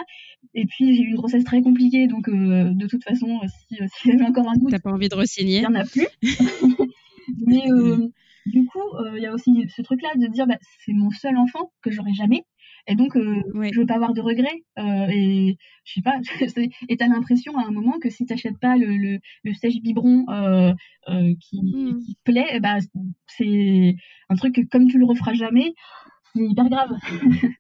et 0.55 0.65
puis 0.67 0.95
j'ai 0.95 1.03
eu 1.03 1.09
une 1.09 1.17
grossesse 1.17 1.45
très 1.45 1.61
compliquée 1.63 2.07
donc 2.07 2.29
euh, 2.29 2.71
de 2.75 2.87
toute 2.87 3.05
façon 3.05 3.39
euh, 3.43 3.47
si 3.69 3.81
euh, 3.83 3.87
s'il 4.01 4.13
y 4.13 4.15
avait 4.15 4.25
encore 4.25 4.49
un 4.49 4.55
doute 4.57 4.71
T'as 4.71 4.79
pas 4.79 4.91
envie 4.91 5.09
de 5.09 5.15
il 5.15 5.21
re-signer. 5.21 5.61
y 5.63 5.67
en 5.67 5.75
a 5.75 5.85
plus 5.85 6.07
mais 7.47 7.71
euh, 7.71 8.09
du 8.47 8.65
coup 8.67 8.81
euh, 9.01 9.13
il 9.17 9.23
y 9.23 9.27
a 9.27 9.33
aussi 9.35 9.65
ce 9.75 9.83
truc 9.83 10.01
là 10.03 10.09
de 10.17 10.27
dire 10.33 10.47
bah, 10.47 10.57
c'est 10.85 10.93
mon 10.93 11.11
seul 11.11 11.37
enfant 11.37 11.71
que 11.83 11.91
j'aurai 11.91 12.13
jamais 12.15 12.43
et 12.89 12.97
donc 12.97 13.15
euh, 13.17 13.43
Ouais. 13.55 13.71
je 13.73 13.79
veux 13.81 13.87
pas 13.87 13.95
avoir 13.95 14.15
de 14.15 14.21
regrets 14.21 14.65
euh, 14.79 15.07
et 15.11 15.57
je 15.85 15.93
sais 15.93 16.03
pas 16.03 16.19
et 16.89 16.97
t'as 16.97 17.07
l'impression 17.07 17.57
à 17.57 17.67
un 17.67 17.71
moment 17.71 17.99
que 18.01 18.11
si 18.11 18.25
t'achètes 18.27 18.59
pas 18.59 18.77
le, 18.77 18.87
le, 18.87 19.19
le 19.45 19.55
sèche 19.55 19.81
biberon 19.83 20.25
euh, 20.31 20.73
euh, 21.09 21.35
qui, 21.41 21.61
Mm. 21.61 21.99
qui 22.01 22.15
te 22.17 22.23
plaît 22.25 22.59
ben, 22.61 22.79
c'est 23.27 23.95
un 24.31 24.35
truc 24.37 24.55
que 24.57 24.63
comme 24.63 24.89
tu 24.89 24.99
le 24.99 25.05
referas 25.05 25.35
jamais 25.35 25.75
c'est 26.35 26.43
hyper 26.43 26.69
grave 26.69 26.91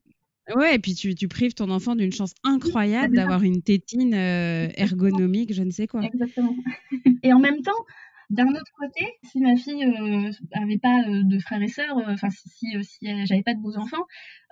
Ouais, 0.57 0.77
et 0.77 0.79
puis 0.79 0.95
tu, 0.95 1.15
tu 1.15 1.29
prives 1.29 1.53
ton 1.53 1.69
enfant 1.69 1.95
d'une 1.95 2.11
chance 2.11 2.33
incroyable 2.43 3.15
d'avoir 3.15 3.43
une 3.43 3.61
tétine 3.63 4.15
euh, 4.15 4.69
ergonomique, 4.77 5.53
je 5.53 5.63
ne 5.63 5.71
sais 5.71 5.87
quoi. 5.87 6.03
exactement 6.03 6.57
et 7.23 7.35
en 7.35 7.39
même 7.39 7.61
temps 7.61 7.85
d'un 8.31 8.49
autre 8.49 8.73
côté, 8.79 9.07
si 9.25 9.41
ma 9.41 9.57
fille 9.57 9.85
euh, 9.85 10.31
avait 10.53 10.79
pas 10.79 11.03
euh, 11.09 11.23
de 11.25 11.39
frères 11.39 11.63
et 11.63 11.69
sœurs, 11.69 11.97
euh, 11.99 12.13
enfin 12.13 12.29
si, 12.31 12.49
si, 12.83 13.09
euh, 13.09 13.23
j'avais 13.25 13.43
pas 13.43 13.55
de 13.55 13.61
beaux 13.61 13.77
enfants, 13.79 14.05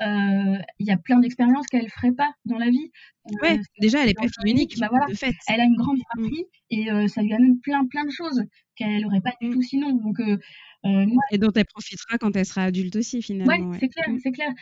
euh, 0.02 0.58
il 0.78 0.86
y 0.86 0.90
a 0.90 0.96
plein 0.96 1.18
d'expériences 1.20 1.66
qu'elle 1.66 1.88
ferait 1.90 2.12
pas 2.12 2.30
dans 2.46 2.58
la 2.58 2.70
vie. 2.70 2.90
Euh, 3.30 3.34
Ouais, 3.42 3.60
déjà, 3.80 4.02
elle 4.02 4.08
est 4.10 4.14
pas 4.14 4.22
le 4.24 4.28
fille 4.28 4.52
unique, 4.52 4.78
bah 4.78 4.88
voilà. 4.90 5.06
de 5.06 5.14
fait. 5.14 5.34
elle 5.48 5.60
a 5.60 5.64
une 5.64 5.76
grande 5.76 5.98
fratrie 6.10 6.44
et 6.70 6.90
euh, 6.90 7.06
ça 7.08 7.22
lui 7.22 7.32
amène 7.34 7.60
plein 7.60 7.84
plein 7.86 8.04
de 8.04 8.10
choses 8.10 8.42
qu'elle 8.76 9.04
aurait 9.06 9.20
pas 9.20 9.32
du 9.40 9.48
Mm. 9.48 9.52
tout 9.54 9.62
sinon. 9.62 9.92
Donc 9.96 10.20
euh, 10.20 10.38
euh, 10.86 11.06
moi, 11.06 11.22
Et 11.32 11.38
dont 11.38 11.50
elle 11.54 11.64
profitera 11.66 12.18
quand 12.18 12.34
elle 12.36 12.46
sera 12.46 12.62
adulte 12.64 12.96
aussi, 12.96 13.20
finalement. 13.22 13.70
ouais. 13.70 13.78
c'est 13.80 13.88
clair, 13.88 14.08
Mm. 14.08 14.18
c'est 14.22 14.32
clair. 14.32 14.52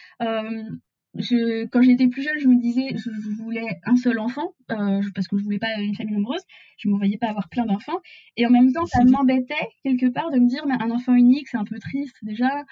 Je, 1.16 1.66
quand 1.66 1.80
j'étais 1.80 2.08
plus 2.08 2.22
jeune, 2.22 2.38
je 2.40 2.48
me 2.48 2.60
disais, 2.60 2.88
je, 2.96 3.10
je 3.10 3.30
voulais 3.42 3.80
un 3.84 3.94
seul 3.96 4.18
enfant 4.18 4.54
euh, 4.72 5.00
je- 5.00 5.10
parce 5.10 5.28
que 5.28 5.38
je 5.38 5.44
voulais 5.44 5.58
pas 5.60 5.72
une 5.78 5.94
famille 5.94 6.14
nombreuse. 6.14 6.42
Je 6.78 6.88
me 6.88 6.96
voyais 6.96 7.18
pas 7.18 7.28
avoir 7.28 7.48
plein 7.48 7.66
d'enfants. 7.66 8.00
Et 8.36 8.46
en 8.46 8.50
même 8.50 8.72
temps, 8.72 8.86
ça 8.86 9.04
m'embêtait 9.04 9.54
quelque 9.84 10.06
part 10.12 10.30
de 10.32 10.38
me 10.40 10.48
dire, 10.48 10.66
mais 10.66 10.74
un 10.80 10.90
enfant 10.90 11.14
unique, 11.14 11.48
c'est 11.48 11.56
un 11.56 11.64
peu 11.64 11.78
triste 11.78 12.16
déjà. 12.22 12.64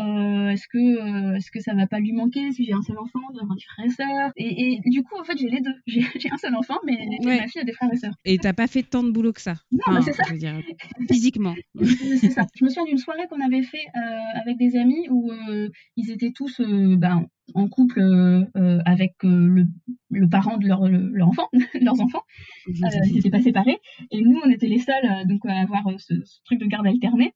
Euh, 0.00 0.48
est-ce 0.50 0.66
que 0.68 0.78
euh, 0.78 1.36
est-ce 1.36 1.50
que 1.50 1.60
ça 1.60 1.74
va 1.74 1.86
pas 1.86 2.00
lui 2.00 2.12
manquer 2.12 2.50
si 2.52 2.64
j'ai 2.64 2.72
un 2.72 2.82
seul 2.82 2.98
enfant 2.98 3.20
d'avoir 3.34 3.54
des 3.56 3.62
frères 3.62 3.84
et 3.84 3.90
sœurs 3.90 4.32
et, 4.36 4.72
et 4.84 4.90
du 4.90 5.02
coup 5.02 5.14
en 5.20 5.24
fait 5.24 5.36
j'ai 5.38 5.48
les 5.50 5.60
deux 5.60 5.74
j'ai 5.86 6.00
un 6.32 6.36
seul 6.38 6.54
enfant 6.56 6.78
mais 6.86 6.96
Ouais. 7.24 7.38
ma 7.40 7.46
fille 7.48 7.60
a 7.60 7.64
des 7.64 7.72
frères 7.72 7.92
et 7.92 7.96
sœurs 7.96 8.14
Et 8.24 8.38
t'as 8.38 8.52
pas 8.54 8.66
fait 8.66 8.82
tant 8.82 9.02
de 9.04 9.10
boulot 9.10 9.32
que 9.32 9.40
ça? 9.42 9.54
Non, 9.72 9.78
bah, 9.94 10.00
c'est 10.02 10.12
ça. 10.12 10.22
Je 10.28 10.32
veux 10.32 10.38
dire, 10.38 10.60
physiquement. 11.10 11.54
c'est 12.20 12.30
ça. 12.30 12.46
Je 12.56 12.64
me 12.64 12.68
souviens 12.70 12.84
d'une 12.84 12.98
soirée 12.98 13.26
qu'on 13.28 13.40
avait 13.44 13.62
fait 13.62 13.84
euh, 13.96 14.40
avec 14.40 14.56
des 14.58 14.76
amis 14.76 15.06
où 15.10 15.30
ils 15.96 16.10
étaient 16.10 16.32
tous 16.32 16.60
ben, 16.60 17.26
en 17.54 17.68
couple 17.68 18.00
euh, 18.00 18.44
euh, 18.56 18.78
avec 18.86 19.14
euh, 19.24 19.46
le, 19.46 19.66
le 20.10 20.28
parent 20.28 20.56
de 20.56 20.66
leur, 20.66 20.88
le- 20.88 21.10
leur 21.12 21.28
enfant, 21.28 21.48
leurs 21.80 22.00
enfants. 22.00 22.22
Ils 22.66 23.14
n'étaient 23.14 23.30
pas 23.30 23.42
séparés. 23.42 23.78
Et 24.10 24.20
nous, 24.22 24.38
on 24.44 24.50
était 24.50 24.68
les 24.68 24.78
seuls 24.78 25.26
donc, 25.26 25.40
à 25.46 25.60
avoir 25.60 25.82
ce, 26.00 26.14
ce 26.24 26.38
truc 26.44 26.58
de 26.60 26.66
garde 26.66 26.86
alternée. 26.86 27.32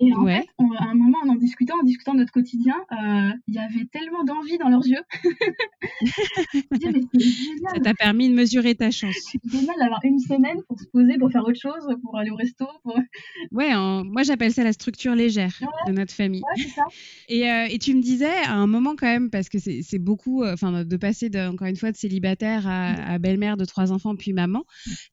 Et 0.00 0.12
en 0.14 0.22
Ouais. 0.24 0.40
fait, 0.42 0.48
on- 0.58 0.70
à 0.72 0.84
un 0.90 0.94
moment, 0.94 1.18
en 1.24 1.30
en 1.30 1.34
discutant, 1.34 1.74
en 1.80 1.84
discutant 1.84 2.14
de 2.14 2.18
notre 2.20 2.32
quotidien, 2.32 2.76
euh, 2.92 3.30
il 3.48 3.54
y 3.54 3.58
avait 3.58 3.84
tellement 3.92 4.22
d'envie 4.24 4.56
dans 4.58 4.68
leurs 4.68 4.86
yeux. 4.86 5.02
disais, 6.72 6.90
mais 6.92 7.00
génial, 7.20 7.74
Ça 7.74 7.80
t'a 7.80 7.94
permis 7.94 8.28
de 8.28 8.34
mesurer 8.34 8.74
ta 8.74 8.90
chance. 8.90 9.14
c'est 9.32 9.40
génial 9.50 9.74
d'avoir 9.78 10.00
une 10.04 10.18
semaine 10.20 10.58
pour 10.68 10.78
se 10.80 10.86
poser, 10.86 11.18
pour 11.18 11.30
faire 11.32 11.42
autre 11.42 11.58
chose, 11.60 11.86
pour 12.02 12.16
aller 12.16 12.30
au 12.30 12.36
resto. 12.36 12.66
Pour... 12.82 12.94
Ouais, 13.52 13.74
en- 13.74 14.04
moi 14.04 14.22
j'appelle 14.22 14.52
ça 14.52 14.62
la 14.64 14.72
structure 14.72 15.14
légère 15.14 15.58
de 15.86 15.92
notre 15.92 16.12
famille. 16.14 16.42
c'est 16.56 16.68
ça. 16.68 16.84
Et, 17.30 17.50
euh, 17.50 17.66
et 17.68 17.78
tu 17.78 17.94
me 17.94 18.00
disais 18.00 18.32
à 18.46 18.54
un 18.54 18.66
moment 18.66 18.94
quand 18.96 19.06
même, 19.06 19.28
parce 19.30 19.48
que 19.50 19.58
c'est 19.58 19.82
c'est 19.82 19.98
beaucoup, 19.98 20.42
euh, 20.42 20.54
enfin 20.54 20.84
de 20.84 20.96
passer 20.96 21.28
de, 21.28 21.46
encore 21.48 21.66
une 21.68 21.76
fois 21.76 21.92
de 21.92 21.96
célibataire 21.96 22.66
à, 22.66 22.92
à 22.94 23.18
belle-mère 23.18 23.56
de 23.58 23.64
trois 23.66 23.92
enfants 23.92 24.16
puis 24.16 24.32
maman, 24.32 24.64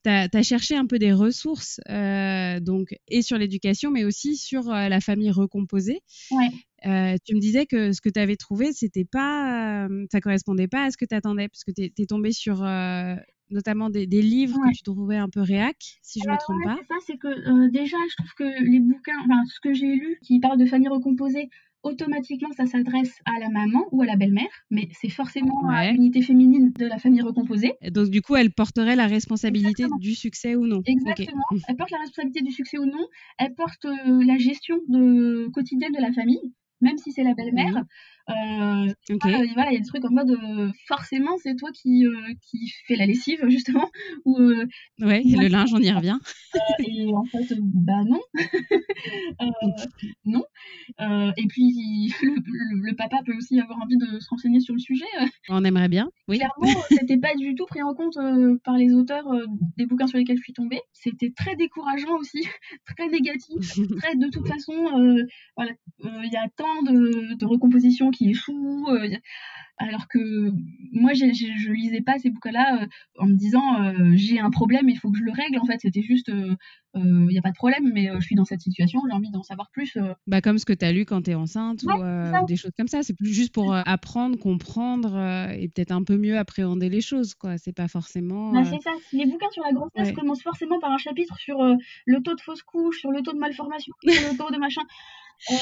tu 0.04 0.10
as, 0.10 0.42
cherché 0.44 0.76
un 0.78 0.86
peu 0.86 0.98
des 0.98 1.12
ressources, 1.12 1.80
donc 2.62 2.96
et 3.10 3.22
sur 3.22 3.38
l'éducation, 3.38 3.92
mais 3.92 4.06
aussi 4.06 4.38
sur 4.38 4.70
la 4.76 5.00
famille 5.02 5.32
recomposée. 5.32 6.02
Ouais. 6.32 6.50
Euh, 6.86 7.16
tu 7.26 7.36
me 7.36 7.40
disais 7.40 7.66
que 7.66 7.94
ce 7.94 8.02
que 8.02 8.10
tu 8.10 8.20
avais 8.20 8.36
trouvé, 8.36 8.72
c'était 8.72 9.06
pas, 9.06 9.86
euh, 9.88 10.06
ça 10.12 10.22
correspondait 10.22 10.68
pas 10.68 10.84
à 10.84 10.92
ce 10.92 10.98
que 10.98 11.06
tu 11.06 11.16
attendais, 11.16 11.48
parce 11.48 11.64
que 11.64 11.72
tu 11.72 11.92
es, 11.98 12.06
tombé 12.06 12.32
sur 12.32 12.64
euh, 12.64 13.16
notamment 13.50 13.90
des, 13.90 14.06
des 14.06 14.22
livres 14.22 14.58
Ouais. 14.60 14.72
que 14.72 14.78
tu 14.78 14.84
trouvais 14.84 15.18
un 15.18 15.30
peu 15.30 15.42
réac, 15.42 15.78
si 16.02 16.20
je 16.24 16.30
me 16.30 16.38
trompe 16.38 16.58
Ouais, 16.58 16.66
pas. 16.66 16.78
c'est 16.82 16.88
ça, 16.88 16.96
c'est 17.08 17.18
que 17.18 17.70
déjà, 17.70 17.98
je 18.10 18.16
trouve 18.18 18.34
que 18.38 18.64
les 18.64 18.80
bouquins, 18.80 19.20
enfin, 19.24 19.42
ce 19.48 19.60
que 19.62 19.74
j'ai 19.74 19.96
lu, 19.96 20.20
qui 20.22 20.40
parle 20.40 20.60
de 20.60 20.66
famille 20.66 20.90
recomposée, 20.90 21.50
automatiquement, 21.86 22.52
ça 22.58 22.66
s'adresse 22.66 23.14
à 23.26 23.40
la 23.40 23.50
maman 23.50 23.82
ou 23.94 24.02
à 24.02 24.06
la 24.06 24.18
belle-mère, 24.18 24.54
mais 24.70 24.90
c'est 25.00 25.10
forcément 25.10 25.70
à 25.70 25.80
Ouais. 25.82 25.94
l'unité 25.94 26.22
féminine 26.22 26.74
de 26.78 26.86
la 26.86 26.98
famille 27.00 27.22
recomposée. 27.22 27.74
Et 27.82 27.92
Donc 27.92 28.10
du 28.10 28.22
coup, 28.22 28.36
elle 28.36 28.52
porterait 28.52 28.96
la 28.98 29.08
responsabilité 29.08 29.70
Exactement. 29.84 29.98
du 30.00 30.14
succès 30.16 30.56
ou 30.56 30.66
non. 30.68 30.82
Exactement. 30.86 31.44
Elle 31.68 31.76
porte 31.78 31.92
la 31.92 32.00
responsabilité 32.00 32.42
du 32.42 32.52
succès 32.52 32.78
ou 32.78 32.86
non. 32.86 33.06
Elle 33.38 33.54
porte 33.56 33.86
euh, 33.86 34.24
la 34.26 34.38
gestion 34.38 34.78
de, 34.90 35.48
quotidienne 35.54 35.94
de 35.94 36.02
la 36.02 36.12
famille, 36.12 36.42
même 36.82 36.98
si 36.98 37.12
c'est 37.14 37.24
la 37.24 37.34
belle-mère. 37.34 37.84
Euh, 38.28 38.92
Ok. 39.12 39.20
voilà, 39.22 39.38
voilà, 39.54 39.70
il 39.72 39.76
y 39.76 39.78
a 39.78 39.82
des 39.82 39.86
trucs 39.86 40.04
en 40.04 40.10
mode 40.12 40.32
euh, 40.32 40.72
forcément 40.88 41.38
c'est 41.44 41.56
toi 41.56 41.70
qui, 41.72 42.06
qui 42.50 42.72
fais 42.88 42.96
la 42.96 43.06
lessive 43.06 43.40
justement 43.50 43.88
ou 44.26 44.36
Ouais, 45.00 45.22
le 45.24 45.48
linge, 45.48 45.72
on 45.76 45.80
y 45.80 45.92
revient. 45.92 46.18
et 46.80 47.14
en 47.14 47.24
fait 47.26 47.46
bah 47.62 48.04
non 48.08 48.20
non 50.26 50.44
Euh, 51.02 51.32
et 51.36 51.46
puis 51.48 52.14
le, 52.22 52.30
le- 52.30 52.90
le 52.90 52.96
papa 52.96 53.18
peut 53.26 53.36
aussi 53.36 53.60
avoir 53.60 53.80
envie 53.82 53.98
de 53.98 54.18
se 54.20 54.30
renseigner 54.30 54.62
sur 54.62 54.74
le 54.74 54.80
sujet 54.80 55.04
On 55.50 55.66
aimerait 55.66 55.90
bien. 55.90 56.10
Oui. 56.30 56.38
clairement 56.38 56.80
c'était 56.90 57.18
pas 57.18 57.36
du 57.36 57.54
tout 57.54 57.66
pris 57.66 57.82
en 57.84 57.94
compte 57.94 58.16
euh, 58.16 58.58
par 58.64 58.78
les 58.78 58.94
auteurs 58.94 59.28
euh, 59.34 59.46
des 59.78 59.86
bouquins 59.88 60.08
sur 60.08 60.18
lesquels 60.18 60.38
je 60.38 60.44
suis 60.44 60.54
tombée 60.54 60.80
c'était 60.94 61.34
très 61.36 61.58
décourageant 61.58 62.16
aussi 62.18 62.48
très 62.96 63.10
négatif 63.10 63.60
très 64.00 64.16
de 64.16 64.30
toute 64.32 64.48
façon 64.48 64.74
voilà 65.58 65.72
il 66.02 66.30
y 66.32 66.38
a 66.38 66.48
tant 66.56 66.82
de, 66.84 67.36
de 67.36 67.46
recompositions 67.46 68.10
qui 68.12 68.30
échouent 68.30 68.88
alors 69.78 70.08
que 70.08 70.52
moi 70.92 71.14
je 71.14 71.72
lisais 71.72 72.02
pas 72.02 72.18
ces 72.18 72.30
bouquins 72.30 72.52
là 72.52 72.88
en 73.18 73.26
me 73.26 73.36
disant 73.36 73.82
euh, 73.82 74.12
j'ai 74.16 74.40
un 74.40 74.50
problème 74.50 74.90
il 74.90 74.98
faut 74.98 75.12
que 75.12 75.18
je 75.18 75.24
le 75.24 75.32
règle 75.32 75.60
en 75.60 75.66
fait 75.66 75.80
c'était 75.82 76.02
juste 76.02 76.32
il 76.96 77.28
n'y 77.28 77.38
a 77.38 77.42
pas 77.42 77.52
de 77.52 77.56
problème 77.56 77.92
mais 77.94 78.10
euh, 78.10 78.20
je 78.20 78.26
suis 78.26 78.36
dans 78.36 78.46
cette 78.46 78.62
situation 78.62 79.02
j'ai 79.10 79.16
envie 79.16 79.32
d'en 79.32 79.44
savoir 79.44 79.70
plus 79.72 79.98
euh. 79.98 80.14
Bah, 80.28 80.42
comme 80.42 80.58
ce 80.58 80.66
que 80.66 80.74
tu 80.74 80.86
as 80.86 80.92
lu 80.92 81.06
quand 81.06 81.24
tu 81.24 81.32
es 81.32 81.36
enceinte 81.36 81.84
Ouais, 81.84 81.94
ou 81.94 82.04
euh, 82.04 82.44
des 82.48 82.56
choses 82.56 82.72
comme 82.78 82.88
ça. 82.88 83.04
C'est 83.04 83.14
plus 83.14 83.34
juste 83.34 83.54
pour 83.54 83.74
euh, 83.74 83.82
apprendre, 83.86 84.38
comprendre 84.38 85.16
euh, 85.16 85.50
et 85.50 85.68
peut-être 85.68 85.92
un 85.92 86.04
peu 86.04 86.18
mieux 86.18 86.38
appréhender 86.38 86.90
les 86.90 87.02
choses. 87.02 87.36
quoi. 87.36 87.58
C'est 87.58 87.74
pas 87.74 87.88
forcément. 87.88 88.52
Bah, 88.52 88.62
euh, 88.62 88.64
c'est 88.66 88.82
ça 88.82 88.92
les 89.14 89.26
bouquins 89.26 89.50
sur 89.52 89.64
la 89.64 89.72
grossesse 89.72 90.08
ouais. 90.08 90.14
commencent 90.14 90.44
forcément 90.44 90.80
par 90.80 90.92
un 90.92 90.98
chapitre 90.98 91.38
sur 91.38 91.62
euh, 91.62 91.76
le 92.06 92.22
taux 92.22 92.36
de 92.36 92.42
fausse 92.42 92.64
couche 92.64 93.00
sur 93.00 93.12
le 93.12 93.22
taux 93.22 93.34
de 93.34 93.40
malformation 93.40 93.94
sur 94.04 94.32
le 94.32 94.38
taux 94.38 94.52
de 94.52 94.58
machin 94.58 94.82
Euh, 95.52 95.56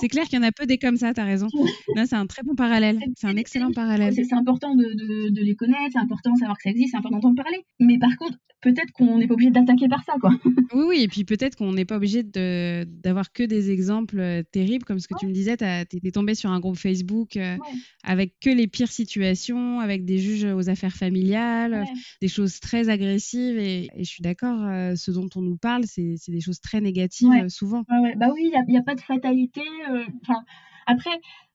C'est 0.00 0.08
clair 0.08 0.24
qu'il 0.24 0.38
y 0.38 0.42
en 0.42 0.46
a 0.46 0.52
peu 0.52 0.66
des 0.66 0.78
comme 0.78 0.96
ça, 0.96 1.14
tu 1.14 1.20
as 1.20 1.24
raison. 1.24 1.48
C'est 1.96 2.12
un 2.14 2.26
très 2.26 2.42
bon 2.42 2.54
parallèle. 2.54 2.98
C'est 3.16 3.26
un 3.26 3.36
excellent 3.36 3.72
parallèle. 3.72 4.14
C'est 4.14 4.32
important 4.34 4.74
de, 4.74 4.84
de- 4.84 5.30
de 5.30 5.40
les 5.42 5.54
connaître, 5.54 5.90
c'est 5.92 5.98
important 5.98 6.32
de 6.32 6.38
savoir 6.38 6.56
que 6.56 6.62
ça 6.64 6.70
existe, 6.70 6.90
c'est 6.92 6.96
important 6.98 7.16
d'entendre 7.18 7.42
parler. 7.42 7.58
Mais 7.80 7.98
par 7.98 8.14
contre, 8.16 8.36
peut-être 8.60 8.90
qu'on 8.92 9.18
n'est 9.18 9.26
pas 9.28 9.34
obligé 9.34 9.50
d'attaquer 9.50 9.88
par 9.88 10.02
ça, 10.04 10.14
quoi. 10.20 10.30
Oui, 10.74 10.84
oui, 10.86 11.00
et 11.02 11.08
puis 11.08 11.24
peut-être 11.24 11.56
qu'on 11.56 11.72
n'est 11.72 11.84
pas 11.86 11.96
obligé 11.96 12.22
de- 12.22 12.84
d'avoir 12.84 13.32
que 13.32 13.42
des 13.42 13.70
exemples 13.70 14.18
euh, 14.20 14.42
terribles, 14.52 14.84
comme 14.84 14.98
ce 14.98 15.08
que 15.08 15.14
tu 15.18 15.26
me 15.26 15.32
disais, 15.32 15.56
tu 15.56 15.64
étais 15.96 16.10
tombé 16.10 16.34
sur 16.34 16.50
un 16.50 16.60
groupe 16.60 16.76
Facebook 16.76 17.36
euh, 17.36 17.54
Ouais. 17.56 17.58
avec 18.04 18.34
que 18.40 18.50
les 18.50 18.66
pires 18.66 18.90
situations, 18.92 19.80
avec 19.80 20.04
des 20.04 20.18
juges 20.18 20.44
aux 20.44 20.68
affaires 20.68 20.92
familiales, 20.94 21.72
Ouais. 21.72 21.92
des 22.20 22.28
choses 22.28 22.60
très 22.60 22.88
agressives, 22.90 23.56
et, 23.58 23.84
et 23.96 24.04
je 24.04 24.10
suis 24.10 24.22
d'accord, 24.22 24.62
euh, 24.64 24.94
ce 24.96 25.10
dont 25.10 25.28
on 25.36 25.40
nous 25.40 25.56
parle, 25.56 25.84
c'est 25.86 26.16
des 26.28 26.40
choses 26.40 26.60
très 26.60 26.80
négatives 26.82 27.30
euh, 27.44 27.48
souvent. 27.48 27.84
Bah 28.16 28.28
oui, 28.34 28.40
il 28.44 28.50
n'y 28.50 28.56
a, 28.56 28.62
y 28.68 28.76
a 28.76 28.82
pas 28.88 28.94
de 28.94 29.00
fatalité. 29.02 29.62
euh, 29.90 30.04
Enfin, 30.22 30.44
après, 30.88 31.10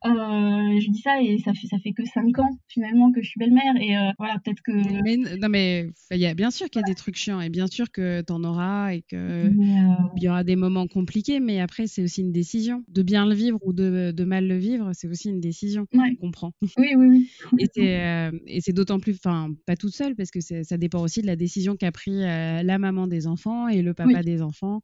euh, 0.05 0.79
je 0.79 0.91
dis 0.91 0.99
ça 0.99 1.21
et 1.21 1.37
ça 1.39 1.53
fait, 1.53 1.67
ça 1.67 1.77
fait 1.79 1.91
que 1.93 2.05
5 2.05 2.37
ans 2.39 2.57
finalement 2.67 3.11
que 3.11 3.21
je 3.21 3.29
suis 3.29 3.39
belle-mère. 3.39 3.75
Et 3.81 3.97
euh, 3.97 4.11
voilà, 4.19 4.35
peut-être 4.43 4.61
que. 4.63 4.71
Mais 5.03 5.17
non, 5.17 5.49
mais 5.49 5.87
y 6.11 6.25
a 6.25 6.33
bien 6.33 6.51
sûr 6.51 6.69
qu'il 6.69 6.81
y 6.81 6.83
a 6.83 6.87
des 6.87 6.93
trucs 6.95 7.15
chiants, 7.15 7.41
et 7.41 7.49
bien 7.49 7.67
sûr 7.67 7.91
que 7.91 8.21
tu 8.21 8.31
en 8.31 8.43
auras, 8.43 8.93
et 8.93 9.03
Mais, 9.11 9.17
euh, 9.19 9.93
y 10.17 10.29
aura 10.29 10.43
des 10.43 10.55
moments 10.55 10.87
compliqués, 10.87 11.39
mais 11.39 11.59
après, 11.59 11.87
c'est 11.87 12.03
aussi 12.03 12.21
une 12.21 12.31
décision. 12.31 12.83
De 12.89 13.01
bien 13.01 13.25
le 13.25 13.33
vivre 13.33 13.57
ou 13.63 13.73
de, 13.73 14.13
de 14.15 14.23
mal 14.23 14.47
le 14.47 14.57
vivre, 14.57 14.91
c'est 14.93 15.07
aussi 15.07 15.29
une 15.29 15.39
décision. 15.39 15.87
ouais. 15.93 16.11
On 16.11 16.27
comprend. 16.27 16.51
Oui, 16.77 16.89
oui, 16.95 17.07
oui. 17.07 17.29
Et 17.59 17.67
c'est 17.73 17.99
euh, 18.03 18.31
et 18.45 18.61
c'est 18.61 18.73
d'autant 18.73 18.99
plus, 18.99 19.15
enfin, 19.15 19.51
pas 19.65 19.75
toute 19.75 19.95
seule, 19.95 20.15
parce 20.15 20.29
que 20.31 20.39
ça 20.41 20.77
dépend 20.77 21.01
aussi 21.01 21.21
de 21.21 21.27
la 21.27 21.35
décision 21.35 21.75
qu'a 21.75 21.91
pris 21.91 22.19
la 22.19 22.77
maman 22.77 23.07
des 23.07 23.25
enfants 23.25 23.67
et 23.67 23.81
le 23.81 23.93
papa 23.93 24.19
Oui. 24.19 24.23
des 24.25 24.41
enfants 24.41 24.81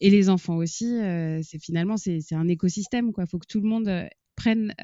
et 0.00 0.10
les 0.10 0.28
enfants 0.28 0.56
aussi. 0.56 0.96
c'est 1.42 1.58
finalement 1.62 1.96
c'est 1.96 2.20
c'est 2.20 2.34
un 2.34 2.48
écosystème 2.48 3.12
quoi. 3.12 3.26
Faut 3.26 3.38
que 3.38 3.46
tout 3.46 3.60
le 3.60 3.68
monde 3.68 3.75
euh, 3.84 4.06
prennent, 4.36 4.74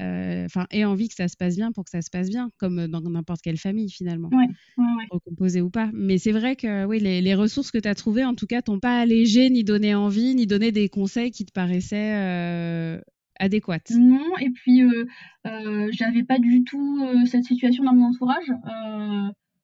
enfin, 0.46 0.66
aient 0.70 0.84
envie 0.84 1.08
que 1.08 1.14
ça 1.14 1.28
se 1.28 1.36
passe 1.36 1.56
bien 1.56 1.72
pour 1.72 1.84
que 1.84 1.90
ça 1.90 2.00
se 2.00 2.10
passe 2.10 2.30
bien, 2.30 2.50
comme 2.58 2.86
dans 2.86 3.02
n'importe 3.02 3.42
quelle 3.42 3.58
famille 3.58 3.90
finalement. 3.90 4.28
Ouais, 4.32 4.46
ouais, 4.78 4.84
ouais. 4.84 5.06
Recomposée 5.10 5.60
ou 5.60 5.68
pas. 5.70 5.90
Mais 5.92 6.18
c'est 6.18 6.32
vrai 6.32 6.56
que 6.56 6.86
oui, 6.86 7.00
les, 7.00 7.20
les 7.20 7.34
ressources 7.34 7.70
que 7.70 7.78
tu 7.78 7.88
as 7.88 7.94
trouvées, 7.94 8.24
en 8.24 8.34
tout 8.34 8.46
cas, 8.46 8.62
t'ont 8.62 8.80
pas 8.80 8.98
allégé, 8.98 9.50
ni 9.50 9.62
donné 9.62 9.94
envie, 9.94 10.34
ni 10.34 10.46
donné 10.46 10.72
des 10.72 10.88
conseils 10.88 11.30
qui 11.30 11.44
te 11.44 11.52
paraissaient 11.52 13.00
adéquate. 13.42 13.90
Non, 13.90 14.36
et 14.40 14.50
puis 14.50 14.82
euh, 14.82 15.04
euh, 15.46 15.88
j'avais 15.92 16.22
pas 16.22 16.38
du 16.38 16.64
tout 16.64 17.04
euh, 17.04 17.26
cette 17.26 17.44
situation 17.44 17.84
dans 17.84 17.94
mon 17.94 18.06
entourage. 18.06 18.50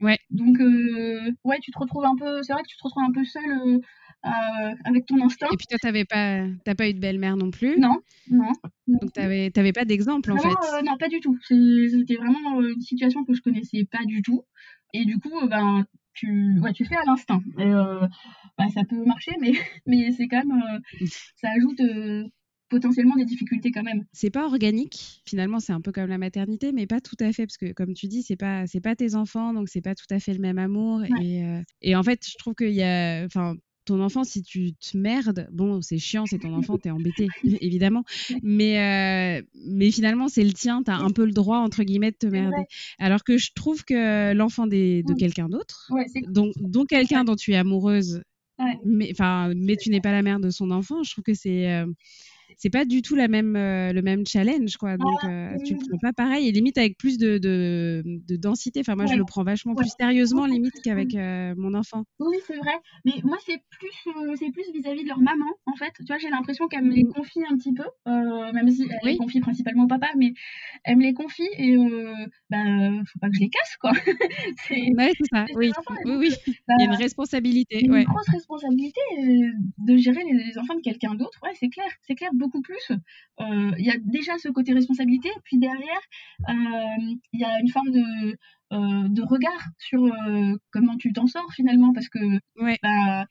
ouais. 0.00 0.18
Donc 0.30 0.58
ouais, 1.44 1.58
tu 1.62 1.70
te 1.70 1.78
retrouves 1.78 2.04
un 2.04 2.16
peu. 2.16 2.42
C'est 2.42 2.52
vrai 2.52 2.62
que 2.62 2.68
tu 2.68 2.76
te 2.76 2.82
retrouves 2.82 3.04
un 3.04 3.12
peu 3.12 3.24
seule 4.28 4.76
avec 4.84 5.06
ton 5.06 5.20
instinct. 5.22 5.48
Et 5.52 5.56
puis 5.56 5.66
toi, 5.68 5.78
t'avais 5.80 6.04
pas, 6.04 6.44
t'as 6.64 6.74
pas 6.74 6.88
eu 6.88 6.94
de 6.94 7.00
belle-mère 7.00 7.36
non 7.36 7.50
plus. 7.50 7.78
Non, 7.78 7.98
non. 8.30 8.52
Donc 8.86 9.12
t'avais, 9.12 9.50
t'avais 9.50 9.72
pas 9.72 9.84
d'exemple 9.84 10.32
en 10.32 10.38
fait. 10.38 10.82
non, 10.84 10.96
pas 10.98 11.08
du 11.08 11.20
tout. 11.20 11.38
C'était 11.42 12.16
vraiment 12.16 12.62
une 12.62 12.80
situation 12.80 13.24
que 13.24 13.34
je 13.34 13.42
connaissais 13.42 13.86
pas 13.90 14.04
du 14.04 14.22
tout. 14.22 14.44
Et 14.94 15.04
du 15.04 15.18
coup, 15.18 15.46
ben 15.48 15.84
tu, 16.14 16.58
ouais, 16.60 16.72
tu 16.72 16.84
fais 16.84 16.96
à 16.96 17.04
l'instinct. 17.04 17.42
bah, 17.56 18.68
ça 18.74 18.84
peut 18.84 19.04
marcher, 19.04 19.32
mais, 19.40 19.52
mais 19.86 20.10
c'est 20.12 20.28
quand 20.28 20.44
même, 20.44 20.80
ça 21.36 21.48
ajoute 21.56 21.80
potentiellement 22.68 23.16
des 23.16 23.24
difficultés 23.24 23.70
quand 23.70 23.82
même. 23.82 24.04
C'est 24.12 24.30
pas 24.30 24.46
organique. 24.46 25.22
Finalement, 25.26 25.60
c'est 25.60 25.72
un 25.72 25.80
peu 25.80 25.92
comme 25.92 26.08
la 26.08 26.18
maternité, 26.18 26.72
mais 26.72 26.86
pas 26.86 27.00
tout 27.00 27.16
à 27.20 27.32
fait 27.32 27.46
parce 27.46 27.56
que 27.56 27.72
comme 27.72 27.94
tu 27.94 28.06
dis, 28.06 28.22
c'est 28.22 28.36
pas 28.36 28.66
c'est 28.66 28.80
pas 28.80 28.94
tes 28.94 29.14
enfants, 29.14 29.52
donc 29.52 29.68
c'est 29.68 29.80
pas 29.80 29.94
tout 29.94 30.06
à 30.10 30.18
fait 30.18 30.34
le 30.34 30.40
même 30.40 30.58
amour. 30.58 31.02
Et, 31.20 31.44
euh, 31.44 31.62
et, 31.82 31.96
en 31.96 32.02
fait, 32.02 32.24
je 32.26 32.36
trouve 32.38 32.54
qu'il 32.54 32.70
y 32.70 32.82
a, 32.82 33.24
enfin. 33.24 33.56
Ton 33.88 34.02
enfant, 34.02 34.22
si 34.22 34.42
tu 34.42 34.74
te 34.74 34.98
merdes, 34.98 35.48
bon, 35.50 35.80
c'est 35.80 35.96
chiant, 35.96 36.26
c'est 36.26 36.40
ton 36.40 36.52
enfant, 36.52 36.76
t'es 36.76 36.90
embêté, 36.90 37.26
évidemment. 37.62 38.04
Mais, 38.42 39.40
euh, 39.40 39.42
mais 39.66 39.90
finalement, 39.90 40.28
c'est 40.28 40.44
le 40.44 40.52
tien, 40.52 40.82
t'as 40.82 40.96
un 40.96 41.08
peu 41.08 41.24
le 41.24 41.32
droit, 41.32 41.56
entre 41.56 41.82
guillemets, 41.84 42.10
de 42.10 42.16
te 42.18 42.26
merder. 42.26 42.64
Alors 42.98 43.24
que 43.24 43.38
je 43.38 43.50
trouve 43.54 43.86
que 43.86 44.34
l'enfant 44.34 44.66
de 44.66 45.14
quelqu'un 45.14 45.48
d'autre, 45.48 45.90
dont, 46.28 46.52
dont 46.60 46.84
quelqu'un 46.84 47.24
dont 47.24 47.34
tu 47.34 47.52
es 47.52 47.56
amoureuse, 47.56 48.20
mais, 48.84 49.14
mais 49.56 49.76
tu 49.76 49.88
n'es 49.88 50.02
pas 50.02 50.12
la 50.12 50.20
mère 50.20 50.38
de 50.38 50.50
son 50.50 50.70
enfant, 50.70 51.02
je 51.02 51.12
trouve 51.12 51.24
que 51.24 51.34
c'est. 51.34 51.70
Euh, 51.72 51.86
c'est 52.56 52.70
pas 52.70 52.84
du 52.84 53.02
tout 53.02 53.14
la 53.14 53.28
même, 53.28 53.56
euh, 53.56 53.92
le 53.92 54.02
même 54.02 54.26
challenge, 54.26 54.76
quoi. 54.76 54.96
Donc, 54.96 55.24
euh, 55.24 55.56
tu 55.64 55.74
le 55.74 55.80
prends 55.88 55.98
pas 55.98 56.12
pareil 56.12 56.48
et 56.48 56.52
limite 56.52 56.78
avec 56.78 56.96
plus 56.96 57.18
de, 57.18 57.38
de, 57.38 58.02
de 58.04 58.36
densité. 58.36 58.80
Enfin, 58.80 58.96
moi, 58.96 59.06
je 59.06 59.14
le 59.14 59.24
prends 59.24 59.44
vachement 59.44 59.74
plus 59.74 59.90
sérieusement, 59.98 60.46
limite, 60.46 60.74
qu'avec 60.82 61.14
euh, 61.14 61.54
mon 61.56 61.74
enfant. 61.74 62.04
Oui, 62.18 62.36
c'est 62.46 62.56
vrai. 62.56 62.74
Mais 63.04 63.14
moi, 63.24 63.36
c'est 63.44 63.60
plus, 63.70 64.12
c'est 64.36 64.50
plus 64.50 64.64
vis-à-vis 64.72 65.02
de 65.02 65.08
leur 65.08 65.20
maman, 65.20 65.46
en 65.66 65.74
fait. 65.74 65.92
Tu 65.98 66.04
vois, 66.06 66.18
j'ai 66.18 66.30
l'impression 66.30 66.68
qu'elle 66.68 66.84
me 66.84 66.92
les 66.92 67.04
mmh. 67.04 67.12
confie 67.12 67.40
un 67.50 67.56
petit 67.56 67.72
peu, 67.72 67.84
même 68.06 68.70
si 68.70 68.88
elle 69.02 69.10
les 69.10 69.16
confie 69.16 69.40
principalement 69.40 69.84
au 69.84 69.88
papa, 69.88 70.08
mais 70.16 70.32
elle 70.84 70.96
me 70.96 71.02
les 71.02 71.14
confie 71.14 71.48
et 71.56 71.76
ben, 72.50 73.02
faut 73.06 73.18
pas 73.18 73.28
que 73.28 73.34
je 73.34 73.40
les 73.40 73.50
casse, 73.50 73.76
quoi. 73.80 73.92
c'est 74.66 74.92
ouais, 74.96 75.12
c'est 75.18 75.26
ça. 75.32 75.46
Oui, 75.54 75.70
oui, 76.04 76.16
oui. 76.18 76.30
Bah, 76.66 76.74
il 76.78 76.84
y 76.84 76.88
a 76.88 76.90
une 76.90 76.98
responsabilité. 76.98 77.84
Une 77.84 78.04
grosse 78.04 78.28
responsabilité 78.28 79.00
de 79.78 79.96
gérer 79.96 80.22
les, 80.24 80.44
les 80.44 80.58
enfants 80.58 80.74
de 80.74 80.80
quelqu'un 80.80 81.14
d'autre. 81.14 81.38
Ouais, 81.42 81.52
c'est 81.58 81.68
clair. 81.68 81.88
C'est 82.02 82.14
clair 82.14 82.30
beaucoup 82.38 82.62
plus. 82.62 82.92
Euh, 83.40 83.72
il 83.78 83.84
y 83.84 83.90
a 83.90 83.96
déjà 83.98 84.38
ce 84.38 84.48
côté 84.48 84.72
responsabilité, 84.72 85.30
puis 85.44 85.58
derrière, 85.58 86.00
euh, 86.48 87.14
il 87.32 87.40
y 87.40 87.44
a 87.44 87.60
une 87.60 87.68
forme 87.68 87.90
de, 87.90 88.36
euh, 88.72 89.08
de 89.08 89.22
regard 89.22 89.68
sur 89.78 90.10
comment 90.70 90.96
tu 90.96 91.12
t'en 91.12 91.26
sors 91.26 91.52
finalement, 91.52 91.92
parce 91.92 92.08
que 92.08 92.18
bah, 92.82 93.26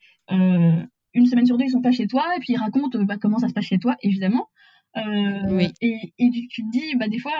une 1.14 1.26
semaine 1.26 1.46
sur 1.46 1.58
deux, 1.58 1.64
ils 1.64 1.70
sont 1.70 1.82
pas 1.82 1.92
chez 1.92 2.06
toi, 2.06 2.24
et 2.36 2.40
puis 2.40 2.52
ils 2.52 2.58
racontent 2.58 3.02
bah, 3.04 3.16
comment 3.20 3.38
ça 3.38 3.48
se 3.48 3.54
passe 3.54 3.66
chez 3.66 3.78
toi, 3.78 3.96
évidemment. 4.02 4.48
et, 4.96 6.12
et, 6.18 6.30
tu 6.50 6.62
te 6.62 6.70
dis, 6.70 6.94
bah, 6.96 7.08
des 7.08 7.18
fois, 7.18 7.38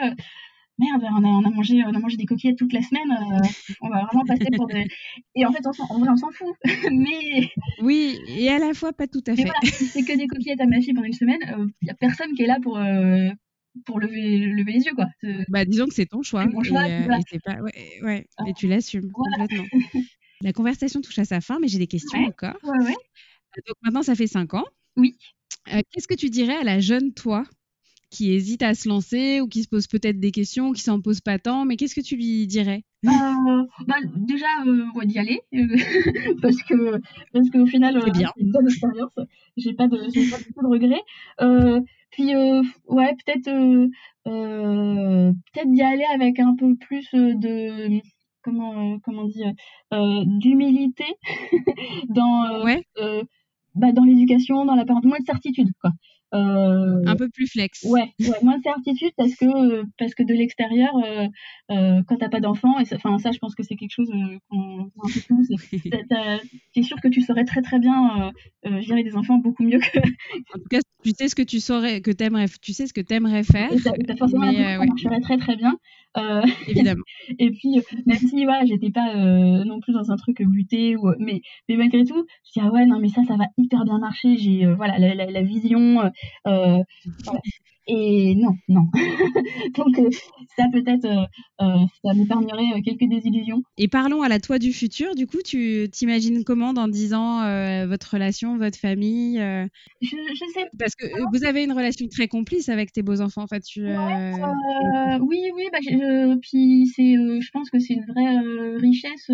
merde, 0.79 1.03
on 1.03 1.25
a, 1.25 1.29
on 1.29 1.45
a, 1.45 1.51
mangé, 1.51 1.83
on 1.85 1.95
a 1.95 1.99
mangé 1.99 2.17
des 2.17 2.27
coquillettes 2.27 2.59
toute 2.59 2.73
la 2.73 2.83
semaine, 2.83 3.11
euh, 3.11 3.49
on 3.81 3.89
va 3.89 4.05
vraiment 4.05 4.25
passer 4.25 4.49
pour 4.57 4.67
des. 4.67 4.87
Et 5.35 5.45
en 5.45 5.53
fait, 5.53 5.65
on 5.67 5.95
en 5.95 5.99
vrai, 5.99 6.09
on 6.11 6.17
s'en 6.17 6.31
fout. 6.31 6.55
mais. 6.93 7.51
Oui, 7.83 8.19
et 8.29 8.49
à 8.49 8.59
la 8.59 8.75
fois, 8.75 8.93
pas 8.93 9.07
tout 9.07 9.23
à 9.27 9.35
fait. 9.35 9.43
Voilà, 9.43 9.59
si 9.65 9.87
c'est 9.87 10.03
que 10.03 10.17
des 10.17 10.27
coquillettes 10.27 10.61
à 10.61 10.67
ma 10.67 10.81
fille 10.81 10.95
pendant 10.95 11.07
une 11.07 11.13
semaine, 11.13 11.41
il 11.43 11.55
euh, 11.55 11.67
n'y 11.83 11.91
a 11.91 11.95
personne 11.95 12.33
qui 12.35 12.43
est 12.43 12.47
là 12.47 12.59
pour. 12.63 12.79
Euh, 12.79 13.31
pour 13.87 14.01
lever, 14.01 14.39
lever 14.39 14.73
les 14.73 14.87
yeux 14.87 14.95
quoi. 14.95 15.07
Bah 15.51 15.65
disons 15.65 15.87
que 15.87 15.95
c'est 15.95 16.07
ton 16.07 16.23
choix, 16.23 16.47
et, 16.47 17.39
pas... 17.45 17.61
ouais, 17.61 18.01
ouais, 18.03 18.27
ah. 18.37 18.45
et 18.49 18.53
tu 18.55 18.67
l'assumes 18.67 19.13
complètement. 19.13 19.67
La 20.41 20.53
conversation 20.53 21.01
touche 21.01 21.19
à 21.21 21.25
sa 21.25 21.41
fin, 21.41 21.61
mais 21.61 21.69
j'ai 21.69 21.79
des 21.79 21.87
questions 21.87 22.19
encore. 22.25 22.57
Donc 22.65 23.77
maintenant 23.83 24.03
ça 24.03 24.17
fait 24.17 24.27
5 24.27 24.55
ans. 24.55 24.65
Oui. 24.97 25.17
Qu'est-ce 25.67 26.09
que 26.09 26.15
tu 26.15 26.29
dirais 26.29 26.57
à 26.57 26.65
la 26.65 26.81
jeune 26.81 27.13
toi? 27.13 27.45
Qui 28.11 28.33
hésite 28.33 28.63
à 28.63 28.75
se 28.75 28.89
lancer 28.89 29.41
ou 29.41 29.49
qui 29.49 29.63
se 29.63 29.69
pose 29.69 29.87
peut-être 29.87 30.19
des 30.19 30.31
questions, 30.31 30.73
qui 30.73 30.83
s'en 30.83 31.01
pose 31.01 31.21
pas 31.21 31.39
tant, 31.39 31.65
mais 31.65 31.77
qu'est-ce 31.77 31.95
que 31.95 32.01
tu 32.01 32.17
lui 32.17 32.47
dirais? 32.47 32.85
Euh, 33.07 33.65
bah, 33.87 33.97
Déjà, 34.17 34.47
euh, 34.67 35.05
d'y 35.05 35.19
aller, 35.19 35.41
euh, 35.55 35.67
parce 36.43 36.63
que 36.63 37.01
parce 37.33 37.51
qu'au 37.51 37.67
final, 37.67 37.97
euh, 37.97 38.01
c'est 38.15 38.43
une 38.43 38.51
bonne 38.51 38.67
expérience. 38.67 39.15
J'ai 39.57 39.75
pas 39.75 39.89
de, 39.89 39.99
j'ai 40.13 40.29
pas 40.31 40.39
de 40.39 40.67
regrets. 40.67 41.03
Euh, 41.41 41.81
puis 42.11 42.35
ouais, 42.87 43.15
peut-être 43.25 43.91
peut-être 44.25 45.71
d'y 45.71 45.83
aller 45.83 46.05
avec 46.13 46.41
un 46.41 46.55
peu 46.57 46.75
plus 46.77 47.09
de 47.13 48.01
comment 48.43 48.99
comment 49.01 49.25
dire 49.25 49.53
d'humilité 49.93 51.05
dans 52.09 52.65
ouais. 52.65 52.83
bah, 53.75 53.93
dans 53.93 54.05
l'éducation, 54.05 54.65
dans 54.65 54.75
la 54.75 54.87
parole, 54.87 55.05
moins 55.05 55.21
de 55.21 55.27
certitude 55.27 55.71
quoi. 55.81 55.91
Euh, 56.35 57.03
un 57.07 57.17
peu 57.17 57.29
plus 57.31 57.47
flex. 57.47 57.85
Ouais, 57.85 58.13
ouais 58.21 58.43
moins 58.43 58.59
de 58.59 58.63
certitude 58.63 59.13
parce 59.17 59.35
que 59.35 59.83
parce 59.99 60.15
que 60.15 60.23
de 60.23 60.35
l'extérieur, 60.35 60.95
euh, 60.97 61.27
euh, 61.71 62.03
quand 62.07 62.17
t'as 62.19 62.29
pas 62.29 62.41
d'enfant, 62.41 62.79
et 62.79 62.85
enfin 62.95 63.17
ça, 63.19 63.31
je 63.33 63.39
pense 63.39 63.55
que 63.55 63.63
c'est 63.63 63.77
quelque 63.77 63.95
chose 63.95 64.11
qu'on 64.51 64.81
un 64.81 65.09
peu 65.13 65.21
tous. 65.27 65.49
T'es 66.75 66.83
sûr 66.83 67.01
que 67.01 67.09
tu 67.09 67.23
saurais 67.23 67.45
très 67.45 67.63
très 67.63 67.79
bien 67.79 68.33
gérer 68.81 69.05
des 69.05 69.17
enfants 69.17 69.39
beaucoup 69.39 69.63
mieux 69.63 69.79
que. 69.79 69.99
en 69.99 70.59
tout 70.59 70.69
cas, 70.71 70.81
tu 71.03 71.13
sais 71.17 71.29
ce 71.29 71.35
que 71.35 71.43
tu 71.43 71.61
saurais, 71.61 72.03
que 72.03 72.11
t'aimerais, 72.11 72.47
tu 72.61 72.75
sais 72.75 72.87
ce 72.87 72.93
que 72.93 73.01
t'aimerais 73.01 73.43
faire. 73.43 73.71
T'as 73.83 74.17
forcément 74.17 74.53
mais, 74.53 74.77
ouais. 74.77 75.21
très 75.23 75.39
très 75.39 75.57
bien. 75.57 75.79
Euh, 76.19 76.43
Évidemment. 76.69 77.03
et 77.39 77.51
puis 77.51 77.81
même 78.07 78.19
si 78.19 78.45
voilà, 78.45 78.65
j'étais 78.65 78.91
pas 78.91 79.15
non 79.15 79.81
plus 79.81 79.93
dans 79.93 80.11
un 80.11 80.17
truc 80.17 80.43
buté 80.43 80.97
ou 80.97 81.13
mais 81.19 81.41
mais 81.69 81.77
malgré 81.77 82.05
tout, 82.05 82.27
je 82.47 82.53
dis 82.61 82.67
ah 82.67 82.71
ouais 82.73 82.87
non 82.87 82.99
mais 82.99 83.09
ça 83.09 83.23
ça 83.27 83.37
va 83.37 83.47
hyper 83.57 83.85
bien 83.85 83.99
marcher. 83.99 84.37
J'ai 84.37 84.67
voilà 84.75 84.99
la, 84.99 85.15
la, 85.15 85.27
la 85.27 85.43
vision. 85.43 86.11
Voilà. 86.45 87.41
Et 87.91 88.35
non, 88.35 88.55
non. 88.69 88.83
Donc 89.77 89.99
euh, 89.99 90.11
ça 90.57 90.65
peut-être, 90.71 91.07
euh, 91.07 91.25
euh, 91.63 91.87
ça 92.05 92.13
m'épargnerait 92.13 92.83
quelques 92.83 93.09
désillusions. 93.09 93.63
Et 93.79 93.89
parlons 93.89 94.21
à 94.21 94.29
la 94.29 94.41
toi 94.41 94.59
du 94.59 94.75
futur. 94.75 95.15
Du 95.15 95.27
coup, 95.27 95.39
tu 95.43 95.89
t'imagines 95.91 96.45
comment 96.45 96.75
dans 96.75 96.87
10 96.87 97.15
ans 97.15 97.39
votre 97.87 98.13
relation, 98.13 98.59
votre 98.59 98.79
famille 98.79 99.39
je, 99.39 99.69
je, 100.03 100.45
sais. 100.53 100.67
Parce 100.79 100.95
que 100.95 101.07
vous 101.33 101.45
avez 101.45 101.65
une 101.65 101.73
relation 101.73 102.07
très 102.09 102.29
complice 102.29 102.69
avec 102.69 102.93
tes 102.93 103.03
beaux 103.03 103.23
enfants. 103.23 103.43
En 103.43 103.47
fait, 103.47 103.61
tu, 103.61 103.81
oui, 103.87 105.51
oui. 105.55 105.69
Bah, 105.73 105.79
puis 106.43 106.93
c'est, 106.95 107.15
je 107.15 107.51
pense 107.53 107.71
que 107.71 107.79
c'est 107.79 107.95
une 107.95 108.05
vraie 108.05 108.77
richesse. 108.77 109.31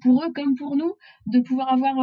pour 0.00 0.24
eux 0.24 0.32
comme 0.32 0.54
pour 0.54 0.76
nous 0.76 0.92
de 1.26 1.40
pouvoir 1.40 1.72
avoir 1.72 1.96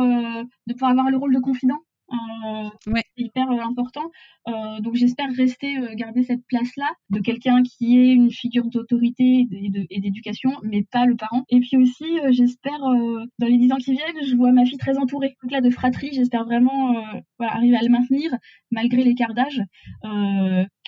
de 0.67 0.73
pouvoir 0.73 0.91
avoir 0.91 1.09
le 1.09 1.17
rôle 1.17 1.33
de 1.33 1.39
confident 1.39 1.79
euh, 2.11 2.91
ouais. 2.91 3.03
C'est 3.17 3.23
hyper 3.23 3.51
euh, 3.51 3.59
important. 3.59 4.11
Euh, 4.47 4.79
donc 4.81 4.95
j'espère 4.95 5.27
rester, 5.35 5.77
garder 5.95 6.23
cette 6.23 6.45
place-là 6.47 6.91
de 7.09 7.19
quelqu'un 7.19 7.61
qui 7.63 7.99
est 7.99 8.13
une 8.13 8.31
figure 8.31 8.65
d'autorité 8.65 9.47
et 9.89 9.99
d'éducation, 9.99 10.51
mais 10.63 10.83
pas 10.91 11.05
le 11.05 11.15
parent. 11.15 11.43
Et 11.49 11.59
puis 11.59 11.77
aussi, 11.77 12.05
j'espère, 12.31 12.79
dans 12.79 13.47
les 13.47 13.57
dix 13.57 13.71
ans 13.71 13.77
qui 13.77 13.91
viennent, 13.91 14.25
je 14.25 14.35
vois 14.35 14.51
ma 14.51 14.65
fille 14.65 14.77
très 14.77 14.97
entourée. 14.97 15.35
Donc 15.43 15.51
là, 15.51 15.61
de 15.61 15.69
fratrie, 15.69 16.09
j'espère 16.13 16.45
vraiment 16.45 16.93
voilà, 17.37 17.53
arriver 17.53 17.77
à 17.77 17.83
le 17.83 17.89
maintenir, 17.89 18.31
malgré 18.71 19.03
l'écart 19.03 19.33
d'âge, 19.33 19.61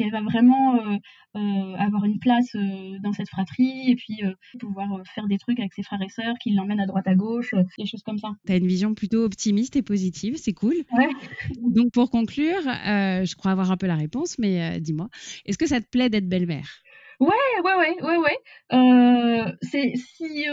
qu'elle 0.01 0.11
va 0.11 0.21
vraiment 0.21 0.79
avoir 1.33 2.05
une 2.05 2.19
place 2.19 2.55
dans 3.01 3.13
cette 3.13 3.29
fratrie 3.29 3.91
et 3.91 3.95
puis 3.95 4.21
pouvoir 4.59 4.87
faire 5.13 5.27
des 5.27 5.37
trucs 5.37 5.59
avec 5.59 5.73
ses 5.73 5.83
frères 5.83 6.01
et 6.01 6.09
sœurs 6.09 6.35
qui 6.41 6.51
l'emmènent 6.53 6.79
à 6.79 6.85
droite 6.85 7.07
à 7.07 7.15
gauche, 7.15 7.53
des 7.77 7.85
choses 7.85 8.03
comme 8.03 8.17
ça. 8.17 8.29
Tu 8.45 8.53
as 8.53 8.57
une 8.57 8.67
vision 8.67 8.93
plutôt 8.93 9.23
optimiste 9.23 9.75
et 9.75 9.81
positive, 9.81 10.35
c'est 10.37 10.53
cool. 10.53 10.75
Ouais. 10.93 11.09
Donc 11.75 11.91
pour 11.91 12.09
conclure, 12.09 12.67
euh, 12.67 13.25
je 13.25 13.35
crois 13.35 13.51
avoir 13.51 13.71
un 13.71 13.77
peu 13.77 13.87
la 13.87 13.95
réponse, 13.95 14.37
mais 14.39 14.61
euh, 14.61 14.79
dis-moi, 14.79 15.09
est-ce 15.45 15.57
que 15.57 15.67
ça 15.67 15.81
te 15.81 15.87
plaît 15.87 16.09
d'être 16.09 16.27
belle-mère? 16.27 16.69
Ouais, 17.19 17.29
ouais, 17.63 17.75
ouais, 17.75 18.01
ouais, 18.01 18.17
ouais. 18.17 18.37
Euh, 18.73 19.51
c'est 19.61 19.93
si 19.95 20.45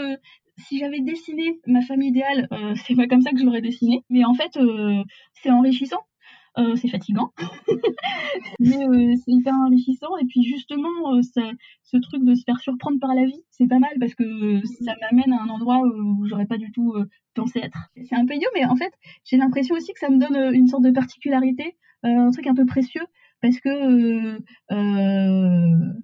si 0.57 0.77
j'avais 0.77 0.99
dessiné 0.99 1.57
ma 1.65 1.81
famille 1.81 2.09
idéale, 2.09 2.49
c'est 2.85 2.95
pas 2.95 3.07
comme 3.07 3.21
ça 3.21 3.31
que 3.31 3.37
je 3.37 3.45
l'aurais 3.45 3.61
dessiné. 3.61 4.03
Mais 4.09 4.25
en 4.25 4.33
fait, 4.33 4.59
c'est 5.41 5.49
enrichissant. 5.49 6.01
Euh, 6.59 6.75
c'est 6.75 6.89
fatigant, 6.89 7.31
mais 8.59 8.85
euh, 8.85 9.15
c'est 9.23 9.31
hyper 9.31 9.53
enrichissant. 9.53 10.17
Et 10.17 10.25
puis 10.25 10.43
justement, 10.43 11.13
euh, 11.13 11.21
ce 11.21 11.97
truc 11.97 12.25
de 12.25 12.35
se 12.35 12.43
faire 12.43 12.59
surprendre 12.59 12.99
par 12.99 13.13
la 13.15 13.25
vie, 13.25 13.41
c'est 13.49 13.67
pas 13.67 13.79
mal 13.79 13.91
parce 13.99 14.13
que 14.13 14.61
ça 14.83 14.93
m'amène 14.99 15.31
à 15.31 15.41
un 15.43 15.47
endroit 15.47 15.81
où 15.81 16.27
j'aurais 16.27 16.47
pas 16.47 16.57
du 16.57 16.71
tout 16.71 16.93
pensé 17.33 17.59
être. 17.59 17.89
C'est 18.03 18.15
un 18.15 18.25
peu 18.25 18.35
idiot, 18.35 18.49
mais 18.53 18.65
en 18.65 18.75
fait, 18.75 18.91
j'ai 19.23 19.37
l'impression 19.37 19.75
aussi 19.75 19.93
que 19.93 19.99
ça 19.99 20.09
me 20.09 20.17
donne 20.17 20.53
une 20.53 20.67
sorte 20.67 20.83
de 20.83 20.91
particularité, 20.91 21.77
un 22.03 22.31
truc 22.31 22.47
un 22.47 22.55
peu 22.55 22.65
précieux 22.65 23.05
parce 23.41 23.59
que 23.61 24.37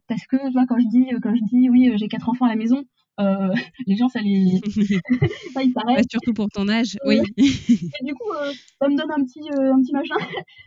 parce 0.08 0.26
que 0.28 0.38
tu 0.38 0.68
quand 0.68 0.80
je 0.80 0.88
dis 0.88 1.08
quand 1.22 1.36
je 1.36 1.44
dis 1.44 1.70
oui 1.70 1.92
j'ai 1.98 2.08
quatre 2.08 2.30
enfants 2.30 2.46
à 2.46 2.50
la 2.50 2.56
maison 2.56 2.84
euh, 3.20 3.54
les 3.88 3.96
gens 3.96 4.10
ça 4.10 4.20
les 4.22 4.60
ça 5.54 5.64
ils 5.64 5.74
Bah, 5.74 5.82
s'arrêtent 5.88 6.12
surtout 6.12 6.34
pour 6.34 6.50
ton 6.50 6.68
âge, 6.70 6.98
Ouais. 7.06 7.22
oui. 7.38 7.92
et 8.02 8.04
du 8.06 8.14
coup 8.14 8.32
euh, 8.42 8.52
ça 8.82 8.88
me 8.90 8.98
donne 8.98 9.12
un 9.12 9.24
petit 9.24 9.42
euh, 9.52 9.74
un 9.74 9.82
petit 9.82 9.94
machin 9.94 10.16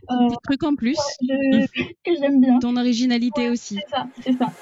Un 0.09 0.25
euh, 0.25 0.29
petit 0.29 0.37
truc 0.45 0.63
en 0.65 0.75
plus. 0.75 0.97
je- 1.23 1.67
que 2.05 2.17
j'aime 2.21 2.41
bien 2.41 2.59
Ton 2.59 2.77
originalité 2.77 3.49
aussi. 3.51 3.77
c'est 3.77 3.89
ça 3.91 4.07
c'est 4.23 4.33
ça 4.39 4.53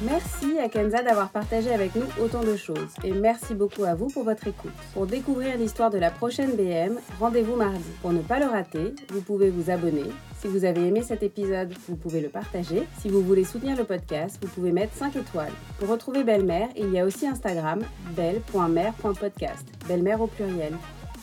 Merci 0.00 0.60
à 0.60 0.68
Kenza 0.68 1.02
d'avoir 1.02 1.30
partagé 1.30 1.72
avec 1.72 1.96
nous 1.96 2.06
autant 2.22 2.44
de 2.44 2.56
choses. 2.56 2.94
Et 3.02 3.10
merci 3.10 3.54
beaucoup 3.54 3.82
à 3.82 3.94
vous 3.94 4.06
pour 4.06 4.22
votre 4.22 4.46
écoute. 4.46 4.70
Pour 4.94 5.06
découvrir 5.06 5.56
l'histoire 5.56 5.90
de 5.90 5.98
la 5.98 6.12
prochaine 6.12 6.54
BM, 6.54 6.98
rendez-vous 7.18 7.56
mardi. 7.56 7.82
Pour 8.00 8.12
ne 8.12 8.20
pas 8.20 8.38
le 8.38 8.46
rater, 8.46 8.94
vous 9.08 9.20
pouvez 9.22 9.50
vous 9.50 9.70
abonner. 9.70 10.04
Si 10.40 10.46
vous 10.46 10.64
avez 10.64 10.86
aimé 10.86 11.02
cet 11.02 11.24
épisode, 11.24 11.74
vous 11.88 11.96
pouvez 11.96 12.20
le 12.20 12.28
partager. 12.28 12.84
Si 13.00 13.08
vous 13.08 13.22
voulez 13.22 13.42
soutenir 13.42 13.76
le 13.76 13.82
podcast, 13.82 14.38
vous 14.40 14.48
pouvez 14.48 14.70
mettre 14.70 14.94
5 14.94 15.16
étoiles. 15.16 15.52
Pour 15.80 15.88
retrouver 15.88 16.22
Belle-Mère, 16.22 16.68
il 16.76 16.92
y 16.92 17.00
a 17.00 17.04
aussi 17.04 17.26
Instagram, 17.26 17.80
belle.mère.podcast. 18.14 19.66
Belle-Mère 19.88 20.20
au 20.20 20.28
pluriel. 20.28 20.74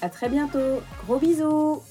À 0.01 0.09
très 0.09 0.27
bientôt. 0.27 0.81
Gros 1.05 1.17
bisous 1.17 1.81